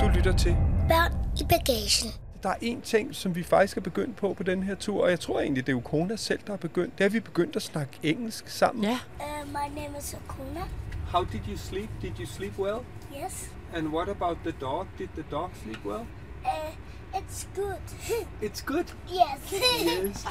Du 0.00 0.08
lytter 0.14 0.36
til 0.36 0.56
Børn 0.88 1.12
i 1.40 1.44
bagagen. 1.48 2.10
Der 2.42 2.48
er 2.48 2.54
en 2.60 2.80
ting, 2.80 3.14
som 3.14 3.34
vi 3.34 3.42
faktisk 3.42 3.76
er 3.76 3.80
begyndt 3.80 4.16
på 4.16 4.34
på 4.34 4.42
den 4.42 4.62
her 4.62 4.74
tur, 4.74 5.02
og 5.04 5.10
jeg 5.10 5.20
tror 5.20 5.40
egentlig, 5.40 5.66
det 5.66 5.72
er 5.72 5.76
jo 5.76 5.80
Kona 5.80 6.16
selv, 6.16 6.40
der 6.46 6.52
har 6.52 6.56
begyndt. 6.56 6.98
Det 6.98 7.04
er, 7.04 7.06
at 7.06 7.12
vi 7.12 7.16
er 7.18 7.22
begyndt 7.22 7.56
at 7.56 7.62
snakke 7.62 7.92
engelsk 8.02 8.48
sammen. 8.48 8.84
Ja, 8.84 8.98
Uh, 9.20 9.48
my 9.48 9.80
name 9.80 9.98
is 9.98 10.14
Akuna. 10.14 10.64
How 11.12 11.24
did 11.24 11.40
you 11.48 11.56
sleep? 11.56 11.88
Did 12.02 12.10
you 12.20 12.26
sleep 12.26 12.58
well? 12.58 12.78
Yes. 13.12 13.48
And 13.74 13.92
what 13.92 14.08
about 14.08 14.36
the 14.44 14.52
dog? 14.52 14.86
Did 14.98 15.08
the 15.16 15.22
dog 15.30 15.50
sleep 15.62 15.84
well? 15.84 16.06
Uh, 16.44 16.72
it's 17.14 17.46
good. 17.54 17.82
It's 18.40 18.62
good. 18.62 18.86
yes. 19.08 19.38
Yes. 19.52 20.24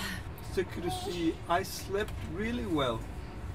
So 0.56 0.64
could 0.64 0.84
you 0.84 0.92
see, 1.06 1.36
I 1.50 1.64
slept 1.64 2.14
really 2.38 2.66
well. 2.66 3.00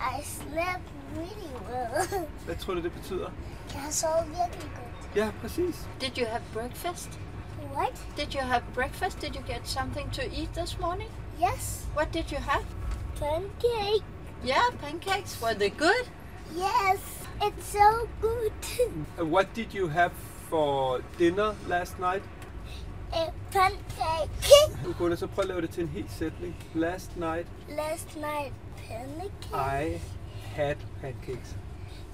I 0.01 0.23
slept 0.23 0.89
really 1.17 1.51
well. 1.71 2.27
Hvad 2.45 2.57
tror 2.57 2.75
du, 2.75 2.83
det 2.83 2.93
betyder? 2.93 3.31
Jeg 3.75 3.87
sov 3.91 4.25
virkelig 4.27 4.71
godt. 4.75 5.17
Ja, 5.17 5.31
præcis. 5.41 5.89
Did 6.01 6.19
you 6.19 6.27
have 6.27 6.43
breakfast? 6.53 7.09
What? 7.75 7.93
Did 8.17 8.35
you 8.35 8.43
have 8.43 8.63
breakfast? 8.75 9.21
Did 9.21 9.35
you 9.37 9.43
get 9.47 9.69
something 9.69 10.13
to 10.13 10.23
eat 10.23 10.49
this 10.55 10.79
morning? 10.79 11.11
Yes. 11.41 11.87
What 11.97 12.13
did 12.13 12.31
you 12.33 12.39
have? 12.39 12.65
Pancake. 13.17 14.05
Yeah, 14.45 14.71
pancakes. 14.81 15.43
Were 15.43 15.55
they 15.55 15.71
good? 15.71 16.05
Yes. 16.57 16.99
It's 17.43 17.67
so 17.67 18.09
good. 18.21 18.53
And 19.19 19.31
what 19.31 19.47
did 19.57 19.75
you 19.75 19.89
have 19.89 20.13
for 20.49 21.01
dinner 21.19 21.55
last 21.69 21.99
night? 21.99 22.23
A 23.13 23.33
pancake. 23.53 24.31
Du 24.85 24.93
kunne 24.93 25.17
så 25.17 25.27
prøve 25.27 25.43
at 25.43 25.49
lave 25.49 25.61
det 25.61 25.71
til 25.71 25.83
en 25.83 25.89
hel 25.89 26.05
sætning. 26.09 26.57
Last 26.75 27.17
night 27.17 27.47
Last 27.69 28.17
night, 28.17 28.53
pancake. 28.77 29.83
I 29.83 30.01
had 30.55 30.77
pancakes. 31.01 31.57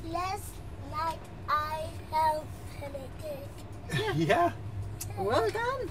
Last 0.04 0.54
night, 0.90 1.20
I 1.48 1.76
have 2.12 2.42
pancake. 2.80 4.18
Ja, 4.28 4.52
Well 5.18 5.50
done. 5.50 5.90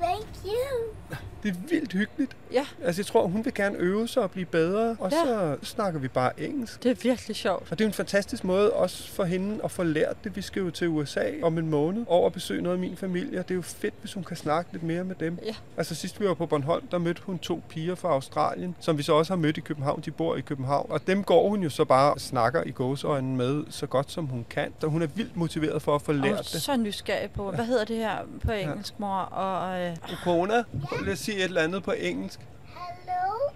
Thank 0.00 0.26
you. 0.44 1.16
det 1.42 1.48
er 1.50 1.54
vildt 1.68 1.92
hyggeligt. 1.92 2.36
Ja, 2.52 2.66
Altså, 2.84 3.00
jeg 3.02 3.06
tror, 3.06 3.26
hun 3.26 3.44
vil 3.44 3.54
gerne 3.54 3.76
øve 3.78 4.08
sig 4.08 4.22
og 4.22 4.30
blive 4.30 4.46
bedre, 4.46 4.96
og 5.00 5.10
Ja. 5.10 5.24
så 5.24 5.56
snakker 5.62 6.00
vi 6.00 6.08
bare 6.08 6.40
engelsk. 6.40 6.82
det 6.82 6.90
er 6.90 6.94
virkelig 7.02 7.36
sjovt. 7.36 7.70
Og 7.72 7.78
det 7.78 7.84
er 7.84 7.88
en 7.88 7.92
fantastisk 7.94 8.44
måde 8.44 8.72
også 8.72 9.12
for 9.12 9.24
hende 9.24 9.60
at 9.64 9.70
få 9.70 9.82
lært 9.82 10.24
det. 10.24 10.36
Vi 10.36 10.42
skal 10.42 10.62
jo 10.62 10.70
til 10.70 10.88
USA 10.88 11.24
om 11.42 11.58
en 11.58 11.70
måned 11.70 12.04
over 12.08 12.26
at 12.26 12.32
besøge 12.32 12.62
noget 12.62 12.76
af 12.76 12.80
min 12.80 12.96
familie, 12.96 13.38
og 13.38 13.48
det 13.48 13.54
er 13.54 13.56
jo 13.56 13.62
fedt, 13.62 13.94
hvis 14.00 14.12
hun 14.12 14.24
kan 14.24 14.36
snakke 14.36 14.72
lidt 14.72 14.82
mere 14.82 15.04
med 15.04 15.14
dem. 15.14 15.38
Ja. 15.46 15.54
Altså 15.76 15.94
sidst 15.94 16.20
vi 16.20 16.26
var 16.28 16.34
på 16.34 16.46
Bornholm, 16.46 16.86
der 16.86 16.98
mødte 16.98 17.22
hun 17.22 17.38
to 17.38 17.62
piger 17.68 17.94
fra 17.94 18.08
Australien, 18.08 18.76
som 18.80 18.98
vi 18.98 19.02
så 19.02 19.12
også 19.14 19.32
har 19.32 19.38
mødt 19.38 19.56
i 19.56 19.60
København. 19.60 20.00
De 20.04 20.10
bor 20.10 20.36
i 20.36 20.40
København, 20.40 20.86
og 20.90 21.06
dem 21.06 21.24
går 21.24 21.48
hun 21.48 21.62
jo 21.62 21.70
så 21.70 21.84
bare 21.84 22.12
og 22.14 22.20
snakker 22.20 22.62
i 22.66 22.70
gåseøjnen 22.70 23.36
med 23.36 23.64
så 23.70 23.86
godt 23.86 24.10
som 24.10 24.26
hun 24.26 24.46
kan. 24.50 24.72
Så 24.80 24.86
hun 24.86 25.02
er 25.02 25.06
vildt 25.06 25.36
motiveret 25.36 25.82
for 25.82 25.94
at 25.94 26.02
få 26.02 26.12
Og 26.12 26.18
lært 26.18 26.38
det. 26.38 26.62
så 26.62 26.76
nysgerrig 26.76 27.30
på, 27.30 27.50
hvad 27.50 27.64
hedder 27.64 27.84
det 27.84 27.96
her 27.96 28.16
på 28.44 28.52
engelsk, 28.52 29.00
mor? 29.00 29.16
Og, 29.16 29.51
øh, 29.52 29.96
Ukona, 30.12 30.64
lad 31.04 31.12
os 31.12 31.18
sige 31.18 31.36
et 31.38 31.44
eller 31.44 31.62
andet 31.62 31.82
på 31.82 31.92
engelsk. 31.92 32.40
Hello. 32.66 33.50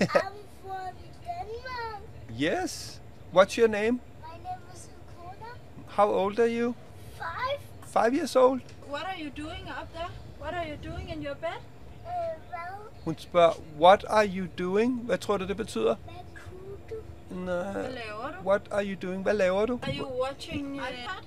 I'm 0.00 0.32
from 0.62 0.94
Denmark. 1.24 2.02
Yes. 2.40 3.00
What's 3.34 3.58
your 3.58 3.68
name? 3.68 3.92
My 3.92 4.36
name 4.44 4.62
is 4.74 4.88
Ukona. 4.98 5.50
How 5.88 6.08
old 6.14 6.38
are 6.40 6.60
you? 6.60 6.74
Five. 7.18 7.60
Five 7.86 8.14
years 8.16 8.36
old. 8.36 8.60
What 8.90 9.02
are 9.04 9.22
you 9.24 9.30
doing 9.44 9.64
up 9.80 9.88
there? 9.94 10.10
What 10.40 10.54
are 10.54 10.66
you 10.68 10.76
doing 10.90 11.08
in 11.10 11.22
your 11.26 11.34
bed? 11.34 11.60
Uh, 12.04 12.08
well, 12.52 12.78
Hun 13.04 13.18
spørger, 13.18 13.52
what 13.80 14.04
are 14.08 14.26
you 14.26 14.46
doing? 14.58 15.00
Hvad 15.04 15.18
tror 15.18 15.36
du, 15.36 15.46
det 15.46 15.56
betyder? 15.56 15.94
hvad 15.94 16.14
kunne 16.34 16.76
du? 16.90 17.44
Nej. 17.50 17.72
Hvad 17.72 17.82
laver 17.82 18.28
du? 18.42 18.48
What 18.48 18.62
are 18.70 18.84
you 18.84 18.96
doing? 19.02 19.22
Hvad 19.22 19.34
laver 19.34 19.66
du? 19.66 19.78
Are 19.82 19.92
you 19.98 20.22
watching 20.22 20.66
uh, 20.72 20.76
iPad? 20.88 21.24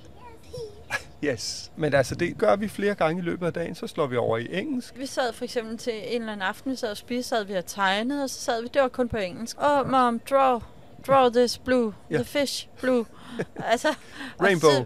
Yes. 1.26 1.72
Men 1.76 1.94
altså, 1.94 2.16
det 2.16 2.38
gør 2.38 2.56
vi 2.56 2.68
flere 2.68 2.96
gange 2.96 3.22
i 3.22 3.26
løbet 3.26 3.46
af 3.48 3.54
dagen, 3.54 3.76
så 3.76 3.88
slår 3.88 4.08
vi 4.08 4.18
over 4.18 4.38
i 4.38 4.48
engelsk. 4.52 4.94
Vi 4.98 5.06
sad 5.06 5.34
for 5.34 5.44
eksempel 5.44 5.78
til 5.78 5.94
en 5.94 6.22
eller 6.22 6.32
anden 6.34 6.42
aften, 6.48 6.72
vi 6.72 6.76
sad 6.76 6.92
og 6.92 6.98
spiste, 6.98 7.30
sad 7.30 7.44
vi 7.44 7.54
og 7.54 7.66
tegnede, 7.66 8.24
og 8.24 8.30
så 8.30 8.40
sad 8.42 8.62
vi, 8.62 8.68
det 8.74 8.82
var 8.82 8.88
kun 8.88 9.10
på 9.10 9.18
engelsk. 9.18 9.58
Oh, 9.62 9.90
mom, 9.90 10.20
draw, 10.30 10.60
draw 11.08 11.30
this 11.30 11.58
blue, 11.58 11.94
Ja. 12.10 12.16
the 12.16 12.26
fish, 12.26 12.68
blue. 12.82 13.06
altså, 13.72 13.96
Rainbow. 14.42 14.70
Så, 14.72 14.86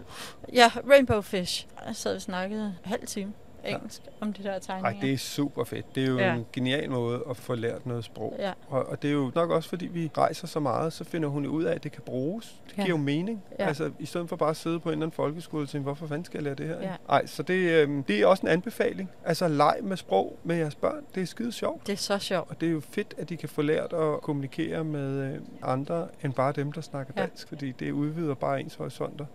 ja, 0.52 0.70
rainbow 0.90 1.20
fish. 1.20 1.66
Så 1.92 2.18
sad 2.20 2.48
vi 2.48 2.54
en 2.54 2.72
halv 2.84 3.06
time 3.06 3.32
engelsk 3.64 4.02
om 4.20 4.32
de 4.32 4.42
der 4.42 4.52
Ej, 4.52 4.58
tegninger. 4.58 5.00
det 5.00 5.12
er 5.12 5.16
super 5.18 5.64
fedt. 5.64 5.94
Det 5.94 6.02
er 6.04 6.08
jo 6.08 6.18
Ja. 6.18 6.34
en 6.34 6.46
genial 6.52 6.90
måde 6.90 7.22
at 7.30 7.36
få 7.36 7.54
lært 7.54 7.86
noget 7.86 8.04
sprog. 8.04 8.36
Ja. 8.38 8.52
Og, 8.68 8.86
og 8.88 9.02
det 9.02 9.08
er 9.10 9.14
jo 9.14 9.30
nok 9.34 9.50
også, 9.50 9.68
fordi 9.68 9.86
vi 9.86 10.10
rejser 10.18 10.46
så 10.46 10.60
meget, 10.60 10.92
så 10.92 11.04
finder 11.04 11.28
hun 11.28 11.46
ud 11.46 11.64
af, 11.64 11.74
at 11.74 11.84
det 11.84 11.92
kan 11.92 12.02
bruges. 12.06 12.60
Det 12.70 12.78
Ja. 12.78 12.82
giver 12.82 12.96
jo 12.98 13.02
mening. 13.02 13.42
Ja. 13.58 13.66
Altså, 13.66 13.90
i 13.98 14.06
stedet 14.06 14.28
for 14.28 14.36
bare 14.36 14.50
at 14.50 14.56
sidde 14.56 14.80
på 14.80 14.88
en 14.88 14.92
eller 14.92 15.06
anden 15.06 15.14
folkeskole 15.14 15.62
og 15.64 15.68
tænke, 15.68 15.82
hvorfor 15.82 16.06
fanden 16.06 16.24
skal 16.24 16.38
jeg 16.38 16.44
lære 16.44 16.54
det 16.54 16.66
her? 16.66 16.80
Ja. 16.82 16.92
Nej, 17.08 17.26
så 17.26 17.42
det, 17.42 17.54
øhm, 17.70 18.02
det 18.02 18.20
er 18.20 18.26
også 18.26 18.42
en 18.42 18.48
anbefaling. 18.48 19.10
Altså, 19.24 19.48
leg 19.48 19.76
med 19.82 19.96
sprog 19.96 20.38
med 20.44 20.56
jeres 20.56 20.74
børn. 20.74 21.04
Det 21.14 21.22
er 21.22 21.26
skide 21.26 21.52
sjovt. 21.52 21.86
Det 21.86 21.92
er 21.92 21.96
så 21.96 22.18
sjovt. 22.18 22.50
Og 22.50 22.60
det 22.60 22.68
er 22.68 22.72
jo 22.72 22.80
fedt, 22.80 23.14
at 23.18 23.28
de 23.28 23.36
kan 23.36 23.48
få 23.48 23.62
lært 23.62 23.92
at 23.92 24.20
kommunikere 24.20 24.84
med 24.84 25.32
øh, 25.32 25.38
andre, 25.62 26.08
end 26.24 26.32
bare 26.34 26.52
dem, 26.52 26.72
der 26.72 26.80
snakker 26.80 27.12
Ja. 27.16 27.20
dansk. 27.22 27.48
Fordi 27.48 27.72
det 27.72 27.90
udvider 27.92 28.34
bare 28.34 28.60
ens 28.60 28.74
horisonter. 28.74 29.26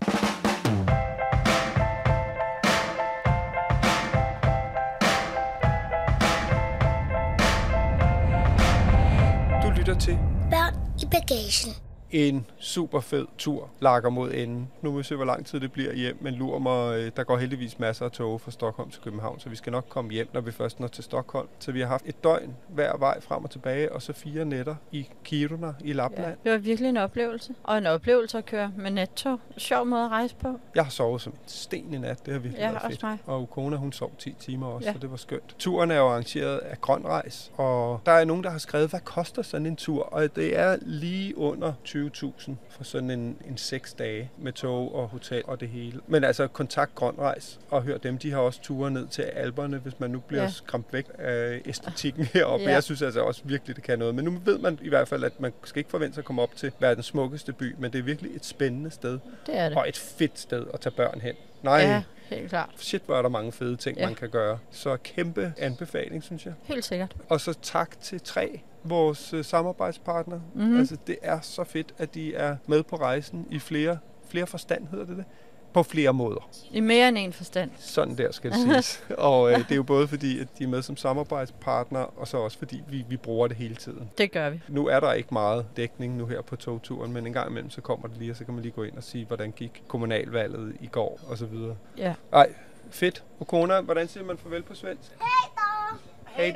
Du 10.04 10.12
lytter 10.50 10.72
lytter 11.00 11.85
en 12.16 12.46
super 12.58 13.00
fed 13.00 13.26
tur 13.38 13.70
lakker 13.80 14.10
mod 14.10 14.30
enden. 14.34 14.68
Nu 14.82 14.90
må 14.90 14.96
vi 14.96 15.02
se, 15.02 15.16
hvor 15.16 15.24
lang 15.24 15.46
tid 15.46 15.60
det 15.60 15.72
bliver 15.72 15.92
hjem, 15.94 16.18
men 16.20 16.34
lurer 16.34 16.58
mig, 16.58 16.98
øh, 16.98 17.10
der 17.16 17.24
går 17.24 17.36
heldigvis 17.36 17.78
masser 17.78 18.04
af 18.04 18.10
tog 18.10 18.40
fra 18.40 18.50
Stockholm 18.50 18.90
til 18.90 19.02
København, 19.02 19.40
så 19.40 19.48
vi 19.48 19.56
skal 19.56 19.72
nok 19.72 19.86
komme 19.88 20.10
hjem, 20.12 20.28
når 20.32 20.40
vi 20.40 20.52
først 20.52 20.80
når 20.80 20.88
til 20.88 21.04
Stockholm. 21.04 21.48
Så 21.58 21.72
vi 21.72 21.80
har 21.80 21.86
haft 21.88 22.04
et 22.06 22.24
døgn 22.24 22.54
hver 22.68 22.96
vej 22.96 23.20
frem 23.20 23.44
og 23.44 23.50
tilbage, 23.50 23.92
og 23.92 24.02
så 24.02 24.12
fire 24.12 24.44
nætter 24.44 24.74
i 24.92 25.08
Kiruna 25.24 25.74
i 25.80 25.86
Ja. 25.88 25.92
Lapland. 25.92 26.36
Det 26.44 26.52
var 26.52 26.58
virkelig 26.58 26.88
en 26.88 26.96
oplevelse. 26.96 27.54
Og 27.64 27.78
en 27.78 27.86
oplevelse 27.86 28.38
at 28.38 28.46
køre 28.46 28.72
med 28.78 28.90
nattog. 28.90 29.40
Sjov 29.58 29.86
måde 29.86 30.04
at 30.04 30.10
rejse 30.10 30.34
på. 30.36 30.60
Jeg 30.74 30.84
har 30.84 30.90
sovet 30.90 31.20
som 31.20 31.32
en 31.32 31.38
sten 31.46 31.94
i 31.94 31.98
nat, 31.98 32.26
det 32.26 32.32
har 32.32 32.40
virkelig 32.40 32.60
Ja, 32.62 32.70
været 32.70 32.82
fedt. 32.90 33.02
mig. 33.02 33.18
Og 33.26 33.42
Ukona, 33.42 33.76
hun 33.76 33.92
sov 33.92 34.12
10 34.18 34.32
timer 34.40 34.66
også, 34.66 34.88
Ja. 34.88 34.92
så 34.92 34.98
det 34.98 35.10
var 35.10 35.16
skønt. 35.16 35.54
Turen 35.58 35.90
er 35.90 35.96
jo 35.96 36.08
arrangeret 36.08 36.58
af 36.58 36.80
Grøn 36.80 37.06
Rejs, 37.06 37.52
og 37.56 38.00
der 38.06 38.12
er 38.12 38.24
nogen, 38.24 38.44
der 38.44 38.50
har 38.50 38.58
skrevet, 38.58 38.90
hvad 38.90 39.00
koster 39.00 39.42
sådan 39.42 39.66
en 39.66 39.76
tur? 39.76 40.02
Og 40.02 40.36
det 40.36 40.58
er 40.58 40.76
lige 40.82 41.38
under 41.38 41.72
20.000 42.10 42.52
for 42.70 42.84
sådan 42.84 43.10
en, 43.10 43.38
en 43.48 43.56
6 43.56 43.94
dage 43.94 44.30
med 44.38 44.52
tog 44.52 44.94
og 44.94 45.08
hotel 45.08 45.42
og 45.46 45.60
det 45.60 45.68
hele. 45.68 46.00
Men 46.06 46.24
altså, 46.24 46.46
kontakt 46.46 46.94
Grøn 46.94 47.14
Rejs 47.18 47.60
og 47.70 47.82
hør 47.82 47.98
dem. 47.98 48.18
De 48.18 48.30
har 48.30 48.38
også 48.38 48.60
ture 48.62 48.90
ned 48.90 49.06
til 49.06 49.22
Alperne, 49.22 49.78
hvis 49.78 50.00
man 50.00 50.10
nu 50.10 50.18
bliver 50.20 50.42
ja. 50.42 50.50
Skræmt 50.50 50.86
væk 50.92 51.06
af 51.18 51.62
æstetikken 51.66 52.24
heroppe. 52.34 52.64
Ja. 52.66 52.72
Jeg 52.72 52.82
synes 52.82 53.02
altså 53.02 53.20
også 53.20 53.40
virkelig, 53.44 53.76
det 53.76 53.84
kan 53.84 53.98
noget. 53.98 54.14
Men 54.14 54.24
nu 54.24 54.38
ved 54.44 54.58
man 54.58 54.78
i 54.82 54.88
hvert 54.88 55.08
fald, 55.08 55.24
at 55.24 55.40
man 55.40 55.52
skal 55.64 55.78
ikke 55.80 55.90
forvente 55.90 56.14
sig 56.14 56.20
at 56.20 56.24
komme 56.24 56.42
op 56.42 56.56
til 56.56 56.72
verdens 56.78 57.06
smukkeste 57.06 57.52
by, 57.52 57.74
men 57.78 57.92
det 57.92 57.98
er 57.98 58.02
virkelig 58.02 58.36
et 58.36 58.44
spændende 58.44 58.90
sted. 58.90 59.18
Det 59.46 59.56
er 59.58 59.68
det. 59.68 59.78
Og 59.78 59.88
et 59.88 59.96
fedt 59.96 60.38
sted 60.38 60.66
at 60.74 60.80
tage 60.80 60.94
børn 60.96 61.20
hen. 61.20 61.34
Nej, 61.62 61.78
Ja, 61.80 62.02
helt 62.36 62.48
klart. 62.48 62.70
shit, 62.76 63.02
hvor 63.06 63.16
er 63.16 63.22
der 63.22 63.28
mange 63.28 63.52
fede 63.52 63.76
ting. 63.76 63.98
Ja. 63.98 64.06
man 64.06 64.14
kan 64.14 64.30
gøre. 64.30 64.58
Så 64.70 64.96
kæmpe 64.96 65.52
anbefaling, 65.58 66.22
synes 66.22 66.46
jeg. 66.46 66.54
Helt 66.62 66.84
sikkert. 66.84 67.16
Og 67.28 67.40
så 67.40 67.52
tak 67.62 68.00
til 68.00 68.20
tre 68.20 68.60
vores 68.88 69.32
øh, 69.32 69.44
samarbejdspartnere. 69.44 70.40
Mhm. 70.54 70.64
Mm. 70.66 70.78
Altså, 70.78 70.96
det 71.06 71.16
er 71.22 71.40
så 71.40 71.64
fedt, 71.64 71.94
at 71.98 72.14
de 72.14 72.34
er 72.34 72.56
med 72.66 72.82
på 72.82 72.96
rejsen 72.96 73.46
i 73.50 73.58
flere, 73.58 73.98
flere 74.28 74.46
forstand, 74.46 74.86
hedder 74.90 75.04
det 75.06 75.16
det? 75.16 75.24
På 75.72 75.82
flere 75.82 76.12
måder. 76.12 76.48
I 76.70 76.80
mere 76.80 77.08
end 77.08 77.18
en 77.18 77.32
forstand. 77.32 77.70
Sådan 77.78 78.18
der 78.18 78.32
skal 78.32 78.50
det 78.50 78.58
siges. 78.66 79.04
Og 79.18 79.52
øh, 79.52 79.58
det 79.58 79.70
er 79.70 79.76
jo 79.76 79.82
både 79.82 80.08
fordi, 80.08 80.40
at 80.40 80.48
de 80.58 80.64
er 80.64 80.68
med 80.68 80.82
som 80.82 80.96
samarbejdspartner, 80.96 82.00
og 82.00 82.28
så 82.28 82.36
også 82.38 82.58
fordi, 82.58 82.82
vi, 82.88 83.04
vi 83.08 83.16
bruger 83.16 83.48
det 83.48 83.56
hele 83.56 83.74
tiden. 83.74 84.10
Det 84.18 84.32
gør 84.32 84.50
vi. 84.50 84.60
Nu 84.68 84.86
er 84.86 85.00
der 85.00 85.12
ikke 85.12 85.28
meget 85.32 85.66
dækning 85.76 86.16
nu 86.16 86.26
her 86.26 86.42
på 86.42 86.56
togturen, 86.56 87.12
men 87.12 87.26
en 87.26 87.32
gang 87.32 87.50
imellem 87.50 87.70
så 87.70 87.80
kommer 87.80 88.08
det 88.08 88.16
lige, 88.18 88.30
og 88.30 88.36
så 88.36 88.44
kan 88.44 88.54
man 88.54 88.62
lige 88.62 88.72
gå 88.72 88.82
ind 88.82 88.96
og 88.96 89.02
sige, 89.02 89.24
hvordan 89.26 89.52
gik 89.52 89.82
kommunalvalget 89.88 90.76
i 90.80 90.86
går, 90.86 91.20
og 91.28 91.38
så 91.38 91.46
videre. 91.46 91.76
Ja. 91.98 92.14
Ej, 92.32 92.52
fedt. 92.90 93.24
Okona, 93.40 93.80
hvordan 93.80 94.08
siger 94.08 94.24
man 94.24 94.38
farvel 94.38 94.62
på 94.62 94.74
svensk? 94.74 95.10
Hej 95.18 95.55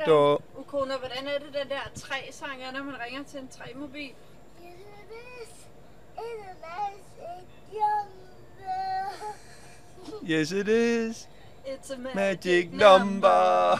då. 0.05 0.41
Ukona, 0.57 0.97
hvordan 0.97 1.27
er 1.27 1.39
det 1.39 1.53
den 1.53 1.69
der 1.69 1.91
træ-sang, 1.95 2.63
er, 2.63 2.71
når 2.71 2.83
man 2.83 2.95
ringer 3.05 3.23
til 3.23 3.39
en 3.39 3.47
træmobil? 3.47 4.11
Yes, 10.29 10.51
it 10.51 10.67
is. 10.67 11.27
It's 11.65 11.93
a 11.93 12.15
Magic 12.15 12.69
number. 12.71 13.79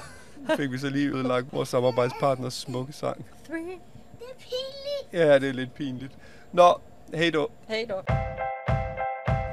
Fik 0.58 0.72
vi 0.72 0.78
så 0.78 0.90
lige 0.90 1.10
ødelagt 1.10 1.54
vores 1.54 1.70
samarbejdspartners 1.70 2.54
smukke 2.54 2.94
sang. 2.94 3.26
Three. 3.48 3.80
Det 4.20 4.28
er 4.30 4.40
pinligt. 4.40 5.14
Ja, 5.14 5.40
det 5.40 5.50
er 5.50 5.54
lidt 5.54 5.74
pinligt. 5.74 6.14
Nå, 6.52 6.82
hej 7.14 7.30
då. 7.30 7.52
Hej 7.68 7.86
då. 7.90 8.02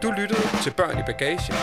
Du 0.02 0.10
lyttede 0.10 0.62
til 0.62 0.70
Børn 0.70 0.98
i 0.98 1.02
Bagagen, 1.06 1.54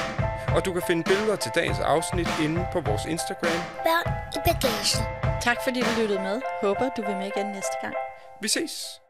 og 0.56 0.66
du 0.66 0.74
kan 0.74 0.82
finde 0.88 1.04
billeder 1.04 1.36
til 1.36 1.52
dagens 1.56 1.80
afsnit 1.80 2.30
inde 2.44 2.68
på 2.74 2.82
vores 2.82 3.06
Instagram. 3.06 3.60
Børn 3.88 4.08
i 4.36 4.40
bagagen. 4.46 5.02
Tak 5.42 5.58
fordi 5.64 5.80
du 5.82 6.02
lyttede 6.02 6.20
med. 6.20 6.42
Håber 6.62 6.90
du 6.98 7.02
vil 7.02 7.16
med 7.16 7.28
igen 7.36 7.46
næste 7.46 7.78
gang. 7.82 7.96
Vi 8.42 8.48
ses! 8.48 9.05